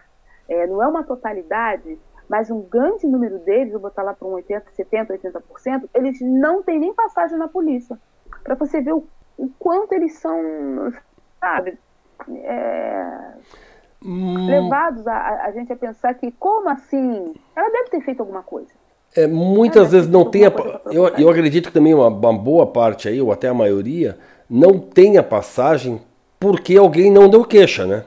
é, 0.48 0.66
não 0.66 0.82
é 0.82 0.86
uma 0.86 1.04
totalidade, 1.04 1.98
mas 2.26 2.50
um 2.50 2.62
grande 2.62 3.06
número 3.06 3.38
deles, 3.40 3.72
vou 3.72 3.82
botar 3.82 4.02
lá 4.02 4.14
para 4.14 4.26
um 4.26 4.32
80, 4.32 4.70
70, 4.70 5.18
80%, 5.18 5.90
eles 5.92 6.18
não 6.22 6.62
têm 6.62 6.78
nem 6.78 6.94
passagem 6.94 7.36
na 7.36 7.46
polícia. 7.46 7.98
Para 8.42 8.54
você 8.54 8.80
ver 8.80 8.94
o, 8.94 9.06
o, 9.36 9.50
quanto 9.58 9.92
eles 9.92 10.14
são, 10.14 10.90
sabe, 11.38 11.78
é, 12.26 13.34
hum... 14.02 14.46
levados 14.46 15.06
a, 15.06 15.44
a 15.44 15.52
gente 15.52 15.70
a 15.70 15.76
pensar 15.76 16.14
que, 16.14 16.32
como 16.32 16.70
assim? 16.70 17.34
Ela 17.54 17.70
deve 17.70 17.90
ter 17.90 18.00
feito 18.00 18.20
alguma 18.20 18.42
coisa. 18.42 18.79
É, 19.16 19.26
muitas 19.26 19.90
vezes 19.90 20.08
não 20.08 20.24
tem 20.24 20.46
a, 20.46 20.52
eu, 20.92 21.08
eu 21.08 21.28
acredito 21.28 21.68
que 21.68 21.74
também 21.74 21.92
uma, 21.92 22.06
uma, 22.06 22.32
boa 22.32 22.66
parte 22.66 23.08
aí, 23.08 23.20
ou 23.20 23.32
até 23.32 23.48
a 23.48 23.54
maioria, 23.54 24.16
não 24.48 24.78
tem 24.78 25.18
a 25.18 25.22
passagem 25.22 26.00
porque 26.38 26.76
alguém 26.76 27.10
não 27.10 27.28
deu 27.28 27.44
queixa, 27.44 27.84
né? 27.84 28.04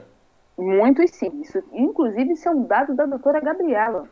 Muitos 0.56 1.10
sim. 1.10 1.30
Isso, 1.42 1.62
inclusive, 1.72 2.32
isso 2.32 2.48
é 2.48 2.52
um 2.52 2.62
dado 2.64 2.94
da 2.94 3.04
doutora 3.06 3.40
Gabriela. 3.40 4.04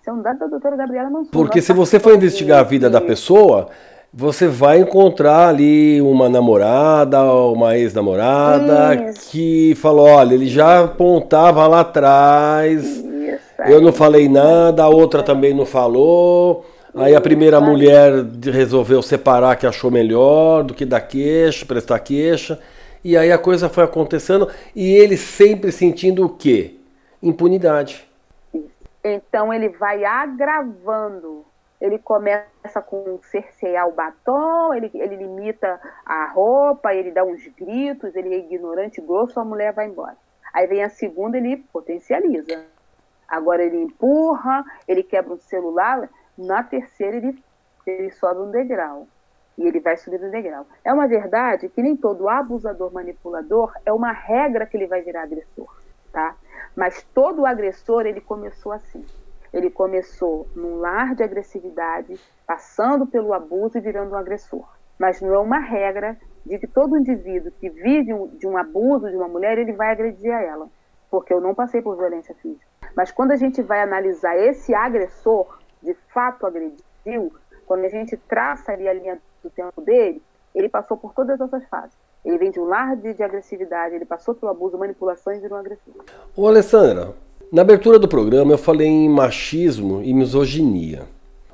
Isso 0.00 0.10
é 0.10 0.12
um 0.12 0.22
dado 0.22 0.38
da 0.38 0.46
doutora 0.46 0.76
Gabriela 0.76 1.10
Mansur. 1.10 1.32
Porque 1.32 1.60
se 1.60 1.72
você 1.72 1.98
for 1.98 2.14
investigar 2.14 2.60
a 2.60 2.62
vida 2.62 2.88
da 2.88 3.00
pessoa, 3.00 3.68
você 4.12 4.46
vai 4.46 4.80
encontrar 4.80 5.48
ali 5.48 6.00
uma 6.00 6.28
namorada, 6.28 7.22
uma 7.24 7.76
ex-namorada 7.76 9.12
que 9.30 9.74
falou, 9.76 10.06
olha, 10.06 10.34
ele 10.34 10.46
já 10.46 10.84
apontava 10.84 11.66
lá 11.66 11.80
atrás, 11.80 13.04
eu 13.68 13.80
não 13.80 13.92
falei 13.92 14.28
nada, 14.28 14.84
a 14.84 14.88
outra 14.88 15.22
também 15.22 15.54
não 15.54 15.66
falou. 15.66 16.66
Aí 16.94 17.14
a 17.14 17.20
primeira 17.20 17.60
mulher 17.60 18.12
resolveu 18.52 19.02
separar 19.02 19.56
que 19.56 19.66
achou 19.66 19.90
melhor 19.90 20.62
do 20.64 20.72
que 20.72 20.86
dar 20.86 21.00
queixa, 21.02 21.66
prestar 21.66 21.98
queixa. 21.98 22.58
E 23.04 23.16
aí 23.16 23.30
a 23.30 23.38
coisa 23.38 23.68
foi 23.68 23.84
acontecendo 23.84 24.48
e 24.74 24.94
ele 24.94 25.16
sempre 25.16 25.70
sentindo 25.70 26.24
o 26.24 26.30
quê? 26.30 26.76
Impunidade. 27.22 28.06
Então 29.04 29.52
ele 29.52 29.68
vai 29.68 30.04
agravando 30.04 31.44
ele 31.80 31.98
começa 31.98 32.80
com 32.84 33.18
cercear 33.30 33.88
o 33.88 33.92
batom, 33.92 34.74
ele, 34.74 34.90
ele 34.94 35.16
limita 35.16 35.80
a 36.04 36.26
roupa, 36.32 36.94
ele 36.94 37.10
dá 37.10 37.22
uns 37.22 37.46
gritos, 37.48 38.14
ele 38.16 38.34
é 38.34 38.38
ignorante, 38.38 39.00
grosso, 39.00 39.38
a 39.38 39.44
mulher 39.44 39.72
vai 39.72 39.86
embora. 39.86 40.16
Aí 40.52 40.66
vem 40.66 40.82
a 40.82 40.88
segunda, 40.88 41.36
ele 41.36 41.58
potencializa. 41.72 42.64
Agora 43.28 43.62
ele 43.62 43.82
empurra, 43.82 44.64
ele 44.86 45.02
quebra 45.02 45.34
um 45.34 45.38
celular. 45.38 46.08
Na 46.36 46.62
terceira, 46.62 47.16
ele, 47.16 47.42
ele 47.86 48.10
sobe 48.10 48.40
um 48.40 48.50
degrau. 48.50 49.08
E 49.58 49.66
ele 49.66 49.80
vai 49.80 49.96
subir 49.96 50.22
um 50.22 50.30
degrau. 50.30 50.66
É 50.84 50.92
uma 50.92 51.06
verdade 51.06 51.68
que 51.68 51.82
nem 51.82 51.96
todo 51.96 52.28
abusador 52.28 52.92
manipulador 52.92 53.72
é 53.86 53.92
uma 53.92 54.12
regra 54.12 54.66
que 54.66 54.76
ele 54.76 54.86
vai 54.86 55.00
virar 55.00 55.22
agressor, 55.22 55.74
tá? 56.12 56.36
Mas 56.76 57.02
todo 57.14 57.46
agressor, 57.46 58.06
ele 58.06 58.20
começou 58.20 58.72
assim. 58.72 59.04
Ele 59.52 59.70
começou 59.70 60.46
num 60.54 60.78
lar 60.78 61.14
de 61.14 61.22
agressividade, 61.22 62.20
passando 62.46 63.06
pelo 63.06 63.32
abuso 63.32 63.78
e 63.78 63.80
virando 63.80 64.12
um 64.12 64.18
agressor. 64.18 64.68
Mas 64.98 65.22
não 65.22 65.32
é 65.34 65.38
uma 65.38 65.58
regra 65.58 66.18
de 66.44 66.58
que 66.58 66.66
todo 66.66 66.96
indivíduo 66.96 67.50
que 67.58 67.70
vive 67.70 68.12
de 68.38 68.46
um 68.46 68.56
abuso 68.56 69.08
de 69.08 69.16
uma 69.16 69.28
mulher, 69.28 69.58
ele 69.58 69.72
vai 69.72 69.90
agredir 69.90 70.32
a 70.32 70.42
ela. 70.42 70.68
Porque 71.16 71.32
eu 71.32 71.40
não 71.40 71.54
passei 71.54 71.80
por 71.80 71.96
violência 71.96 72.34
física. 72.42 72.66
Mas 72.94 73.10
quando 73.10 73.30
a 73.30 73.36
gente 73.36 73.62
vai 73.62 73.80
analisar 73.80 74.36
esse 74.36 74.74
agressor, 74.74 75.46
de 75.82 75.96
fato 76.12 76.44
agrediu, 76.44 77.32
quando 77.64 77.86
a 77.86 77.88
gente 77.88 78.18
traça 78.18 78.72
ali 78.72 78.86
a 78.86 78.92
linha 78.92 79.18
do 79.42 79.48
tempo 79.48 79.80
dele, 79.80 80.20
ele 80.54 80.68
passou 80.68 80.94
por 80.94 81.14
todas 81.14 81.40
essas 81.40 81.64
fases. 81.70 81.96
Ele 82.22 82.36
vem 82.36 82.50
de 82.50 82.60
um 82.60 82.64
lar 82.64 82.94
de, 82.96 83.14
de 83.14 83.22
agressividade, 83.22 83.94
ele 83.94 84.04
passou 84.04 84.34
pelo 84.34 84.52
abuso, 84.52 84.76
manipulação 84.76 85.32
e 85.32 85.38
virou 85.38 85.58
agressor. 85.58 86.04
Ô 86.36 86.46
Alessandra, 86.46 87.14
na 87.50 87.62
abertura 87.62 87.98
do 87.98 88.06
programa 88.06 88.52
eu 88.52 88.58
falei 88.58 88.86
em 88.86 89.08
machismo 89.08 90.02
e 90.02 90.12
misoginia. 90.12 91.04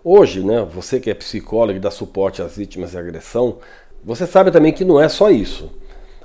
Hoje, 0.03 0.45
né, 0.45 0.67
você 0.69 0.99
que 0.99 1.09
é 1.09 1.15
psicólogo 1.15 1.77
e 1.77 1.81
dá 1.81 1.93
suporte 1.93 2.43
às 2.43 2.57
vítimas 2.57 2.91
de 2.91 2.99
agressão, 2.99 3.59
você 4.03 4.27
sabe 4.27 4.51
também 4.51 4.73
que 4.73 4.85
não 4.85 5.01
é 5.01 5.09
só 5.09 5.31
isso. 5.31 5.71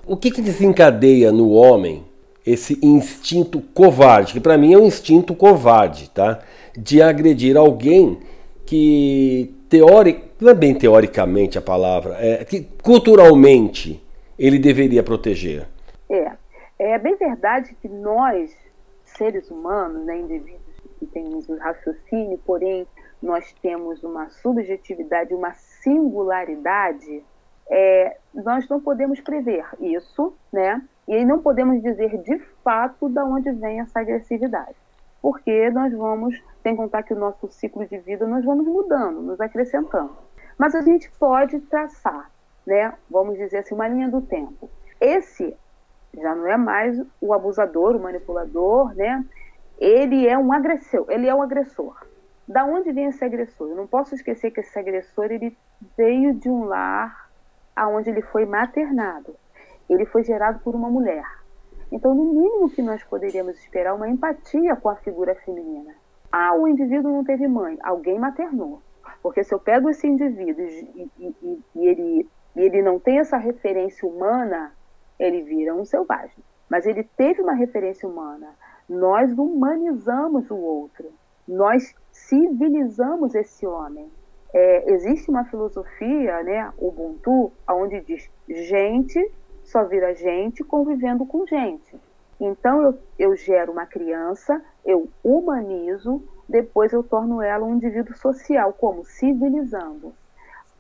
O 0.08 0.18
que, 0.18 0.32
que 0.32 0.42
desencadeia 0.42 1.32
no 1.32 1.52
homem 1.52 2.04
esse 2.48 2.80
instinto 2.82 3.60
covarde, 3.74 4.34
que 4.34 4.40
para 4.40 4.58
mim 4.58 4.74
é 4.74 4.78
um 4.78 4.86
instinto 4.86 5.36
covarde, 5.36 6.10
tá? 6.10 6.40
De 6.76 7.02
agredir 7.02 7.58
alguém 7.58 8.20
que 8.66 9.54
teórico, 9.70 10.28
não 10.40 10.50
é 10.50 10.54
bem 10.54 10.74
teoricamente 10.74 11.58
a 11.58 11.62
palavra, 11.62 12.16
é 12.20 12.46
que 12.46 12.62
culturalmente 12.82 14.02
ele 14.40 14.58
deveria 14.58 15.04
proteger. 15.04 15.68
É, 16.10 16.32
é 16.80 16.98
bem 16.98 17.18
verdade 17.18 17.76
que 17.82 17.90
nós, 17.90 18.56
seres 19.04 19.52
humanos, 19.52 20.06
né, 20.06 20.18
indivíduos 20.18 20.62
que 21.00 21.06
temos 21.06 21.50
o 21.50 21.58
raciocínio, 21.58 22.40
porém 22.46 22.88
nós 23.22 23.54
temos 23.62 24.04
uma 24.04 24.30
subjetividade, 24.30 25.34
uma 25.34 25.54
singularidade, 25.54 27.24
é, 27.70 28.18
nós 28.34 28.70
não 28.70 28.80
podemos 28.80 29.20
prever 29.20 29.66
isso, 29.82 30.34
né? 30.54 30.82
E 31.08 31.24
não 31.24 31.40
podemos 31.40 31.82
dizer 31.82 32.18
de 32.22 32.38
fato 32.64 33.08
de 33.08 33.20
onde 33.22 33.52
vem 33.52 33.80
essa 33.80 34.00
agressividade. 34.00 34.76
Porque 35.22 35.70
nós 35.70 35.94
vamos, 35.94 36.42
sem 36.62 36.76
contar 36.76 37.04
que 37.04 37.14
o 37.14 37.20
nosso 37.20 37.48
ciclo 37.50 37.86
de 37.86 37.98
vida, 37.98 38.28
nós 38.28 38.44
vamos 38.44 38.66
mudando, 38.66 39.22
nos 39.22 39.40
acrescentando. 39.40 40.16
Mas 40.58 40.76
a 40.76 40.82
gente 40.82 41.10
pode 41.20 41.60
traçar, 41.62 42.30
né? 42.66 42.94
Vamos 43.10 43.38
dizer 43.38 43.60
assim, 43.60 43.74
uma 43.74 43.88
linha 43.88 44.10
do 44.10 44.22
tempo. 44.22 44.70
Esse 45.00 45.56
já 46.14 46.36
não 46.36 46.48
é 46.48 46.58
mais 46.58 47.02
o 47.22 47.34
abusador, 47.34 47.96
o 47.96 48.00
manipulador, 48.00 48.94
né? 48.96 49.24
Ele 49.80 50.28
é 50.28 50.38
um 50.38 50.52
agressor, 50.52 51.06
ele 51.10 51.28
é 51.28 51.34
um 51.36 51.42
agressor. 51.42 51.96
Da 52.48 52.66
onde 52.66 52.92
vem 52.92 53.06
esse 53.06 53.24
agressor? 53.24 53.70
Eu 53.70 53.76
não 53.76 53.88
posso 53.88 54.16
esquecer 54.16 54.52
que 54.52 54.62
esse 54.62 54.78
agressor 54.80 55.26
ele 55.26 55.56
veio 55.96 56.34
de 56.34 56.50
um 56.50 56.64
lar 56.64 57.30
aonde 57.76 58.10
ele 58.10 58.22
foi 58.22 58.46
maternado. 58.46 59.36
Ele 59.90 60.06
foi 60.06 60.24
gerado 60.24 60.60
por 60.60 60.76
uma 60.76 60.90
mulher. 60.90 61.26
Então, 61.92 62.14
no 62.14 62.34
mínimo 62.34 62.70
que 62.70 62.82
nós 62.82 63.04
poderíamos 63.04 63.58
esperar 63.58 63.96
uma 63.96 64.10
empatia 64.10 64.76
com 64.76 64.90
a 64.90 64.96
figura 64.96 65.36
feminina. 65.36 65.96
Ah, 66.32 66.54
o 66.54 66.68
indivíduo 66.68 67.12
não 67.12 67.24
teve 67.24 67.48
mãe, 67.48 67.78
alguém 67.82 68.20
maternou. 68.20 68.82
Porque 69.24 69.44
se 69.44 69.54
eu 69.54 69.60
pego 69.60 69.90
esse 69.90 70.06
indivíduo 70.06 70.66
e, 70.66 71.10
e, 71.18 71.64
e, 71.76 71.88
ele, 71.88 72.30
e 72.56 72.62
ele 72.62 72.82
não 72.82 73.00
tem 73.00 73.20
essa 73.20 73.38
referência 73.38 74.08
humana, 74.08 74.74
ele 75.18 75.42
vira 75.44 75.74
um 75.74 75.86
selvagem. 75.86 76.44
Mas 76.70 76.86
ele 76.86 77.04
teve 77.04 77.42
uma 77.42 77.54
referência 77.54 78.08
humana. 78.08 78.54
Nós 78.90 79.32
humanizamos 79.38 80.50
o 80.52 80.56
outro. 80.56 81.12
Nós 81.48 81.96
civilizamos 82.12 83.34
esse 83.34 83.66
homem. 83.66 84.12
É, 84.54 84.92
existe 84.92 85.30
uma 85.30 85.46
filosofia, 85.46 86.44
né, 86.44 86.72
Ubuntu, 86.78 87.52
onde 87.70 88.02
diz 88.02 88.30
gente 88.48 89.32
só 89.68 89.84
vira 89.84 90.14
gente 90.14 90.64
convivendo 90.64 91.26
com 91.26 91.46
gente. 91.46 91.96
Então 92.40 92.82
eu, 92.82 93.00
eu 93.20 93.36
gero 93.36 93.72
uma 93.72 93.86
criança, 93.86 94.62
eu 94.86 95.10
humanizo, 95.24 96.24
depois 96.48 96.94
eu 96.94 97.04
torno 97.04 97.42
ela 97.42 97.66
um 97.66 97.76
indivíduo 97.76 98.16
social, 98.16 98.72
como 98.74 99.04
civilizando. 99.04 100.14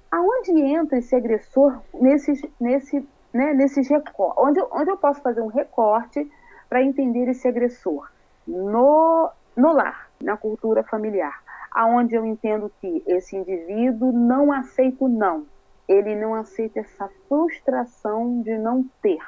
Aonde 0.10 0.52
entra 0.52 0.98
esse 1.00 1.14
agressor 1.16 1.82
nesses, 1.94 2.42
nesse, 2.60 3.06
né, 3.34 3.54
nesses? 3.54 3.90
Onde, 4.38 4.62
onde 4.72 4.90
eu 4.90 4.98
posso 4.98 5.22
fazer 5.22 5.42
um 5.42 5.48
recorte 5.48 6.26
para 6.70 6.82
entender 6.82 7.28
esse 7.28 7.48
agressor? 7.48 8.10
No, 8.48 9.30
no 9.56 9.74
lar, 9.74 10.10
na 10.24 10.38
cultura 10.38 10.82
familiar, 10.84 11.44
aonde 11.72 12.16
eu 12.16 12.26
entendo 12.26 12.72
que 12.80 13.04
esse 13.06 13.36
indivíduo 13.36 14.14
não 14.14 14.54
aceita 14.54 15.04
o 15.04 15.10
não. 15.10 15.46
Ele 15.88 16.16
não 16.16 16.34
aceita 16.34 16.80
essa 16.80 17.10
frustração 17.28 18.42
de 18.42 18.58
não 18.58 18.84
ter, 19.02 19.24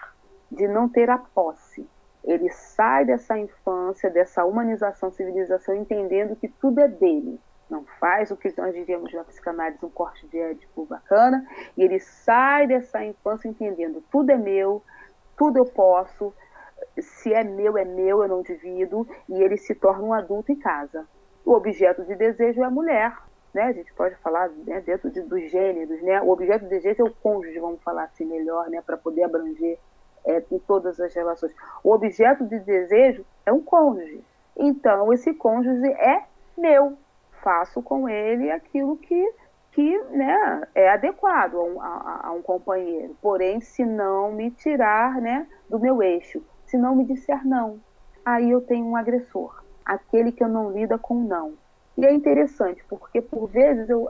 de 0.51 0.67
não 0.67 0.89
ter 0.89 1.09
a 1.09 1.17
posse. 1.17 1.87
Ele 2.23 2.49
sai 2.49 3.05
dessa 3.05 3.37
infância, 3.37 4.09
dessa 4.09 4.43
humanização, 4.43 5.11
civilização, 5.11 5.75
entendendo 5.75 6.35
que 6.35 6.49
tudo 6.49 6.79
é 6.79 6.87
dele. 6.87 7.39
Não 7.69 7.85
faz 7.99 8.31
o 8.31 8.35
que 8.35 8.53
nós 8.57 8.73
diríamos 8.73 9.13
na 9.13 9.23
psicanálise, 9.23 9.85
um 9.85 9.89
corte 9.89 10.27
de 10.27 10.39
édipo 10.39 10.85
bacana, 10.85 11.47
e 11.77 11.83
ele 11.83 11.99
sai 11.99 12.67
dessa 12.67 13.03
infância 13.05 13.47
entendendo 13.47 14.03
tudo 14.11 14.31
é 14.31 14.37
meu, 14.37 14.83
tudo 15.37 15.59
eu 15.59 15.65
posso, 15.65 16.33
se 16.99 17.33
é 17.33 17.43
meu, 17.43 17.77
é 17.77 17.85
meu, 17.85 18.23
eu 18.23 18.27
não 18.27 18.41
divido, 18.41 19.07
e 19.29 19.41
ele 19.41 19.55
se 19.55 19.75
torna 19.75 20.03
um 20.03 20.13
adulto 20.13 20.51
em 20.51 20.55
casa. 20.55 21.07
O 21.45 21.53
objeto 21.53 22.03
de 22.03 22.15
desejo 22.15 22.61
é 22.61 22.65
a 22.65 22.71
mulher, 22.71 23.15
né? 23.53 23.63
A 23.63 23.71
gente 23.71 23.93
pode 23.93 24.15
falar 24.15 24.49
né, 24.49 24.81
dentro 24.81 25.09
de, 25.09 25.21
dos 25.21 25.49
gêneros, 25.49 26.01
né? 26.01 26.21
O 26.21 26.29
objeto 26.29 26.63
de 26.63 26.69
desejo 26.69 27.01
é 27.01 27.09
o 27.09 27.13
cônjuge, 27.13 27.59
vamos 27.59 27.81
falar 27.81 28.03
assim 28.03 28.25
melhor, 28.25 28.69
né? 28.69 28.81
Para 28.81 28.97
poder 28.97 29.23
abranger 29.23 29.77
é, 30.25 30.43
em 30.51 30.59
todas 30.59 30.99
as 30.99 31.13
relações. 31.13 31.53
O 31.83 31.91
objeto 31.91 32.45
de 32.45 32.59
desejo 32.59 33.25
é 33.45 33.51
um 33.51 33.61
cônjuge. 33.61 34.23
Então, 34.55 35.11
esse 35.13 35.33
cônjuge 35.33 35.87
é 35.87 36.23
meu. 36.57 36.97
Faço 37.41 37.81
com 37.81 38.09
ele 38.09 38.51
aquilo 38.51 38.97
que, 38.97 39.33
que 39.71 39.97
né, 40.09 40.67
é 40.75 40.89
adequado 40.89 41.55
a 41.55 41.63
um, 41.63 41.81
a, 41.81 42.19
a 42.23 42.31
um 42.31 42.41
companheiro. 42.41 43.15
Porém, 43.21 43.61
se 43.61 43.85
não 43.85 44.31
me 44.31 44.51
tirar 44.51 45.21
né, 45.21 45.47
do 45.69 45.79
meu 45.79 46.03
eixo, 46.03 46.43
se 46.65 46.77
não 46.77 46.95
me 46.95 47.05
disser 47.05 47.47
não, 47.47 47.79
aí 48.25 48.51
eu 48.51 48.59
tenho 48.59 48.85
um 48.85 48.95
agressor, 48.95 49.63
aquele 49.85 50.31
que 50.31 50.43
eu 50.43 50.49
não 50.49 50.71
lida 50.71 50.97
com 50.97 51.15
não. 51.15 51.53
E 51.99 52.05
é 52.05 52.13
interessante, 52.13 52.81
porque 52.87 53.21
por 53.21 53.49
vezes 53.49 53.89
eu, 53.89 54.09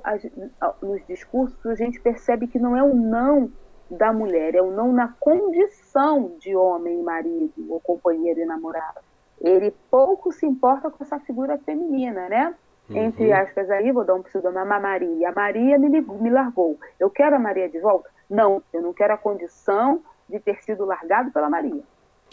nos 0.82 1.06
discursos 1.08 1.66
a 1.66 1.74
gente 1.74 2.00
percebe 2.00 2.48
que 2.48 2.60
não 2.60 2.78
é 2.78 2.84
o 2.84 2.94
não 2.94 3.52
da 3.90 4.14
mulher, 4.14 4.54
é 4.54 4.62
o 4.62 4.70
não 4.70 4.94
na 4.94 5.16
condição 5.20 6.36
de 6.40 6.56
homem 6.56 7.00
e 7.00 7.04
marido, 7.04 7.66
ou 7.68 7.80
companheiro 7.80 8.40
e 8.40 8.46
namorado. 8.46 9.00
Ele 9.42 9.74
pouco 9.90 10.32
se 10.32 10.46
importa 10.46 10.92
com 10.92 11.04
essa 11.04 11.20
figura 11.22 11.58
feminina, 11.58 12.30
né? 12.30 12.54
Uhum. 12.88 12.98
Entre 12.98 13.34
aspas 13.34 13.68
aí, 13.72 13.92
vou 13.92 14.06
dar 14.06 14.14
um 14.14 14.22
pseudônimo 14.22 14.60
a 14.60 14.80
Maria. 14.80 15.30
A 15.30 15.32
Maria 15.32 15.80
me, 15.80 15.90
ligou, 15.90 16.22
me 16.22 16.30
largou. 16.30 16.78
Eu 17.00 17.10
quero 17.10 17.38
a 17.38 17.40
Maria 17.40 17.68
de 17.68 17.80
volta? 17.80 18.08
Não, 18.30 18.62
eu 18.72 18.84
não 18.84 18.94
quero 18.94 19.14
a 19.14 19.18
condição 19.18 20.04
de 20.30 20.40
ter 20.40 20.62
sido 20.62 20.86
largado 20.86 21.32
pela 21.32 21.50
Maria. 21.50 21.82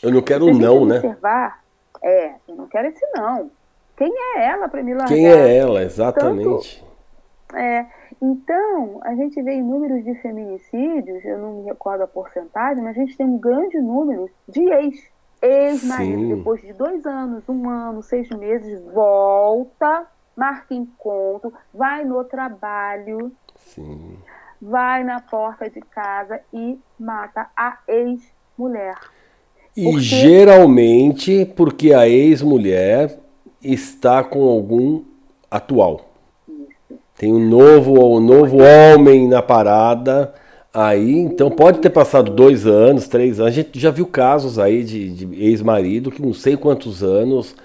Eu 0.02 0.10
não 0.10 0.20
quero 0.20 0.52
não, 0.52 0.84
né? 0.84 0.96
observar, 0.96 1.62
é, 2.02 2.34
eu 2.46 2.54
não 2.54 2.66
quero 2.66 2.88
esse 2.88 3.06
não. 3.14 3.50
Quem 3.96 4.12
é 4.12 4.44
ela 4.44 4.68
para 4.68 4.82
me 4.82 4.92
largar? 4.92 5.08
Quem 5.08 5.26
é 5.26 5.56
ela, 5.56 5.82
exatamente. 5.82 6.84
Tanto, 7.48 7.58
é, 7.58 7.86
então, 8.20 9.00
a 9.02 9.14
gente 9.14 9.40
vê 9.42 9.52
em 9.52 9.62
números 9.62 10.04
de 10.04 10.14
feminicídios, 10.16 11.24
eu 11.24 11.38
não 11.38 11.54
me 11.54 11.64
recordo 11.64 12.02
a 12.02 12.06
porcentagem, 12.06 12.82
mas 12.82 12.96
a 12.96 13.00
gente 13.00 13.16
tem 13.16 13.26
um 13.26 13.38
grande 13.38 13.78
número 13.78 14.28
de 14.48 14.60
ex. 14.60 15.16
Ex-marido, 15.42 16.36
depois 16.36 16.62
de 16.62 16.72
dois 16.72 17.04
anos, 17.04 17.46
um 17.46 17.68
ano, 17.68 18.02
seis 18.02 18.28
meses, 18.30 18.82
volta, 18.92 20.06
marca 20.34 20.74
encontro, 20.74 21.52
vai 21.72 22.04
no 22.04 22.24
trabalho, 22.24 23.30
Sim. 23.54 24.16
vai 24.60 25.04
na 25.04 25.20
porta 25.20 25.68
de 25.68 25.80
casa 25.82 26.40
e 26.52 26.78
mata 26.98 27.48
a 27.54 27.78
ex-mulher. 27.86 28.96
E 29.76 29.84
porque... 29.84 30.00
geralmente 30.00 31.44
porque 31.54 31.92
a 31.92 32.08
ex-mulher 32.08 33.20
está 33.72 34.22
com 34.22 34.44
algum 34.44 35.02
atual. 35.50 36.12
Tem 37.16 37.32
um 37.32 37.38
novo, 37.38 38.16
um 38.16 38.20
novo 38.20 38.58
homem 38.58 39.28
na 39.28 39.42
parada. 39.42 40.34
Aí, 40.72 41.18
então 41.18 41.50
pode 41.50 41.78
ter 41.78 41.90
passado 41.90 42.30
dois 42.30 42.66
anos, 42.66 43.08
três 43.08 43.40
anos. 43.40 43.52
A 43.52 43.54
gente 43.54 43.78
já 43.80 43.90
viu 43.90 44.06
casos 44.06 44.58
aí 44.58 44.84
de, 44.84 45.10
de 45.10 45.42
ex-marido 45.42 46.10
que 46.10 46.20
não 46.20 46.34
sei 46.34 46.56
quantos 46.56 47.02
anos. 47.02 47.56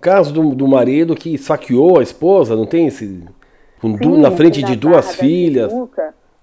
Caso 0.00 0.32
do, 0.32 0.54
do 0.54 0.66
marido 0.66 1.14
que 1.14 1.36
saqueou 1.36 1.98
a 1.98 2.02
esposa, 2.02 2.56
não 2.56 2.66
tem 2.66 2.86
esse. 2.86 3.22
Sim, 3.80 4.20
na 4.20 4.30
frente 4.30 4.62
de 4.62 4.76
duas 4.76 5.14
filhas. 5.16 5.72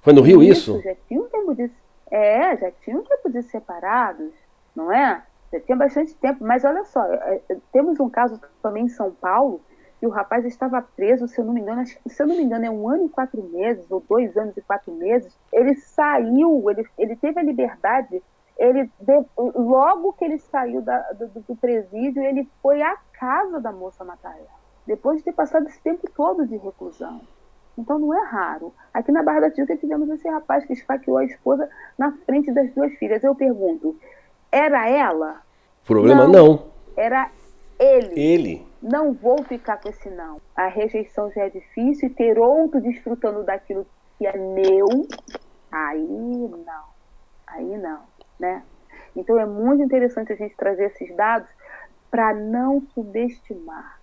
Foi 0.02 0.14
no 0.14 0.22
Rio 0.22 0.44
isso? 0.44 0.78
isso? 0.78 0.84
Já 0.84 0.96
tinha 1.08 1.20
um 1.20 1.26
tempo 1.26 1.56
de, 1.56 1.72
é, 2.12 2.58
já 2.58 2.72
tinha 2.84 2.98
um 2.98 3.04
tempo 3.04 3.32
de 3.32 3.42
separados 3.44 4.32
não 4.76 4.92
é? 4.92 5.22
Tinha 5.60 5.78
bastante 5.78 6.16
tempo, 6.16 6.44
mas 6.46 6.64
olha 6.64 6.84
só, 6.86 7.04
é, 7.06 7.42
é, 7.50 7.58
temos 7.74 8.00
um 8.00 8.10
caso 8.10 8.40
também 8.62 8.86
em 8.86 8.90
São 8.90 9.12
Paulo, 9.12 9.62
que 10.00 10.08
o 10.08 10.10
rapaz 10.10 10.46
estava 10.46 10.82
preso, 10.82 11.28
se 11.28 11.40
eu 11.40 11.46
não 11.46 11.54
me 11.54 11.62
engano, 11.62 11.86
se 11.86 12.24
eu 12.24 12.26
não 12.26 12.36
me 12.36 12.44
engano, 12.44 12.66
é 12.66 12.70
um 12.70 12.90
ano 12.90 13.06
e 13.06 13.10
quatro 13.10 13.44
meses, 13.44 13.90
ou 13.92 14.04
dois 14.08 14.36
anos 14.36 14.58
e 14.58 14.62
quatro 14.62 14.92
meses. 14.94 15.38
Ele 15.54 15.76
saiu, 15.76 16.70
ele, 16.70 16.88
ele 16.98 17.16
teve 17.16 17.40
a 17.40 17.44
liberdade, 17.44 18.24
ele 18.58 18.90
logo 19.38 20.14
que 20.14 20.26
ele 20.26 20.40
saiu 20.40 20.82
da, 20.82 21.00
do, 21.14 21.28
do, 21.28 21.56
presídio, 21.56 22.24
ele 22.24 22.50
foi 22.62 22.82
à 22.82 22.98
casa 23.14 23.60
da 23.60 23.72
moça 23.72 24.04
matar 24.04 24.36
ela, 24.38 24.48
depois 24.88 25.20
de 25.20 25.26
ter 25.26 25.34
passado 25.34 25.68
esse 25.68 25.82
tempo 25.82 26.10
todo 26.16 26.48
de 26.48 26.58
reclusão. 26.58 27.22
Então 27.78 27.98
não 27.98 28.14
é 28.14 28.24
raro. 28.26 28.74
Aqui 28.94 29.12
na 29.12 29.24
Barra 29.24 29.42
da 29.42 29.52
Tijuca 29.52 29.78
tivemos 29.78 30.10
esse 30.10 30.28
rapaz 30.28 30.66
que 30.66 30.74
esfaqueou 30.74 31.18
a 31.18 31.26
esposa 31.26 31.70
na 31.98 32.12
frente 32.26 32.52
das 32.52 32.72
duas 32.74 32.94
filhas. 32.96 33.24
Eu 33.24 33.34
pergunto, 33.34 33.96
era 34.52 34.90
ela? 34.90 35.42
Problema 35.86 36.28
não. 36.28 36.32
não. 36.32 36.72
Era 36.96 37.32
ele. 37.80 38.20
Ele. 38.20 38.68
Não 38.82 39.14
vou 39.14 39.44
ficar 39.44 39.78
com 39.78 39.90
esse 39.90 40.10
não. 40.10 40.38
A 40.56 40.68
rejeição 40.68 41.32
já 41.32 41.46
é 41.46 41.50
difícil 41.50 42.10
e 42.10 42.14
ter 42.14 42.38
outro 42.38 42.82
desfrutando 42.82 43.44
daquilo 43.44 43.86
que 44.18 44.26
é 44.26 44.38
meu, 44.38 44.88
aí 45.72 46.00
não. 46.00 46.92
Aí 47.48 47.78
não, 47.78 48.02
né? 48.40 48.64
Então 49.16 49.40
é 49.40 49.46
muito 49.46 49.84
interessante 49.84 50.32
a 50.32 50.36
gente 50.36 50.56
trazer 50.56 50.86
esses 50.86 51.16
dados 51.16 51.50
para 52.10 52.34
não 52.34 52.82
subestimar. 52.94 54.00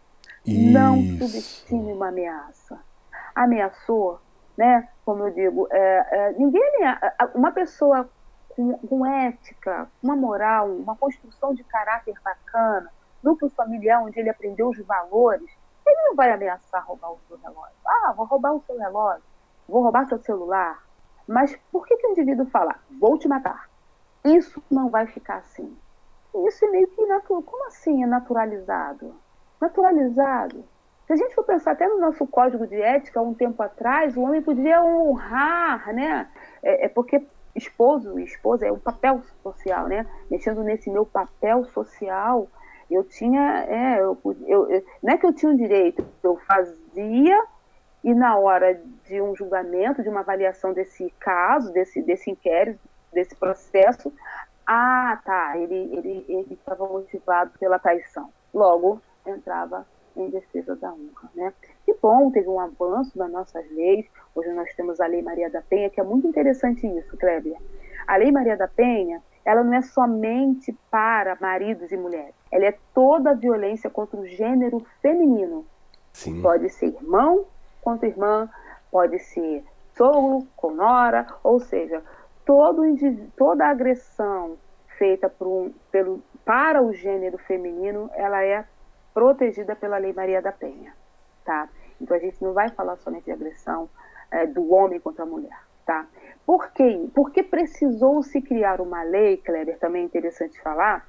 Isso. 0.47 0.73
Não 0.73 0.97
subestime 0.97 1.93
uma 1.93 2.09
ameaça. 2.09 2.79
Ameaçou, 3.35 4.21
né? 4.57 4.89
Como 5.05 5.25
eu 5.25 5.31
digo, 5.31 5.69
é, 5.71 6.07
é, 6.11 6.33
ninguém 6.33 6.63
uma 7.35 7.53
pessoa 7.53 8.09
com, 8.59 8.77
com 8.77 9.07
ética, 9.07 9.89
uma 10.03 10.17
moral, 10.17 10.69
uma 10.69 10.97
construção 10.97 11.55
de 11.55 11.63
caráter 11.63 12.15
bacana, 12.25 12.91
núcleo 13.23 13.49
familiar 13.51 14.03
onde 14.03 14.19
ele 14.19 14.29
aprendeu 14.29 14.69
os 14.69 14.79
valores, 14.79 15.49
ele 15.87 16.03
não 16.09 16.17
vai 16.17 16.33
ameaçar 16.33 16.85
roubar 16.85 17.13
o 17.13 17.21
seu 17.29 17.39
relógio. 17.39 17.77
Ah, 17.87 18.13
vou 18.17 18.27
roubar 18.27 18.55
o 18.55 18.63
seu 18.67 18.77
relógio, 18.77 19.23
vou 19.69 19.81
roubar 19.81 20.09
seu 20.09 20.19
celular. 20.19 20.83
Mas 21.25 21.57
por 21.71 21.87
que, 21.87 21.97
que 21.99 22.09
o 22.09 22.11
indivíduo 22.11 22.47
fala, 22.47 22.75
vou 22.99 23.17
te 23.17 23.29
matar? 23.29 23.71
Isso 24.25 24.61
não 24.69 24.91
vai 24.91 25.07
ficar 25.07 25.37
assim. 25.37 25.77
Isso 26.49 26.65
é 26.65 26.69
meio 26.69 26.89
que 26.89 27.07
natural. 27.07 27.43
Como 27.43 27.67
assim 27.69 28.03
é 28.03 28.07
naturalizado? 28.07 29.15
Naturalizado. 29.61 30.65
Se 31.07 31.13
a 31.13 31.17
gente 31.17 31.35
for 31.35 31.45
pensar 31.45 31.73
até 31.73 31.87
no 31.87 32.01
nosso 32.01 32.27
código 32.27 32.67
de 32.67 32.81
ética, 32.81 33.23
um 33.23 33.33
tempo 33.33 33.63
atrás, 33.63 34.17
o 34.17 34.23
homem 34.23 34.43
podia 34.43 34.83
honrar, 34.83 35.95
né? 35.95 36.29
É, 36.63 36.87
é 36.87 36.89
porque 36.89 37.25
esposo 37.59 38.19
e 38.19 38.25
esposa 38.25 38.67
é 38.67 38.73
o 38.73 38.79
papel 38.79 39.23
social, 39.43 39.87
né? 39.89 40.07
Mexendo 40.31 40.63
nesse 40.63 40.91
meu 40.91 41.05
papel 41.05 41.65
social, 41.67 42.49
eu 42.91 43.05
tinha, 43.05 43.65
é, 43.69 44.01
eu, 44.01 44.19
eu, 44.47 44.85
não 45.03 45.13
é 45.13 45.19
que 45.19 45.27
eu 45.27 45.33
tinha 45.33 45.53
o 45.53 45.57
direito, 45.57 46.05
eu 46.23 46.37
fazia 46.37 47.45
e 48.03 48.15
na 48.15 48.39
hora 48.39 48.81
de 49.05 49.21
um 49.21 49.35
julgamento, 49.35 50.03
de 50.03 50.09
uma 50.09 50.21
avaliação 50.21 50.73
desse 50.73 51.13
caso, 51.19 51.73
desse, 51.73 52.01
desse 52.03 52.31
inquérito, 52.31 52.81
desse 53.13 53.35
processo, 53.35 54.13
ah, 54.67 55.21
tá, 55.25 55.59
ele 55.59 55.75
ele 56.29 56.55
estava 56.55 56.87
motivado 56.87 57.51
pela 57.59 57.79
traição. 57.79 58.31
Logo, 58.53 59.01
entrava 59.27 59.87
em 60.17 60.31
defesa 60.31 60.77
da 60.77 60.93
honra, 60.93 61.31
né? 61.35 61.53
Que 61.89 61.97
bom, 62.03 62.31
teve 62.31 62.47
um 62.51 62.61
avanço 62.61 63.17
nas 63.17 63.33
nossas 63.33 63.65
leis. 63.71 64.05
Hoje 64.35 64.53
nós 64.53 64.71
temos 64.75 65.01
a 65.01 65.07
Lei 65.07 65.23
Maria 65.23 65.49
da 65.49 65.63
Penha, 65.63 65.89
que 65.89 65.99
é 65.99 66.05
muito 66.05 66.29
interessante 66.29 66.87
isso, 66.87 67.17
Kleber. 67.17 67.57
A 68.07 68.15
Lei 68.19 68.31
Maria 68.31 68.59
da 68.59 68.69
Penha, 68.69 69.23
ela 69.43 69.65
não 69.65 69.73
é 69.73 69.81
somente 69.81 70.77
para 70.91 71.39
maridos 71.41 71.91
e 71.91 71.97
mulheres. 71.97 72.35
Ela 72.53 72.67
é 72.67 72.79
toda 72.93 73.31
a 73.31 73.35
violência 73.35 73.89
contra 73.89 74.21
o 74.21 74.27
gênero 74.27 74.85
feminino. 75.01 75.65
Sim. 76.13 76.43
Pode 76.43 76.69
ser 76.69 76.89
irmão 76.89 77.47
contra 77.81 78.07
irmã, 78.07 78.51
pode 78.91 79.19
ser 79.21 79.65
sogro 79.97 80.47
com 80.57 80.73
nora, 80.73 81.27
ou 81.43 81.59
seja, 81.59 82.03
todo, 82.45 82.83
toda 83.35 83.65
agressão 83.65 84.59
feita 84.99 85.33
um, 85.41 85.73
pelo, 85.91 86.23
para 86.45 86.83
o 86.83 86.93
gênero 86.93 87.39
feminino, 87.39 88.11
ela 88.13 88.45
é 88.45 88.67
protegida 89.15 89.75
pela 89.75 89.97
Lei 89.97 90.13
Maria 90.13 90.43
da 90.43 90.53
Penha, 90.53 90.93
tá? 91.47 91.67
Então 92.01 92.17
a 92.17 92.21
gente 92.21 92.43
não 92.43 92.53
vai 92.53 92.69
falar 92.71 92.97
somente 92.97 93.25
de 93.25 93.33
agressão 93.33 93.89
é, 94.31 94.47
do 94.47 94.73
homem 94.73 95.01
contra 95.01 95.25
a 95.25 95.27
mulher, 95.27 95.59
tá? 95.85 96.07
Por 96.47 96.71
quê? 96.71 97.09
Porque 97.15 97.43
precisou 97.43 98.23
se 98.23 98.41
criar 98.41 98.81
uma 98.81 99.03
lei, 99.03 99.37
Kleber, 99.37 99.79
também 99.79 100.03
é 100.03 100.05
interessante 100.07 100.61
falar, 100.63 101.07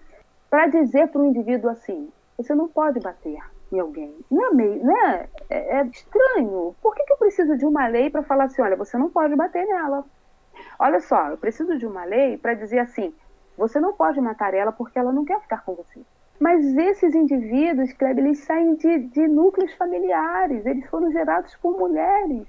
para 0.49 0.67
dizer 0.67 1.07
para 1.07 1.21
o 1.21 1.25
indivíduo 1.25 1.69
assim: 1.69 2.11
você 2.37 2.55
não 2.55 2.67
pode 2.67 2.99
bater 2.99 3.39
em 3.71 3.79
alguém. 3.79 4.15
Não 4.29 4.47
é, 4.47 4.53
meio, 4.53 4.83
não 4.83 4.97
é, 5.07 5.29
é, 5.49 5.77
é 5.77 5.85
estranho. 5.85 6.75
Por 6.81 6.95
que, 6.95 7.03
que 7.03 7.13
eu 7.13 7.17
preciso 7.17 7.57
de 7.57 7.65
uma 7.65 7.87
lei 7.87 8.09
para 8.09 8.23
falar 8.23 8.45
assim: 8.45 8.61
olha, 8.61 8.75
você 8.75 8.97
não 8.97 9.09
pode 9.09 9.35
bater 9.35 9.65
nela? 9.65 10.03
Olha 10.77 10.99
só, 10.99 11.27
eu 11.29 11.37
preciso 11.37 11.77
de 11.77 11.85
uma 11.85 12.03
lei 12.03 12.37
para 12.37 12.53
dizer 12.53 12.79
assim: 12.79 13.13
você 13.57 13.79
não 13.79 13.93
pode 13.93 14.19
matar 14.19 14.53
ela 14.53 14.71
porque 14.71 14.97
ela 14.97 15.11
não 15.11 15.25
quer 15.25 15.39
ficar 15.41 15.63
com 15.63 15.75
você. 15.75 16.01
Mas 16.39 16.65
esses 16.77 17.13
indivíduos, 17.13 17.91
Kleber, 17.93 18.23
eles 18.23 18.39
saem 18.39 18.75
de, 18.75 18.99
de 18.99 19.27
núcleos 19.27 19.73
familiares, 19.73 20.65
eles 20.65 20.85
foram 20.89 21.11
gerados 21.11 21.53
por 21.57 21.77
mulheres. 21.77 22.47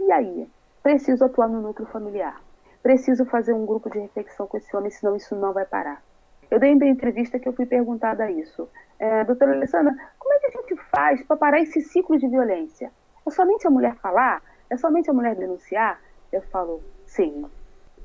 E 0.00 0.10
aí? 0.10 0.50
Preciso 0.82 1.24
atuar 1.24 1.48
no 1.48 1.60
núcleo 1.60 1.86
familiar. 1.88 2.40
Preciso 2.82 3.26
fazer 3.26 3.52
um 3.52 3.66
grupo 3.66 3.90
de 3.90 3.98
reflexão 3.98 4.46
com 4.46 4.56
esse 4.56 4.74
homem, 4.74 4.90
senão 4.90 5.16
isso 5.16 5.36
não 5.36 5.52
vai 5.52 5.66
parar. 5.66 6.02
Eu 6.50 6.58
dei 6.58 6.72
uma 6.72 6.86
entrevista 6.86 7.38
que 7.38 7.48
eu 7.48 7.52
fui 7.52 7.66
perguntada 7.66 8.30
isso. 8.30 8.68
É, 8.98 9.24
doutora 9.24 9.52
Alessandra, 9.52 9.94
como 10.18 10.32
é 10.32 10.38
que 10.38 10.46
a 10.46 10.50
gente 10.50 10.76
faz 10.90 11.22
para 11.22 11.36
parar 11.36 11.60
esse 11.60 11.82
ciclo 11.82 12.18
de 12.18 12.28
violência? 12.28 12.90
É 13.26 13.30
somente 13.30 13.66
a 13.66 13.70
mulher 13.70 13.96
falar? 13.96 14.40
É 14.70 14.76
somente 14.76 15.10
a 15.10 15.12
mulher 15.12 15.34
denunciar? 15.34 16.00
Eu 16.32 16.40
falo, 16.42 16.82
sim. 17.04 17.44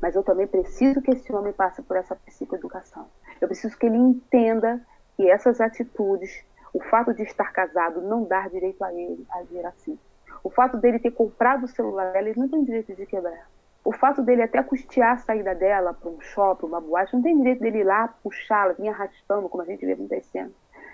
Mas 0.01 0.15
eu 0.15 0.23
também 0.23 0.47
preciso 0.47 1.01
que 1.01 1.11
esse 1.11 1.31
homem 1.31 1.53
passe 1.53 1.81
por 1.83 1.95
essa 1.95 2.15
psicoeducação. 2.15 3.05
Eu 3.39 3.47
preciso 3.47 3.77
que 3.77 3.85
ele 3.85 3.97
entenda 3.97 4.81
que 5.21 5.29
essas 5.29 5.61
atitudes, 5.61 6.43
o 6.73 6.81
fato 6.81 7.13
de 7.13 7.21
estar 7.21 7.53
casado 7.53 8.01
não 8.01 8.23
dá 8.23 8.47
direito 8.47 8.83
a 8.83 8.91
ele 8.91 9.23
agir 9.29 9.63
assim. 9.67 9.99
O 10.43 10.49
fato 10.49 10.77
dele 10.77 10.97
ter 10.97 11.11
comprado 11.11 11.65
o 11.65 11.67
celular 11.67 12.11
dela, 12.11 12.27
ele 12.27 12.39
não 12.39 12.49
tem 12.49 12.63
direito 12.63 12.95
de 12.95 13.05
quebrar. 13.05 13.47
O 13.85 13.91
fato 13.91 14.23
dele 14.23 14.41
até 14.41 14.63
custear 14.63 15.13
a 15.13 15.17
saída 15.17 15.53
dela 15.53 15.93
para 15.93 16.09
um 16.09 16.19
shopping, 16.19 16.65
uma 16.65 16.81
boate, 16.81 17.13
não 17.13 17.21
tem 17.21 17.37
direito 17.37 17.61
dele 17.61 17.79
ir 17.79 17.83
lá 17.83 18.07
puxá-la, 18.23 18.73
vir 18.73 18.87
arrastando, 18.87 19.47
como 19.47 19.61
a 19.61 19.65
gente 19.67 19.85
vê 19.85 19.93
acontecendo, 19.93 20.53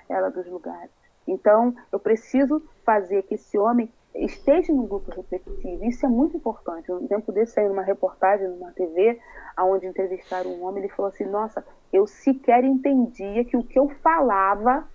ela 0.10 0.30
dos 0.30 0.46
lugares. 0.48 0.92
Então, 1.26 1.74
eu 1.90 2.00
preciso 2.00 2.62
fazer 2.84 3.24
que 3.24 3.36
esse 3.36 3.58
homem 3.58 3.90
esteja 4.26 4.74
no 4.74 4.84
grupo 4.84 5.12
reflexivo. 5.12 5.86
Isso 5.86 6.06
é 6.06 6.10
muito 6.10 6.38
importante. 6.38 6.92
Um 6.92 7.08
tempo 7.08 7.32
desse 7.32 7.54
saiu 7.54 7.72
uma 7.72 7.84
reportagem 7.84 8.48
numa 8.48 8.72
TV, 8.72 9.20
onde 9.60 9.88
entrevistaram 9.88 10.52
um 10.52 10.64
homem, 10.64 10.84
ele 10.84 10.94
falou 10.94 11.10
assim, 11.10 11.26
nossa, 11.26 11.64
eu 11.92 12.08
sequer 12.08 12.64
entendia 12.64 13.44
que 13.46 13.58
o 13.58 13.64
que 13.64 13.78
eu 13.78 13.90
falava 14.02 14.88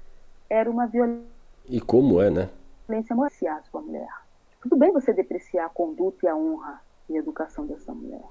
era 0.49 0.71
uma 0.71 0.87
violência. 0.87 1.27
E 1.69 1.81
como 1.81 2.21
é, 2.21 2.31
né? 2.31 2.51
Violência 2.89 3.15
emocional 3.15 3.61
sua 3.71 3.81
mulher. 3.81 4.09
Tudo 4.61 4.77
bem 4.77 4.93
você 4.93 5.13
depreciar 5.13 5.67
a 5.67 5.71
conduta 5.71 6.27
e 6.27 6.29
a 6.29 6.37
honra 6.37 6.81
e 7.09 7.17
a 7.17 7.19
educação 7.19 7.67
dessa 7.67 7.93
mulher. 7.93 8.23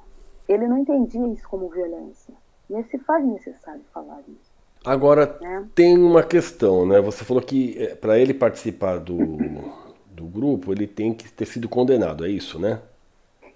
Ele 0.48 0.68
não 0.68 0.78
entendia 0.78 1.28
isso 1.28 1.48
como 1.48 1.70
violência. 1.70 2.34
E 2.70 2.84
se 2.84 2.98
faz 3.00 3.26
necessário 3.26 3.82
falar 3.94 4.22
isso. 4.28 4.52
Agora, 4.84 5.38
né? 5.40 5.68
tem 5.76 5.98
uma 5.98 6.24
questão, 6.24 6.86
né? 6.86 7.00
Você 7.02 7.24
falou 7.24 7.44
que 7.44 7.78
é, 7.78 7.96
para 7.96 8.18
ele 8.18 8.34
participar 8.34 8.98
do, 8.98 9.18
do 10.14 10.26
grupo, 10.26 10.72
ele 10.72 10.88
tem 10.88 11.14
que 11.14 11.32
ter 11.32 11.46
sido 11.46 11.68
condenado, 11.70 12.26
é 12.26 12.30
isso, 12.30 12.60
né? 12.60 12.80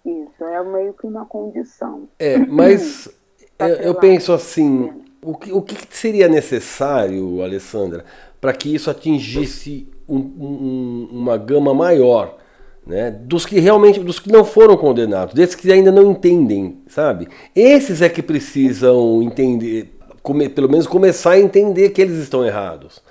Isso, 0.06 0.44
é 0.44 0.64
meio 0.64 0.94
que 0.94 1.08
uma 1.08 1.26
condição. 1.26 2.08
É, 2.20 2.38
mas 2.38 3.10
eu, 3.58 3.68
eu, 3.68 3.96
penso 3.96 4.32
assim, 4.32 4.92
o 5.22 5.36
que, 5.36 5.52
o 5.52 5.62
que 5.62 5.76
seria 5.90 6.28
necessário, 6.28 7.42
Alessandra, 7.42 8.06
para 8.40 8.54
que 8.54 8.74
isso 8.74 8.90
atingisse 8.92 9.88
um, 10.08 10.18
um, 10.18 11.10
uma 11.12 11.38
gama 11.38 11.74
maior? 11.74 12.38
Né, 12.86 13.10
dos 13.10 13.48
que 13.48 13.60
realmente, 13.60 14.00
dos 14.00 14.20
que 14.20 14.32
não 14.32 14.46
foram 14.46 14.78
condenados, 14.78 15.34
desses 15.34 15.56
que 15.56 15.72
ainda 15.72 15.92
não 15.92 16.12
entendem, 16.12 16.78
sabe? 16.88 17.28
Esses 17.56 18.00
é 18.00 18.08
que 18.08 18.22
precisam 18.22 19.24
entender, 19.24 19.98
come, 20.22 20.48
pelo 20.48 20.70
menos 20.70 20.86
começar 20.86 21.32
a 21.32 21.40
entender 21.40 21.90
que 21.90 22.00
eles 22.00 22.18
estão 22.18 22.46
errados. 22.46 23.02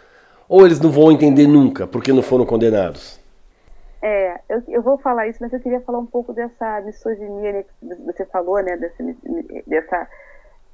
Ou 0.49 0.64
eles 0.64 0.78
não 0.78 0.92
vão 0.92 1.11
entender 1.11 1.49
nunca, 1.49 1.88
porque 1.88 2.12
não 2.12 2.22
foram 2.22 2.47
condenados. 2.47 3.18
É, 4.07 4.38
eu, 4.50 4.62
eu, 4.68 4.82
vou 4.82 4.98
falar 4.98 5.28
isso, 5.28 5.38
mas 5.40 5.50
eu 5.50 5.61
queria 5.61 5.80
falar 5.80 5.98
um 5.98 6.05
pouco 6.05 6.34
dessa 6.34 6.78
misoginia 6.82 7.52
né, 7.55 7.62
que 7.62 7.94
você 8.05 8.26
falou, 8.26 8.62
né, 8.62 8.76
dessa, 8.76 9.02
dessa, 9.66 10.09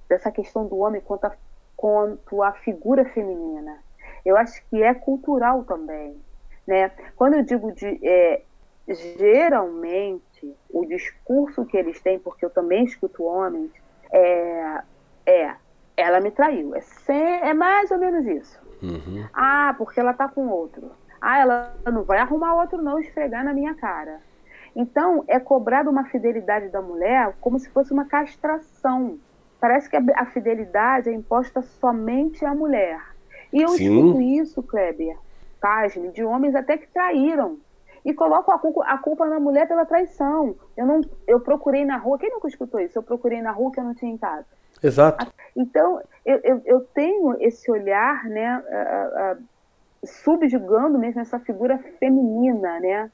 dessa 0.08 0.32
questão 0.32 0.66
do 0.66 0.76
homem 0.78 1.00
quanto 1.00 1.26
a, 1.26 1.32
quanto 1.76 2.42
a 2.42 2.50
figura 2.54 3.04
feminina. 3.04 3.78
Eu 4.24 4.36
acho 4.36 4.60
que 4.68 4.82
é 4.82 4.92
cultural 4.94 5.62
também, 5.62 6.20
né? 6.66 6.90
Quando 7.14 7.34
eu 7.34 7.44
digo 7.44 7.70
de 7.70 8.00
é, 8.02 8.42
geralmente 8.88 10.52
o 10.68 10.84
discurso 10.84 11.64
que 11.64 11.76
eles 11.76 12.00
têm, 12.00 12.18
porque 12.18 12.44
eu 12.44 12.50
também 12.50 12.82
escuto 12.82 13.22
homens, 13.22 13.70
é, 14.10 14.82
é 15.24 15.54
ela 15.96 16.18
me 16.18 16.32
traiu. 16.32 16.74
É, 16.74 16.80
sem, 16.80 17.42
é 17.42 17.54
mais 17.54 17.92
ou 17.92 17.98
menos 17.98 18.26
isso. 18.26 18.60
Uhum. 18.82 19.24
Ah, 19.32 19.72
porque 19.78 20.00
ela 20.00 20.14
tá 20.14 20.26
com 20.26 20.48
outro. 20.48 20.90
Ah, 21.20 21.38
ela 21.38 21.74
não 21.92 22.02
vai 22.02 22.18
arrumar 22.18 22.54
outro 22.54 22.80
não 22.80 22.98
esfregar 22.98 23.44
na 23.44 23.52
minha 23.52 23.74
cara. 23.74 24.20
Então, 24.74 25.24
é 25.26 25.38
cobrada 25.38 25.90
uma 25.90 26.04
fidelidade 26.04 26.68
da 26.68 26.80
mulher 26.80 27.34
como 27.40 27.58
se 27.58 27.68
fosse 27.70 27.92
uma 27.92 28.04
castração. 28.04 29.18
Parece 29.60 29.90
que 29.90 29.96
a 29.96 30.26
fidelidade 30.26 31.08
é 31.08 31.12
imposta 31.12 31.60
somente 31.60 32.44
à 32.44 32.54
mulher. 32.54 33.00
E 33.52 33.60
eu 33.60 33.68
Sim. 33.70 33.84
escuto 33.84 34.20
isso, 34.20 34.62
Kleber, 34.62 35.16
pasme, 35.60 36.08
de 36.08 36.24
homens 36.24 36.54
até 36.54 36.78
que 36.78 36.86
traíram. 36.86 37.58
E 38.02 38.14
colocam 38.14 38.54
a 38.54 38.58
culpa, 38.58 38.84
a 38.84 38.96
culpa, 38.96 39.26
na 39.26 39.38
mulher 39.38 39.68
pela 39.68 39.84
traição. 39.84 40.56
Eu 40.74 40.86
não, 40.86 41.02
eu 41.26 41.40
procurei 41.40 41.84
na 41.84 41.98
rua. 41.98 42.18
Quem 42.18 42.30
nunca 42.30 42.48
escutou 42.48 42.80
isso? 42.80 42.98
Eu 42.98 43.02
procurei 43.02 43.42
na 43.42 43.50
rua 43.50 43.70
que 43.70 43.78
eu 43.78 43.84
não 43.84 43.94
tinha 43.94 44.10
em 44.10 44.16
casa. 44.16 44.46
Exato. 44.82 45.30
Então, 45.54 46.00
eu, 46.24 46.40
eu, 46.42 46.62
eu 46.64 46.80
tenho 46.94 47.36
esse 47.42 47.70
olhar, 47.70 48.24
né? 48.24 48.62
Subjugando 50.05 50.98
mesmo 50.98 51.20
essa 51.20 51.38
figura 51.38 51.78
feminina, 51.98 52.80
né? 52.80 53.11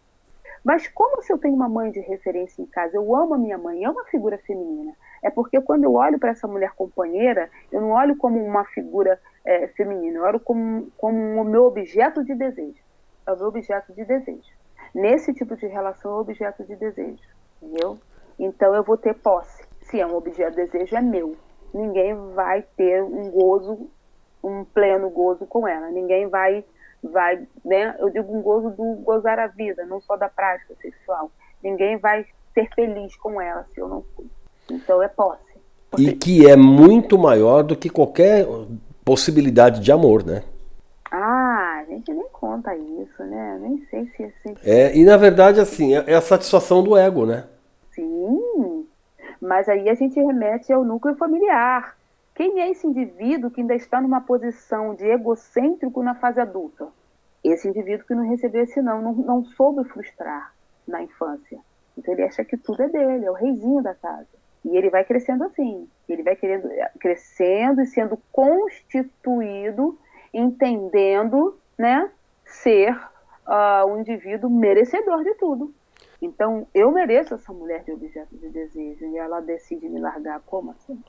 Mas 0.64 0.88
como 0.88 1.22
se 1.22 1.32
eu 1.32 1.38
tenho 1.38 1.54
uma 1.54 1.68
mãe 1.68 1.90
de 1.90 2.00
referência 2.00 2.60
em 2.60 2.66
casa, 2.66 2.96
eu 2.96 3.14
amo 3.14 3.34
a 3.34 3.38
minha 3.38 3.56
mãe, 3.56 3.84
é 3.84 3.90
uma 3.90 4.04
figura 4.06 4.36
feminina. 4.38 4.92
É 5.22 5.30
porque 5.30 5.60
quando 5.60 5.84
eu 5.84 5.94
olho 5.94 6.18
para 6.18 6.30
essa 6.30 6.48
mulher 6.48 6.72
companheira, 6.72 7.48
eu 7.70 7.80
não 7.80 7.90
olho 7.92 8.16
como 8.16 8.44
uma 8.44 8.64
figura 8.64 9.20
é, 9.44 9.68
feminina, 9.68 10.18
eu 10.18 10.24
olho 10.24 10.40
como, 10.40 10.90
como 10.96 11.40
o 11.40 11.44
meu 11.44 11.64
objeto 11.64 12.24
de 12.24 12.34
desejo. 12.34 12.80
É 13.26 13.32
o 13.32 13.36
meu 13.36 13.46
objeto 13.46 13.92
de 13.92 14.04
desejo. 14.04 14.50
Nesse 14.94 15.32
tipo 15.32 15.56
de 15.56 15.66
relação, 15.66 16.10
é 16.10 16.14
o 16.14 16.20
objeto 16.20 16.64
de 16.64 16.74
desejo, 16.74 17.22
entendeu? 17.62 17.98
Então 18.38 18.74
eu 18.74 18.82
vou 18.82 18.96
ter 18.96 19.14
posse. 19.14 19.64
Se 19.82 20.00
é 20.00 20.06
um 20.06 20.16
objeto 20.16 20.56
de 20.56 20.66
desejo, 20.66 20.96
é 20.96 21.00
meu. 21.00 21.36
Ninguém 21.72 22.14
vai 22.34 22.62
ter 22.76 23.02
um 23.02 23.30
gozo, 23.30 23.88
um 24.42 24.64
pleno 24.64 25.10
gozo 25.10 25.46
com 25.46 25.66
ela. 25.66 25.90
Ninguém 25.90 26.28
vai 26.28 26.64
vai, 27.06 27.46
né? 27.64 27.94
Eu 27.98 28.10
digo 28.10 28.36
um 28.36 28.42
gozo 28.42 28.70
do 28.70 28.94
gozar 29.02 29.38
a 29.38 29.46
vida, 29.46 29.84
não 29.86 30.00
só 30.00 30.16
da 30.16 30.28
prática 30.28 30.74
sexual. 30.80 31.30
Ninguém 31.62 31.96
vai 31.96 32.24
ser 32.54 32.68
feliz 32.74 33.16
com 33.16 33.40
ela 33.40 33.66
se 33.74 33.80
eu 33.80 33.88
não 33.88 34.04
fui. 34.14 34.26
Então 34.70 35.02
é 35.02 35.08
posse. 35.08 35.42
E 35.98 36.12
que 36.12 36.48
é 36.48 36.56
muito 36.56 37.16
maior 37.16 37.62
do 37.62 37.76
que 37.76 37.88
qualquer 37.88 38.46
possibilidade 39.04 39.80
de 39.80 39.92
amor, 39.92 40.24
né? 40.24 40.42
Ah, 41.10 41.80
a 41.80 41.84
gente 41.84 42.12
nem 42.12 42.26
conta 42.32 42.74
isso, 42.76 43.22
né? 43.24 43.58
Nem 43.60 43.78
sei 43.88 44.06
se 44.16 44.24
é 44.24 44.26
assim. 44.26 44.56
É, 44.64 44.96
e 44.96 45.04
na 45.04 45.16
verdade, 45.16 45.60
assim, 45.60 45.96
é, 45.96 46.04
é 46.08 46.14
a 46.14 46.20
satisfação 46.20 46.82
do 46.82 46.96
ego, 46.96 47.24
né? 47.24 47.44
Sim. 47.94 48.86
Mas 49.40 49.68
aí 49.68 49.88
a 49.88 49.94
gente 49.94 50.20
remete 50.20 50.72
ao 50.72 50.84
núcleo 50.84 51.16
familiar. 51.16 51.95
Quem 52.36 52.60
é 52.60 52.70
esse 52.70 52.86
indivíduo 52.86 53.50
que 53.50 53.62
ainda 53.62 53.74
está 53.74 53.98
numa 53.98 54.20
posição 54.20 54.94
de 54.94 55.06
egocêntrico 55.06 56.02
na 56.02 56.14
fase 56.14 56.38
adulta? 56.38 56.86
Esse 57.42 57.66
indivíduo 57.66 58.06
que 58.06 58.14
não 58.14 58.28
recebeu 58.28 58.62
esse 58.62 58.82
não, 58.82 59.00
não, 59.00 59.14
não 59.14 59.44
soube 59.44 59.88
frustrar 59.88 60.54
na 60.86 61.02
infância. 61.02 61.58
Então 61.96 62.12
ele 62.12 62.24
acha 62.24 62.44
que 62.44 62.58
tudo 62.58 62.82
é 62.82 62.88
dele, 62.90 63.24
é 63.24 63.30
o 63.30 63.34
reizinho 63.34 63.82
da 63.82 63.94
casa. 63.94 64.28
E 64.62 64.76
ele 64.76 64.90
vai 64.90 65.02
crescendo 65.02 65.44
assim. 65.44 65.88
Ele 66.06 66.22
vai 66.22 66.36
querendo, 66.36 66.68
crescendo 67.00 67.80
e 67.80 67.86
sendo 67.86 68.18
constituído, 68.30 69.98
entendendo, 70.30 71.58
né, 71.78 72.10
ser 72.44 72.94
uh, 73.46 73.86
um 73.88 74.00
indivíduo 74.00 74.50
merecedor 74.50 75.24
de 75.24 75.32
tudo. 75.36 75.74
Então, 76.20 76.66
eu 76.74 76.92
mereço 76.92 77.32
essa 77.32 77.50
mulher 77.50 77.82
de 77.82 77.92
objeto 77.92 78.36
de 78.36 78.50
desejo 78.50 79.06
e 79.06 79.16
ela 79.16 79.40
decide 79.40 79.88
me 79.88 80.00
largar 80.00 80.40
como 80.40 80.72
assim? 80.72 81.02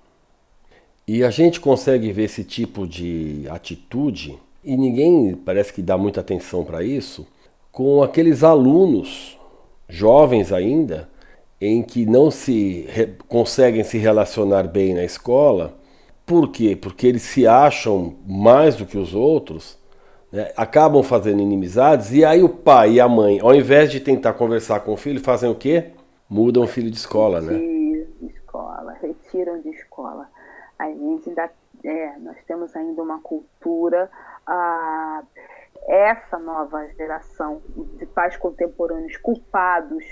E 1.07 1.23
a 1.23 1.29
gente 1.29 1.61
consegue 1.61 2.11
ver 2.11 2.23
esse 2.23 2.43
tipo 2.43 2.85
de 2.85 3.45
atitude, 3.49 4.37
e 4.61 4.75
ninguém 4.75 5.33
parece 5.35 5.71
que 5.71 5.81
dá 5.81 5.97
muita 5.97 6.19
atenção 6.19 6.65
para 6.65 6.83
isso, 6.83 7.25
com 7.71 8.03
aqueles 8.03 8.43
alunos, 8.43 9.39
jovens 9.87 10.51
ainda, 10.51 11.07
em 11.61 11.81
que 11.81 12.05
não 12.05 12.29
se 12.29 12.85
conseguem 13.29 13.85
se 13.85 13.97
relacionar 13.97 14.63
bem 14.63 14.93
na 14.93 15.05
escola. 15.05 15.75
Por 16.25 16.51
quê? 16.51 16.75
Porque 16.75 17.07
eles 17.07 17.21
se 17.21 17.47
acham 17.47 18.15
mais 18.27 18.75
do 18.75 18.85
que 18.85 18.97
os 18.97 19.15
outros, 19.15 19.77
né? 20.29 20.51
acabam 20.57 21.01
fazendo 21.01 21.41
inimizades, 21.41 22.11
e 22.11 22.25
aí 22.25 22.43
o 22.43 22.49
pai 22.49 22.95
e 22.95 22.99
a 22.99 23.07
mãe, 23.07 23.39
ao 23.39 23.55
invés 23.55 23.89
de 23.89 24.01
tentar 24.01 24.33
conversar 24.33 24.81
com 24.81 24.91
o 24.91 24.97
filho, 24.97 25.21
fazem 25.21 25.49
o 25.49 25.55
quê? 25.55 25.85
Mudam 26.29 26.63
o 26.63 26.67
filho 26.67 26.91
de 26.91 26.97
escola, 26.97 27.39
né? 27.39 27.57
De 27.57 28.27
escola, 28.27 28.93
retiram 29.01 29.61
de 29.61 29.69
escola 29.69 30.27
a 30.79 30.85
gente 30.89 31.29
ainda, 31.29 31.51
é, 31.83 32.17
nós 32.19 32.37
temos 32.45 32.75
ainda 32.75 33.01
uma 33.01 33.19
cultura, 33.21 34.09
ah, 34.45 35.23
essa 35.87 36.37
nova 36.37 36.85
geração 36.95 37.61
de 37.97 38.05
pais 38.05 38.35
contemporâneos 38.37 39.15
culpados, 39.17 40.03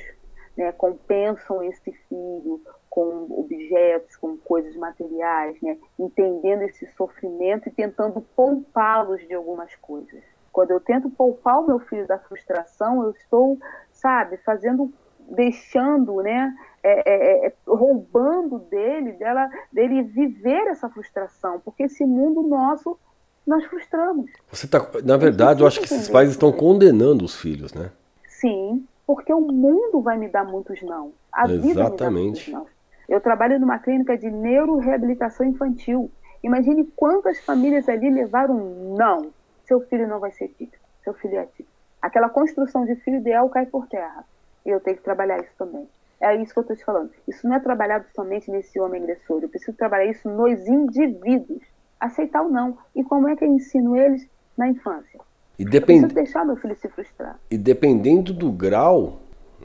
né, 0.56 0.72
compensam 0.72 1.62
esse 1.64 1.92
filho 1.92 2.62
com 2.90 3.28
objetos, 3.40 4.16
com 4.16 4.38
coisas 4.38 4.76
materiais, 4.78 5.60
né, 5.62 5.78
entendendo 6.00 6.62
esse 6.62 6.88
sofrimento 6.94 7.68
e 7.68 7.72
tentando 7.72 8.22
poupá-los 8.36 9.20
de 9.28 9.34
algumas 9.34 9.76
coisas. 9.76 10.24
Quando 10.54 10.72
eu 10.72 10.80
tento 10.80 11.10
poupar 11.10 11.60
o 11.60 11.68
meu 11.68 11.80
filho 11.80 12.08
da 12.08 12.18
frustração, 12.18 13.04
eu 13.04 13.12
estou, 13.12 13.58
sabe, 13.92 14.38
fazendo, 14.38 14.94
deixando, 15.30 16.22
né, 16.22 16.54
é, 16.84 17.10
é, 17.10 17.48
é, 17.48 17.54
roubando 17.68 18.60
dele, 18.60 19.14
dela, 19.14 19.50
dele 19.72 20.04
viver 20.04 20.68
essa 20.68 20.90
frustração, 20.90 21.60
porque 21.64 21.84
esse 21.84 22.06
mundo 22.06 22.44
nosso 22.44 22.98
nós 23.46 23.64
frustramos. 23.66 24.32
Você 24.52 24.68
tá, 24.68 24.86
na 25.04 25.18
verdade, 25.18 25.62
eu 25.62 25.68
acho 25.68 25.80
que 25.80 25.86
esses 25.86 26.10
pais 26.10 26.30
estão 26.32 26.52
condenando 26.52 27.24
os 27.24 27.36
filhos, 27.36 27.74
né? 27.74 27.92
Sim, 28.28 28.86
porque 29.06 29.32
o 29.34 29.42
mundo 29.42 30.02
vai 30.02 30.18
me 30.18 30.28
dar 30.28 30.44
muitos 30.44 30.82
não. 30.82 31.12
A 31.32 31.44
Exatamente. 31.44 31.68
vida 31.68 31.90
me 31.90 31.98
dá 31.98 32.12
muitos 32.12 32.48
não. 32.48 32.68
Eu 33.08 33.22
trabalho 33.22 33.60
numa 33.60 33.78
clínica 33.78 34.18
de 34.18 34.30
neuroreabilitação 34.32 35.46
infantil. 35.46 36.10
Imagine 36.44 36.86
quantas 36.96 37.40
famílias 37.40 37.88
ali 37.88 38.10
levaram 38.10 38.96
não. 38.98 39.32
Seu 39.66 39.82
filho 39.82 40.08
não 40.08 40.20
vai 40.20 40.32
ser 40.32 40.48
típico. 40.50 40.84
Seu 41.04 41.14
filho 41.14 41.38
é 41.38 41.46
típico. 41.46 41.70
Aquela 42.02 42.30
construção 42.30 42.86
de 42.86 42.96
filho 42.96 43.18
ideal 43.18 43.50
cai 43.50 43.66
por 43.66 43.88
terra. 43.88 44.24
E 44.66 44.70
eu 44.70 44.80
tenho 44.80 44.98
que 44.98 45.04
trabalhar 45.04 45.40
isso 45.40 45.52
também. 45.58 45.88
É 46.20 46.36
isso 46.42 46.54
que 46.54 46.60
eu 46.60 46.62
estou 46.62 46.76
te 46.76 46.84
falando. 46.84 47.12
Isso 47.28 47.48
não 47.48 47.56
é 47.56 47.60
trabalhado 47.60 48.06
somente 48.16 48.50
nesse 48.50 48.80
homem 48.80 49.02
agressor. 49.02 49.42
Eu 49.42 49.50
preciso 49.50 49.78
trabalhar 49.78 50.10
isso 50.10 50.28
nos 50.30 50.66
indivíduos. 50.68 51.62
Aceitar 52.00 52.42
ou 52.42 52.50
não. 52.50 52.78
E 52.96 53.04
como 53.04 53.28
é 53.28 53.36
que 53.36 53.44
eu 53.44 53.50
ensino 53.50 53.96
eles 53.96 54.28
na 54.58 54.68
infância? 54.68 55.20
E 55.60 55.66
depend... 55.66 56.04
Eu 56.04 56.08
preciso 56.08 56.16
deixar 56.16 56.46
meu 56.46 56.56
filho 56.56 56.76
se 56.76 56.88
frustrar. 56.90 57.40
E 57.52 57.58
dependendo 57.58 58.34
do 58.34 58.52
grau 58.52 59.20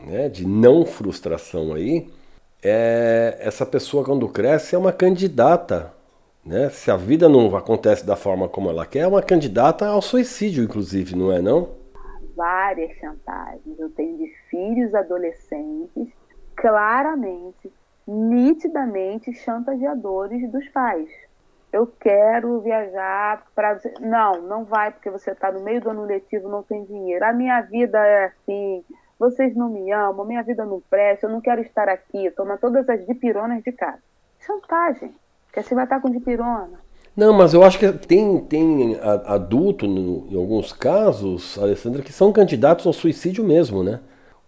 né, 0.05 0.29
de 0.29 0.47
não 0.47 0.85
frustração 0.85 1.73
aí, 1.73 2.11
é... 2.63 3.39
essa 3.41 3.65
pessoa 3.65 4.05
quando 4.05 4.29
cresce 4.29 4.75
é 4.75 4.79
uma 4.79 4.93
candidata. 4.93 5.95
Né? 6.45 6.69
Se 6.71 6.91
a 6.91 6.97
vida 6.97 7.29
não 7.29 7.55
acontece 7.57 8.05
da 8.05 8.17
forma 8.17 8.49
como 8.49 8.71
ela 8.71 8.87
quer, 8.87 9.01
é 9.01 9.07
uma 9.07 9.23
candidata 9.23 9.87
ao 9.87 10.03
suicídio, 10.03 10.65
inclusive, 10.65 11.15
não 11.15 11.33
é 11.33 11.41
não? 11.41 11.69
Várias 12.35 12.91
chantagens. 12.99 13.79
Eu 13.79 13.91
tenho 13.91 14.17
de 14.17 14.33
filhos 14.51 14.95
adolescentes 14.95 16.09
claramente, 16.57 17.73
nitidamente 18.07 19.33
chantageadores 19.33 20.51
dos 20.51 20.69
pais. 20.69 21.09
Eu 21.73 21.87
quero 21.87 22.61
viajar 22.61 23.47
para. 23.55 23.81
Não, 24.01 24.43
não 24.43 24.65
vai 24.65 24.91
porque 24.91 25.09
você 25.09 25.31
está 25.31 25.53
no 25.53 25.63
meio 25.63 25.81
do 25.81 25.91
ano 25.91 26.05
letivo, 26.05 26.49
não 26.49 26.63
tem 26.63 26.85
dinheiro. 26.85 27.25
A 27.25 27.33
minha 27.33 27.61
vida 27.63 27.99
é 28.05 28.27
assim, 28.27 28.85
vocês 29.19 29.55
não 29.55 29.71
me 29.71 29.91
amam, 29.93 30.27
minha 30.27 30.43
vida 30.43 30.65
não 30.65 30.83
presta, 30.91 31.27
eu 31.27 31.31
não 31.31 31.41
quero 31.41 31.61
estar 31.61 31.89
aqui. 31.89 32.31
Toma 32.33 32.59
todas 32.59 32.89
as 32.89 33.07
dipironas 33.07 33.63
de 33.63 33.71
casa. 33.71 34.03
Chantagem. 34.41 35.15
Porque 35.47 35.63
você 35.63 35.75
vai 35.75 35.85
estar 35.85 36.01
com 36.01 36.11
dipirona. 36.11 36.81
Não, 37.17 37.33
mas 37.33 37.55
eu 37.55 37.63
acho 37.63 37.79
que 37.79 37.93
tem, 37.93 38.41
tem 38.47 38.99
adulto, 39.27 39.85
em 39.85 40.37
alguns 40.37 40.73
casos, 40.73 41.59
Alessandra, 41.59 42.03
que 42.03 42.13
são 42.13 42.33
candidatos 42.33 42.87
ao 42.87 42.93
suicídio 42.93 43.45
mesmo, 43.45 43.83
né? 43.83 44.01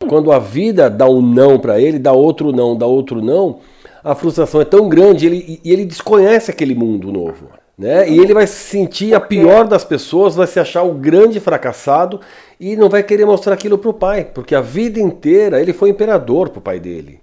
Quando 0.09 0.33
a 0.33 0.39
vida 0.39 0.89
dá 0.89 1.09
um 1.09 1.23
não 1.23 1.59
para 1.59 1.81
ele, 1.81 1.99
dá 1.99 2.13
outro 2.13 2.53
não, 2.53 2.77
dá 2.77 2.87
outro 2.87 3.23
não, 3.23 3.61
a 4.03 4.15
frustração 4.15 4.61
é 4.61 4.65
tão 4.65 4.89
grande 4.89 5.27
ele, 5.27 5.61
e 5.65 5.73
ele 5.73 5.85
desconhece 5.85 6.51
aquele 6.51 6.75
mundo 6.75 7.13
novo. 7.13 7.49
Né? 7.77 8.09
E 8.09 8.19
ele 8.19 8.35
vai 8.35 8.47
se 8.47 8.55
sentir 8.55 9.15
a 9.15 9.21
pior 9.21 9.67
das 9.67 9.85
pessoas, 9.85 10.35
vai 10.35 10.47
se 10.47 10.61
achar 10.61 10.83
o 10.83 10.95
grande 10.95 11.41
fracassado 11.41 12.21
e 12.61 12.77
não 12.77 12.89
vai 12.89 13.03
querer 13.03 13.25
mostrar 13.25 13.55
aquilo 13.55 13.79
para 13.79 13.91
o 13.91 13.95
pai, 13.95 14.25
porque 14.25 14.55
a 14.55 14.61
vida 14.61 15.01
inteira 15.01 15.61
ele 15.61 15.73
foi 15.73 15.89
imperador 15.89 16.51
para 16.51 16.59
o 16.59 16.63
pai 16.63 16.79
dele. 16.79 17.21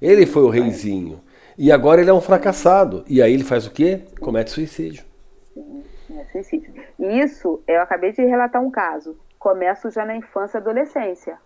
Ele 0.00 0.24
foi 0.24 0.42
o 0.44 0.48
reizinho. 0.48 1.20
E 1.58 1.72
agora 1.72 2.00
ele 2.00 2.10
é 2.10 2.14
um 2.14 2.20
fracassado. 2.20 3.04
E 3.08 3.20
aí 3.20 3.34
ele 3.34 3.42
faz 3.42 3.66
o 3.66 3.70
quê? 3.72 4.02
Comete 4.20 4.52
suicídio. 4.52 5.02
É 6.16 6.24
suicídio. 6.30 6.72
Isso, 6.98 7.60
eu 7.66 7.80
acabei 7.80 8.12
de 8.12 8.24
relatar 8.24 8.62
um 8.62 8.70
caso. 8.70 9.16
Começo 9.38 9.90
já 9.90 10.04
na 10.04 10.16
infância 10.16 10.58
e 10.58 10.60
adolescência. 10.60 11.36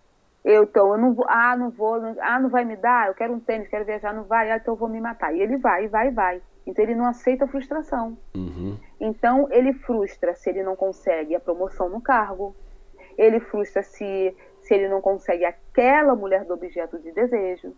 Eu, 0.45 0.65
então, 0.65 0.93
eu 0.93 0.99
não 0.99 1.15
vou, 1.15 1.25
ah, 1.29 1.57
não 1.57 1.71
vou, 1.71 2.01
não, 2.01 2.17
ah, 2.21 2.41
não 2.41 2.49
vai 2.49 2.65
me 2.65 2.77
dar, 2.77 3.09
eu 3.09 3.15
quero 3.15 3.33
um 3.33 3.41
tênis, 3.41 3.69
quero 3.69 3.85
viajar, 3.85 4.13
não 4.13 4.25
vai, 4.25 4.51
ah, 4.51 4.57
então 4.57 4.75
eu 4.75 4.79
vou 4.79 4.89
me 4.89 5.01
matar. 5.01 5.35
E 5.35 5.41
ele 5.41 5.57
vai, 5.57 5.87
vai, 5.89 6.11
vai. 6.11 6.43
Então 6.67 6.85
ele 6.85 6.95
não 6.95 7.07
aceita 7.07 7.45
a 7.45 7.49
frustração. 7.49 8.17
Uhum. 8.35 8.79
Então 9.01 9.49
ele 9.51 9.73
frustra 9.73 10.35
se 10.35 10.51
ele 10.51 10.63
não 10.63 10.77
consegue 10.77 11.35
a 11.35 11.41
promoção 11.41 11.89
no 11.89 12.01
cargo. 12.01 12.55
Ele 13.17 13.41
frustra 13.41 13.83
se, 13.83 14.37
se 14.61 14.75
ele 14.75 14.89
não 14.89 15.01
consegue 15.01 15.45
aquela 15.45 16.15
mulher 16.15 16.45
do 16.45 16.55
objeto 16.55 16.99
de 16.99 17.13
desejo. 17.13 17.75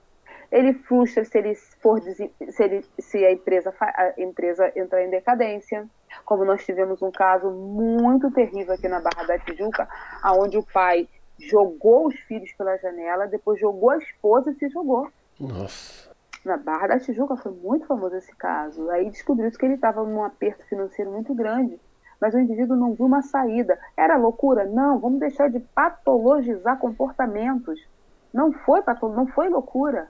Ele 0.53 0.73
frustra 0.73 1.25
se 1.25 1.37
ele 1.37 1.55
for 1.83 2.01
se, 2.01 2.31
ele, 2.61 2.85
se 2.99 3.25
a 3.25 3.33
empresa 3.33 3.75
a 3.81 4.15
empresa 4.19 4.71
entrar 4.77 5.03
em 5.03 5.11
decadência, 5.11 5.87
como 6.25 6.45
nós 6.45 6.65
tivemos 6.65 7.03
um 7.03 7.11
caso 7.11 7.51
muito 7.51 8.31
terrível 8.31 8.75
aqui 8.75 8.87
na 8.87 9.01
Barra 9.01 9.27
da 9.27 9.39
Tijuca, 9.39 9.89
aonde 10.23 10.57
o 10.59 10.63
pai 10.73 11.09
jogou 11.39 12.09
os 12.09 12.15
filhos 12.21 12.53
pela 12.53 12.77
janela, 12.79 13.27
depois 13.27 13.59
jogou 13.61 13.91
a 13.91 13.99
esposa 13.99 14.51
e 14.51 14.55
se 14.55 14.69
jogou. 14.69 15.09
Nossa. 15.39 16.15
Na 16.45 16.57
Barra 16.57 16.89
da 16.89 17.01
Tijuca 17.01 17.37
foi 17.37 17.53
muito 17.53 17.87
famoso 17.87 18.17
esse 18.17 18.35
caso. 18.37 18.91
Aí 18.91 19.09
descobriu 19.11 19.51
que 19.51 19.65
ele 19.65 19.75
estava 19.75 20.05
num 20.05 20.23
aperto 20.23 20.65
financeiro 20.67 21.11
muito 21.11 21.35
grande. 21.35 21.81
mas 22.21 22.35
o 22.35 22.39
indivíduo 22.39 22.77
não 22.77 22.95
viu 22.95 23.07
uma 23.07 23.23
saída. 23.23 23.79
Era 23.97 24.17
loucura? 24.17 24.65
Não, 24.65 24.99
vamos 24.99 25.21
deixar 25.21 25.51
de 25.51 25.61
patologizar 25.61 26.79
comportamentos. 26.79 27.87
Não 28.33 28.53
foi, 28.53 28.83
não 29.03 29.27
foi 29.27 29.49
loucura, 29.49 30.09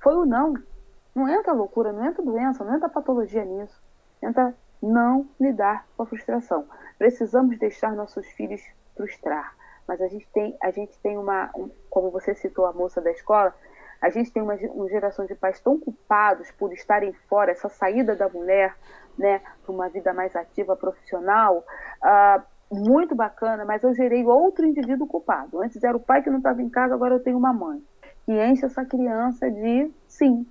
foi 0.00 0.14
o 0.14 0.26
não. 0.26 0.54
Não 1.14 1.28
entra 1.28 1.52
loucura, 1.52 1.92
não 1.92 2.04
entra 2.04 2.22
doença, 2.22 2.64
não 2.64 2.74
entra 2.74 2.88
patologia 2.88 3.44
nisso. 3.44 3.80
Entra 4.22 4.54
não 4.82 5.26
lidar 5.38 5.86
com 5.96 6.02
a 6.02 6.06
frustração. 6.06 6.64
Precisamos 6.98 7.58
deixar 7.58 7.94
nossos 7.94 8.26
filhos 8.28 8.60
frustrar. 8.96 9.54
Mas 9.86 10.00
a 10.00 10.08
gente 10.08 10.28
tem, 10.32 10.56
a 10.62 10.70
gente 10.70 10.98
tem 10.98 11.18
uma, 11.18 11.50
um, 11.56 11.70
como 11.90 12.10
você 12.10 12.34
citou 12.34 12.66
a 12.66 12.72
moça 12.72 13.00
da 13.00 13.10
escola, 13.10 13.54
a 14.00 14.10
gente 14.10 14.32
tem 14.32 14.42
uma, 14.42 14.54
uma 14.54 14.88
geração 14.88 15.26
de 15.26 15.34
pais 15.34 15.60
tão 15.60 15.78
culpados 15.78 16.50
por 16.52 16.72
estarem 16.72 17.12
fora, 17.28 17.52
essa 17.52 17.68
saída 17.68 18.16
da 18.16 18.28
mulher 18.28 18.76
né, 19.16 19.40
para 19.62 19.72
uma 19.72 19.88
vida 19.88 20.12
mais 20.12 20.34
ativa, 20.34 20.74
profissional, 20.74 21.64
uh, 22.02 22.42
muito 22.72 23.14
bacana, 23.14 23.64
mas 23.64 23.82
eu 23.82 23.94
gerei 23.94 24.24
outro 24.24 24.66
indivíduo 24.66 25.06
culpado. 25.06 25.60
Antes 25.60 25.82
era 25.84 25.96
o 25.96 26.00
pai 26.00 26.22
que 26.22 26.30
não 26.30 26.38
estava 26.38 26.62
em 26.62 26.68
casa, 26.68 26.94
agora 26.94 27.14
eu 27.14 27.22
tenho 27.22 27.36
uma 27.36 27.52
mãe 27.52 27.82
que 28.24 28.32
enche 28.32 28.64
essa 28.64 28.84
criança 28.84 29.50
de 29.50 29.90
sim, 30.06 30.46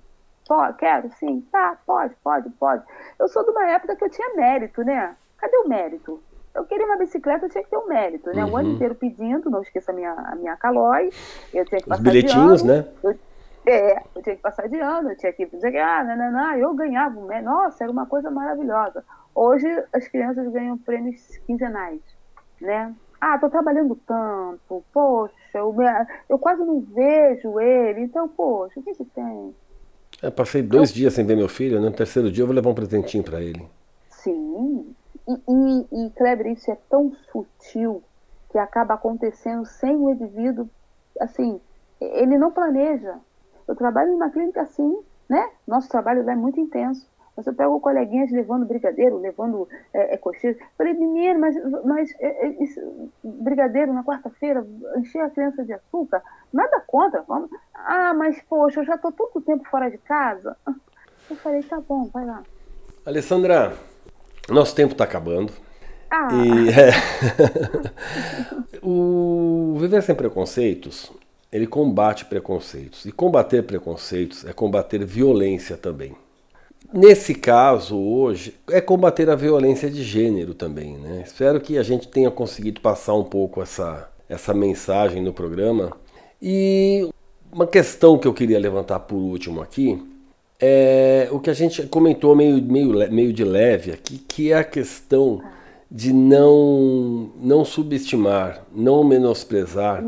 quero, 0.78 1.10
sim, 1.12 1.40
tá, 1.50 1.78
pode, 1.86 2.14
pode, 2.22 2.50
pode. 2.50 2.84
Eu 3.18 3.28
sou 3.28 3.44
de 3.44 3.50
uma 3.50 3.68
época 3.70 3.96
que 3.96 4.04
eu 4.04 4.10
tinha 4.10 4.34
mérito, 4.34 4.84
né? 4.84 5.16
Cadê 5.38 5.56
o 5.58 5.68
mérito? 5.68 6.22
Eu 6.54 6.64
queria 6.64 6.84
uma 6.84 6.98
bicicleta, 6.98 7.46
eu 7.46 7.50
tinha 7.50 7.64
que 7.64 7.70
ter 7.70 7.78
um 7.78 7.86
mérito, 7.86 8.30
né? 8.34 8.44
Uhum. 8.44 8.52
O 8.52 8.56
ano 8.56 8.72
inteiro 8.72 8.94
pedindo, 8.94 9.48
não 9.48 9.62
esqueça 9.62 9.90
a 9.90 9.94
minha, 9.94 10.12
a 10.12 10.34
minha 10.36 10.56
calói, 10.56 11.10
eu 11.52 11.64
tinha 11.64 11.80
que 11.80 11.88
passar 11.88 12.02
Os 12.02 12.04
bilhetinhos, 12.04 12.62
ano, 12.62 12.72
né? 12.72 12.88
Eu, 13.02 13.18
é, 13.64 14.02
eu 14.14 14.22
tinha 14.22 14.36
que 14.36 14.42
passar 14.42 14.68
de 14.68 14.78
ano, 14.78 15.10
eu 15.10 15.16
tinha 15.16 15.32
que 15.32 15.46
dizer, 15.46 15.76
ah, 15.78 16.04
não, 16.04 16.32
não, 16.32 16.56
eu 16.56 16.74
ganhava, 16.74 17.40
nossa, 17.40 17.84
era 17.84 17.92
uma 17.92 18.06
coisa 18.06 18.30
maravilhosa. 18.30 19.02
Hoje 19.34 19.66
as 19.92 20.06
crianças 20.08 20.46
ganham 20.52 20.76
prêmios 20.76 21.38
quinzenais, 21.46 22.00
né? 22.60 22.94
Ah, 23.18 23.38
tô 23.38 23.48
trabalhando 23.48 23.96
tanto, 24.06 24.84
poxa, 24.92 25.34
eu, 25.54 25.74
eu 26.28 26.38
quase 26.38 26.62
não 26.62 26.80
vejo 26.80 27.58
ele, 27.60 28.00
então, 28.02 28.28
poxa, 28.28 28.78
o 28.78 28.82
que 28.82 28.94
que 28.94 29.04
tem? 29.04 29.54
Eu 30.20 30.32
passei 30.32 30.60
dois 30.60 30.90
eu... 30.90 30.96
dias 30.96 31.14
sem 31.14 31.24
ver 31.24 31.36
meu 31.36 31.48
filho, 31.48 31.80
né? 31.80 31.88
no 31.88 31.94
terceiro 31.94 32.30
dia 32.30 32.42
eu 32.42 32.46
vou 32.46 32.54
levar 32.54 32.70
um 32.70 32.74
presentinho 32.74 33.24
para 33.24 33.40
ele. 33.40 33.64
Sim, 34.10 34.94
e, 35.28 36.06
e, 36.06 36.10
Kleber, 36.10 36.48
isso 36.48 36.70
é 36.70 36.76
tão 36.88 37.12
sutil 37.30 38.02
que 38.50 38.58
acaba 38.58 38.94
acontecendo 38.94 39.64
sem 39.64 39.96
o 39.96 40.10
indivíduo, 40.10 40.68
assim, 41.20 41.60
ele 42.00 42.36
não 42.36 42.50
planeja, 42.50 43.18
eu 43.66 43.76
trabalho 43.76 44.12
numa 44.12 44.30
clínica 44.30 44.62
assim, 44.62 44.98
né? 45.28 45.50
Nosso 45.66 45.88
trabalho 45.88 46.24
lá 46.24 46.32
é 46.32 46.36
muito 46.36 46.60
intenso. 46.60 47.10
Você 47.34 47.50
pega 47.50 47.70
o 47.70 47.80
coleguinhas 47.80 48.30
levando 48.30 48.66
brigadeiro, 48.66 49.16
levando 49.16 49.66
é, 49.94 50.14
é, 50.14 50.16
coxinha. 50.18 50.54
Falei, 50.76 50.92
menino, 50.92 51.40
mas, 51.40 51.56
mas 51.84 52.14
é, 52.20 52.46
é, 52.46 52.62
isso, 52.62 53.10
brigadeiro 53.24 53.92
na 53.94 54.04
quarta-feira, 54.04 54.66
encher 54.98 55.22
a 55.22 55.30
criança 55.30 55.64
de 55.64 55.72
açúcar, 55.72 56.22
nada 56.52 56.82
contra. 56.86 57.22
Vamos. 57.22 57.50
Ah, 57.74 58.12
mas 58.12 58.40
poxa, 58.42 58.80
eu 58.80 58.84
já 58.84 58.96
estou 58.96 59.10
tanto 59.12 59.40
tempo 59.40 59.66
fora 59.70 59.90
de 59.90 59.96
casa. 59.98 60.56
Eu 61.30 61.36
falei, 61.36 61.62
tá 61.62 61.80
bom, 61.80 62.10
vai 62.12 62.26
lá. 62.26 62.42
Alessandra, 63.06 63.72
nosso 64.48 64.74
tempo 64.74 64.92
está 64.92 65.04
acabando. 65.04 65.52
Ah. 66.10 66.28
E, 66.32 66.68
é, 66.70 66.92
o 68.82 69.76
Viver 69.78 70.02
Sem 70.02 70.14
Preconceitos 70.14 71.10
ele 71.52 71.66
combate 71.66 72.24
preconceitos. 72.24 73.04
E 73.04 73.12
combater 73.12 73.62
preconceitos 73.62 74.44
é 74.46 74.52
combater 74.54 75.04
violência 75.04 75.76
também. 75.76 76.16
Nesse 76.92 77.34
caso, 77.34 77.98
hoje, 77.98 78.54
é 78.70 78.80
combater 78.80 79.28
a 79.28 79.34
violência 79.34 79.90
de 79.90 80.02
gênero 80.02 80.54
também. 80.54 80.96
Né? 80.96 81.22
Espero 81.24 81.60
que 81.60 81.76
a 81.76 81.82
gente 81.82 82.08
tenha 82.08 82.30
conseguido 82.30 82.80
passar 82.80 83.14
um 83.14 83.24
pouco 83.24 83.60
essa, 83.62 84.10
essa 84.28 84.54
mensagem 84.54 85.22
no 85.22 85.32
programa. 85.32 85.92
E 86.40 87.08
uma 87.52 87.66
questão 87.66 88.18
que 88.18 88.26
eu 88.26 88.32
queria 88.32 88.58
levantar 88.58 89.00
por 89.00 89.16
último 89.16 89.60
aqui 89.60 90.02
é 90.64 91.28
o 91.32 91.40
que 91.40 91.50
a 91.50 91.54
gente 91.54 91.88
comentou 91.88 92.36
meio, 92.36 92.62
meio, 92.62 93.12
meio 93.12 93.32
de 93.32 93.42
leve 93.42 93.90
aqui, 93.90 94.16
que 94.16 94.52
é 94.52 94.58
a 94.58 94.62
questão 94.62 95.42
de 95.90 96.12
não, 96.12 97.32
não 97.36 97.64
subestimar, 97.64 98.62
não 98.72 99.02
menosprezar 99.02 100.04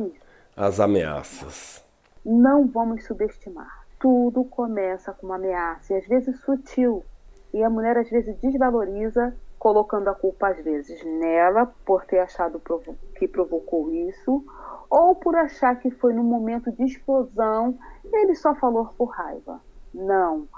as 0.57 0.78
ameaças? 0.78 1.84
Não 2.24 2.68
vamos 2.68 3.05
subestimar. 3.05 3.84
Tudo 3.98 4.44
começa 4.44 5.12
com 5.12 5.26
uma 5.26 5.34
ameaça, 5.34 5.92
e 5.92 5.96
às 5.96 6.07
vezes 6.07 6.38
sutil. 6.42 7.05
E 7.52 7.61
a 7.61 7.68
mulher 7.68 7.98
às 7.98 8.09
vezes 8.09 8.36
desvaloriza, 8.40 9.34
colocando 9.59 10.09
a 10.09 10.14
culpa 10.14 10.50
às 10.50 10.62
vezes 10.62 11.05
nela 11.05 11.66
por 11.84 12.05
ter 12.05 12.20
achado 12.20 12.62
que 13.16 13.26
provocou 13.26 13.92
isso, 13.92 14.44
ou 14.88 15.16
por 15.16 15.34
achar 15.34 15.74
que 15.80 15.90
foi 15.90 16.12
num 16.12 16.22
momento 16.22 16.70
de 16.70 16.84
explosão 16.84 17.76
e 18.05 18.22
ele 18.22 18.36
só 18.36 18.55
falou 18.55 18.86
por 18.96 19.07
raiva. 19.07 19.61
Não, 19.95 20.49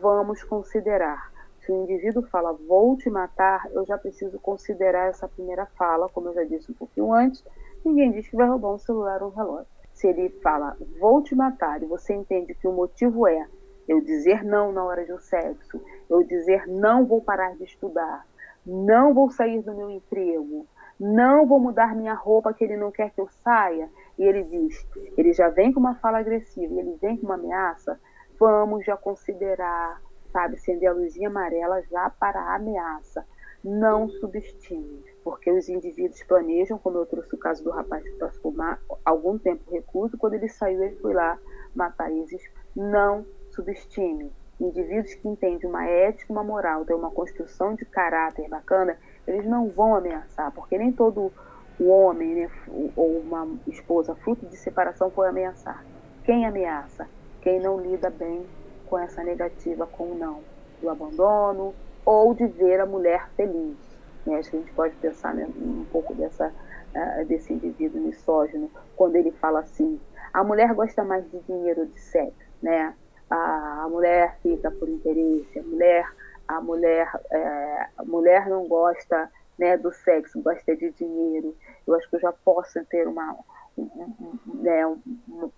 vamos 0.00 0.42
considerar. 0.42 1.30
Se 1.60 1.70
o 1.70 1.82
indivíduo 1.82 2.22
fala 2.22 2.54
vou 2.54 2.96
te 2.96 3.10
matar, 3.10 3.68
eu 3.72 3.84
já 3.84 3.98
preciso 3.98 4.40
considerar 4.40 5.10
essa 5.10 5.28
primeira 5.28 5.66
fala, 5.76 6.08
como 6.08 6.28
eu 6.28 6.34
já 6.34 6.44
disse 6.44 6.72
um 6.72 6.74
pouquinho 6.74 7.12
antes, 7.12 7.44
ninguém 7.84 8.10
diz 8.10 8.26
que 8.26 8.36
vai 8.36 8.48
roubar 8.48 8.72
um 8.72 8.78
celular 8.78 9.22
ou 9.22 9.28
um 9.28 9.34
relógio. 9.34 9.66
Se 9.92 10.08
ele 10.08 10.30
fala, 10.42 10.74
vou 10.98 11.22
te 11.22 11.34
matar, 11.34 11.82
e 11.82 11.86
você 11.86 12.14
entende 12.14 12.54
que 12.54 12.66
o 12.66 12.72
motivo 12.72 13.28
é 13.28 13.46
eu 13.86 14.00
dizer 14.00 14.42
não 14.42 14.72
na 14.72 14.82
hora 14.82 15.04
do 15.04 15.18
sexo, 15.18 15.78
eu 16.08 16.22
dizer 16.22 16.66
não 16.66 17.04
vou 17.04 17.20
parar 17.20 17.54
de 17.56 17.64
estudar, 17.64 18.26
não 18.64 19.12
vou 19.12 19.30
sair 19.30 19.60
do 19.60 19.74
meu 19.74 19.90
emprego, 19.90 20.66
não 20.98 21.46
vou 21.46 21.60
mudar 21.60 21.94
minha 21.94 22.14
roupa 22.14 22.54
que 22.54 22.64
ele 22.64 22.76
não 22.76 22.90
quer 22.90 23.10
que 23.10 23.20
eu 23.20 23.28
saia, 23.44 23.90
e 24.18 24.24
ele 24.24 24.44
diz, 24.44 24.86
ele 25.16 25.32
já 25.34 25.50
vem 25.50 25.72
com 25.72 25.80
uma 25.80 25.94
fala 25.96 26.18
agressiva, 26.18 26.74
ele 26.74 26.96
vem 27.00 27.16
com 27.18 27.26
uma 27.26 27.34
ameaça, 27.34 28.00
vamos 28.38 28.84
já 28.84 28.96
considerar, 28.96 30.00
sabe, 30.32 30.54
acender 30.54 30.88
a 30.88 30.92
luzinha 30.92 31.28
amarela 31.28 31.82
já 31.82 32.10
para 32.10 32.40
a 32.40 32.54
ameaça. 32.56 33.24
Não 33.64 34.08
subestime 34.08 35.04
porque 35.28 35.50
os 35.52 35.68
indivíduos 35.68 36.22
planejam, 36.22 36.78
como 36.78 36.96
eu 36.96 37.04
trouxe 37.04 37.34
o 37.34 37.38
caso 37.38 37.62
do 37.62 37.70
rapaz 37.70 38.02
que 38.02 38.12
passou 38.12 38.50
fumar 38.50 38.80
algum 39.04 39.36
tempo 39.36 39.70
recluso, 39.70 40.16
quando 40.16 40.32
ele 40.32 40.48
saiu, 40.48 40.82
ele 40.82 40.96
foi 40.96 41.12
lá 41.12 41.38
matar 41.74 42.10
Isis. 42.10 42.42
Não 42.74 43.26
subestime. 43.50 44.32
Indivíduos 44.58 45.12
que 45.12 45.28
entendem 45.28 45.68
uma 45.68 45.86
ética, 45.86 46.32
uma 46.32 46.42
moral, 46.42 46.86
tem 46.86 46.96
uma 46.96 47.10
construção 47.10 47.74
de 47.74 47.84
caráter 47.84 48.48
bacana, 48.48 48.96
eles 49.26 49.44
não 49.44 49.68
vão 49.68 49.94
ameaçar, 49.94 50.50
porque 50.50 50.78
nem 50.78 50.90
todo 50.90 51.30
o 51.78 51.88
homem 51.90 52.34
né, 52.34 52.50
ou 52.96 53.18
uma 53.18 53.46
esposa 53.66 54.14
fruto 54.14 54.46
de 54.46 54.56
separação 54.56 55.10
foi 55.10 55.28
ameaçar. 55.28 55.84
Quem 56.24 56.46
ameaça? 56.46 57.06
Quem 57.40 57.60
não 57.60 57.80
lida 57.80 58.10
bem 58.10 58.44
com 58.86 58.98
essa 58.98 59.22
negativa, 59.22 59.86
com 59.86 60.12
o 60.12 60.14
não, 60.14 60.42
do 60.80 60.88
abandono 60.88 61.74
ou 62.04 62.32
de 62.34 62.46
ver 62.46 62.80
a 62.80 62.86
mulher 62.86 63.28
feliz. 63.36 63.76
Né? 64.24 64.36
Acho 64.38 64.50
que 64.50 64.56
a 64.56 64.60
gente 64.60 64.72
pode 64.72 64.94
pensar 64.96 65.34
né, 65.34 65.46
um 65.56 65.84
pouco 65.92 66.14
dessa, 66.14 66.48
uh, 66.48 67.24
desse 67.26 67.52
indivíduo 67.52 68.00
misógino, 68.00 68.70
quando 68.96 69.16
ele 69.16 69.30
fala 69.32 69.60
assim: 69.60 70.00
a 70.32 70.42
mulher 70.42 70.72
gosta 70.74 71.04
mais 71.04 71.30
de 71.30 71.38
dinheiro 71.40 71.86
de 71.86 72.00
sexo, 72.00 72.48
né? 72.62 72.94
A, 73.30 73.82
a 73.84 73.88
mulher 73.88 74.38
fica 74.42 74.70
por 74.70 74.88
interesse, 74.88 75.58
a 75.58 75.62
mulher, 75.62 76.12
a 76.46 76.60
mulher, 76.60 77.20
é, 77.30 77.86
a 77.98 78.04
mulher 78.04 78.48
não 78.48 78.66
gosta 78.66 79.30
né, 79.58 79.76
do 79.76 79.92
sexo, 79.92 80.40
gosta 80.40 80.74
de 80.74 80.90
dinheiro. 80.92 81.54
Eu 81.86 81.94
acho 81.94 82.08
que 82.08 82.16
eu 82.16 82.20
já 82.20 82.32
posso 82.32 82.82
ter 82.86 83.06
uma, 83.06 83.36
um, 83.76 83.82
um, 83.82 84.38
né, 84.62 84.86
um, 84.86 84.98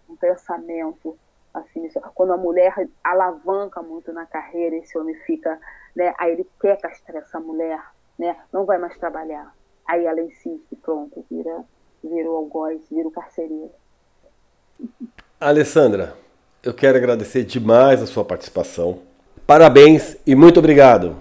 um 0.08 0.16
pensamento 0.16 1.16
assim, 1.52 1.88
quando 2.14 2.32
a 2.32 2.36
mulher 2.36 2.74
alavanca 3.02 3.82
muito 3.82 4.12
na 4.12 4.26
carreira, 4.26 4.76
esse 4.76 4.96
homem 4.98 5.14
fica, 5.26 5.58
né, 5.94 6.14
aí 6.18 6.32
ele 6.32 6.46
quer 6.60 6.80
castrar 6.80 7.22
essa 7.22 7.40
mulher, 7.40 7.80
né? 8.18 8.36
Não 8.52 8.64
vai 8.64 8.78
mais 8.78 8.96
trabalhar. 8.98 9.54
Aí 9.86 10.06
ela 10.06 10.20
insiste, 10.20 10.76
pronto, 10.82 11.24
vira, 11.30 11.64
vira 12.02 12.30
o 12.30 12.36
algoz, 12.36 12.80
vira 12.90 13.08
o 13.08 13.10
carcereiro. 13.10 13.70
Alessandra, 15.40 16.14
eu 16.62 16.72
quero 16.74 16.96
agradecer 16.96 17.44
demais 17.44 18.02
a 18.02 18.06
sua 18.06 18.24
participação. 18.24 19.00
Parabéns 19.46 20.16
e 20.26 20.34
muito 20.34 20.60
obrigado. 20.60 21.16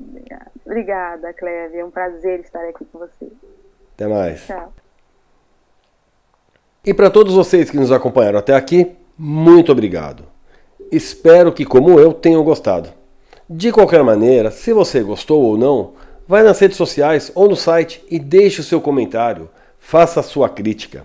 Obrigada, 0.00 0.50
Obrigada 0.64 1.32
Cleve. 1.34 1.78
É 1.78 1.84
um 1.84 1.90
prazer 1.90 2.40
estar 2.40 2.66
aqui 2.68 2.84
com 2.86 2.98
você. 2.98 3.30
Até 3.94 4.06
mais. 4.06 4.46
Tchau. 4.46 4.72
E 6.84 6.94
para 6.94 7.10
todos 7.10 7.34
vocês 7.34 7.68
que 7.68 7.76
nos 7.76 7.90
acompanharam 7.90 8.38
até 8.38 8.54
aqui, 8.54 8.95
muito 9.18 9.72
obrigado. 9.72 10.24
Espero 10.90 11.52
que, 11.52 11.64
como 11.64 11.98
eu, 11.98 12.12
tenham 12.12 12.44
gostado. 12.44 12.90
De 13.48 13.72
qualquer 13.72 14.02
maneira, 14.02 14.50
se 14.50 14.72
você 14.72 15.02
gostou 15.02 15.42
ou 15.42 15.56
não, 15.56 15.92
Vai 16.28 16.42
nas 16.42 16.58
redes 16.58 16.76
sociais 16.76 17.30
ou 17.36 17.48
no 17.48 17.54
site 17.54 18.02
e 18.10 18.18
deixe 18.18 18.60
o 18.60 18.64
seu 18.64 18.80
comentário, 18.80 19.48
faça 19.78 20.18
a 20.18 20.24
sua 20.24 20.48
crítica. 20.48 21.04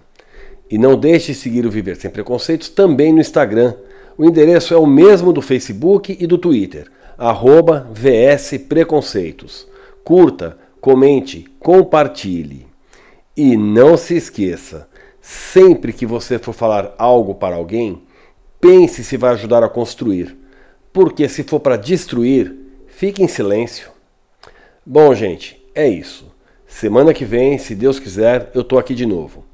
E 0.70 0.80
não 0.80 0.98
deixe 0.98 1.34
de 1.34 1.38
seguir 1.38 1.64
o 1.64 1.70
Viver 1.70 1.96
Sem 1.96 2.10
Preconceitos 2.10 2.70
também 2.70 3.14
no 3.14 3.22
Instagram. 3.22 3.76
O 4.18 4.26
endereço 4.26 4.74
é 4.74 4.78
o 4.78 4.88
mesmo 4.88 5.32
do 5.32 5.42
Facebook 5.42 6.18
e 6.20 6.26
do 6.26 6.40
Twitter, 6.40 6.88
arroba 7.20 7.88
VS 7.94 8.64
Preconceitos. 8.68 9.68
Curta, 10.04 10.58
comente, 10.80 11.46
compartilhe. 11.60 12.66
E 13.38 13.56
não 13.56 13.96
se 13.98 14.16
esqueça, 14.16 14.88
sempre 15.22 15.94
que 15.94 16.06
você 16.06 16.40
for 16.40 16.54
falar 16.54 16.94
algo 16.98 17.36
para 17.36 17.56
alguém, 17.56 18.02
pense 18.60 19.04
se 19.04 19.16
vai 19.16 19.32
ajudar 19.32 19.64
a 19.64 19.70
construir. 19.70 20.38
Porque 20.92 21.30
se 21.30 21.44
for 21.44 21.60
para 21.60 21.78
destruir, 21.78 22.54
fique 22.88 23.24
em 23.24 23.28
silêncio. 23.28 23.90
Bom, 24.86 25.14
gente, 25.14 25.64
é 25.74 25.88
isso. 25.88 26.32
Semana 26.68 27.14
que 27.14 27.24
vem, 27.26 27.58
se 27.58 27.76
Deus 27.76 28.00
quiser, 28.00 28.50
eu 28.54 28.62
estou 28.62 28.80
aqui 28.80 28.96
de 28.96 29.06
novo. 29.06 29.46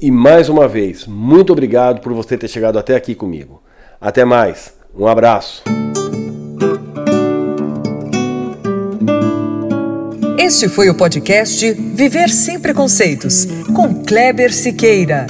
E 0.00 0.10
mais 0.10 0.48
uma 0.48 0.66
vez, 0.66 1.06
muito 1.06 1.52
obrigado 1.52 2.00
por 2.00 2.12
você 2.12 2.36
ter 2.36 2.48
chegado 2.48 2.78
até 2.78 2.96
aqui 2.96 3.14
comigo. 3.14 3.62
Até 4.00 4.24
mais, 4.24 4.74
um 4.94 5.06
abraço. 5.06 5.62
Este 10.44 10.68
foi 10.68 10.90
o 10.90 10.94
podcast 10.94 11.72
Viver 11.72 12.28
Sem 12.28 12.58
Preconceitos, 12.58 13.46
com 13.72 14.02
Kleber 14.02 14.52
Siqueira. 14.52 15.24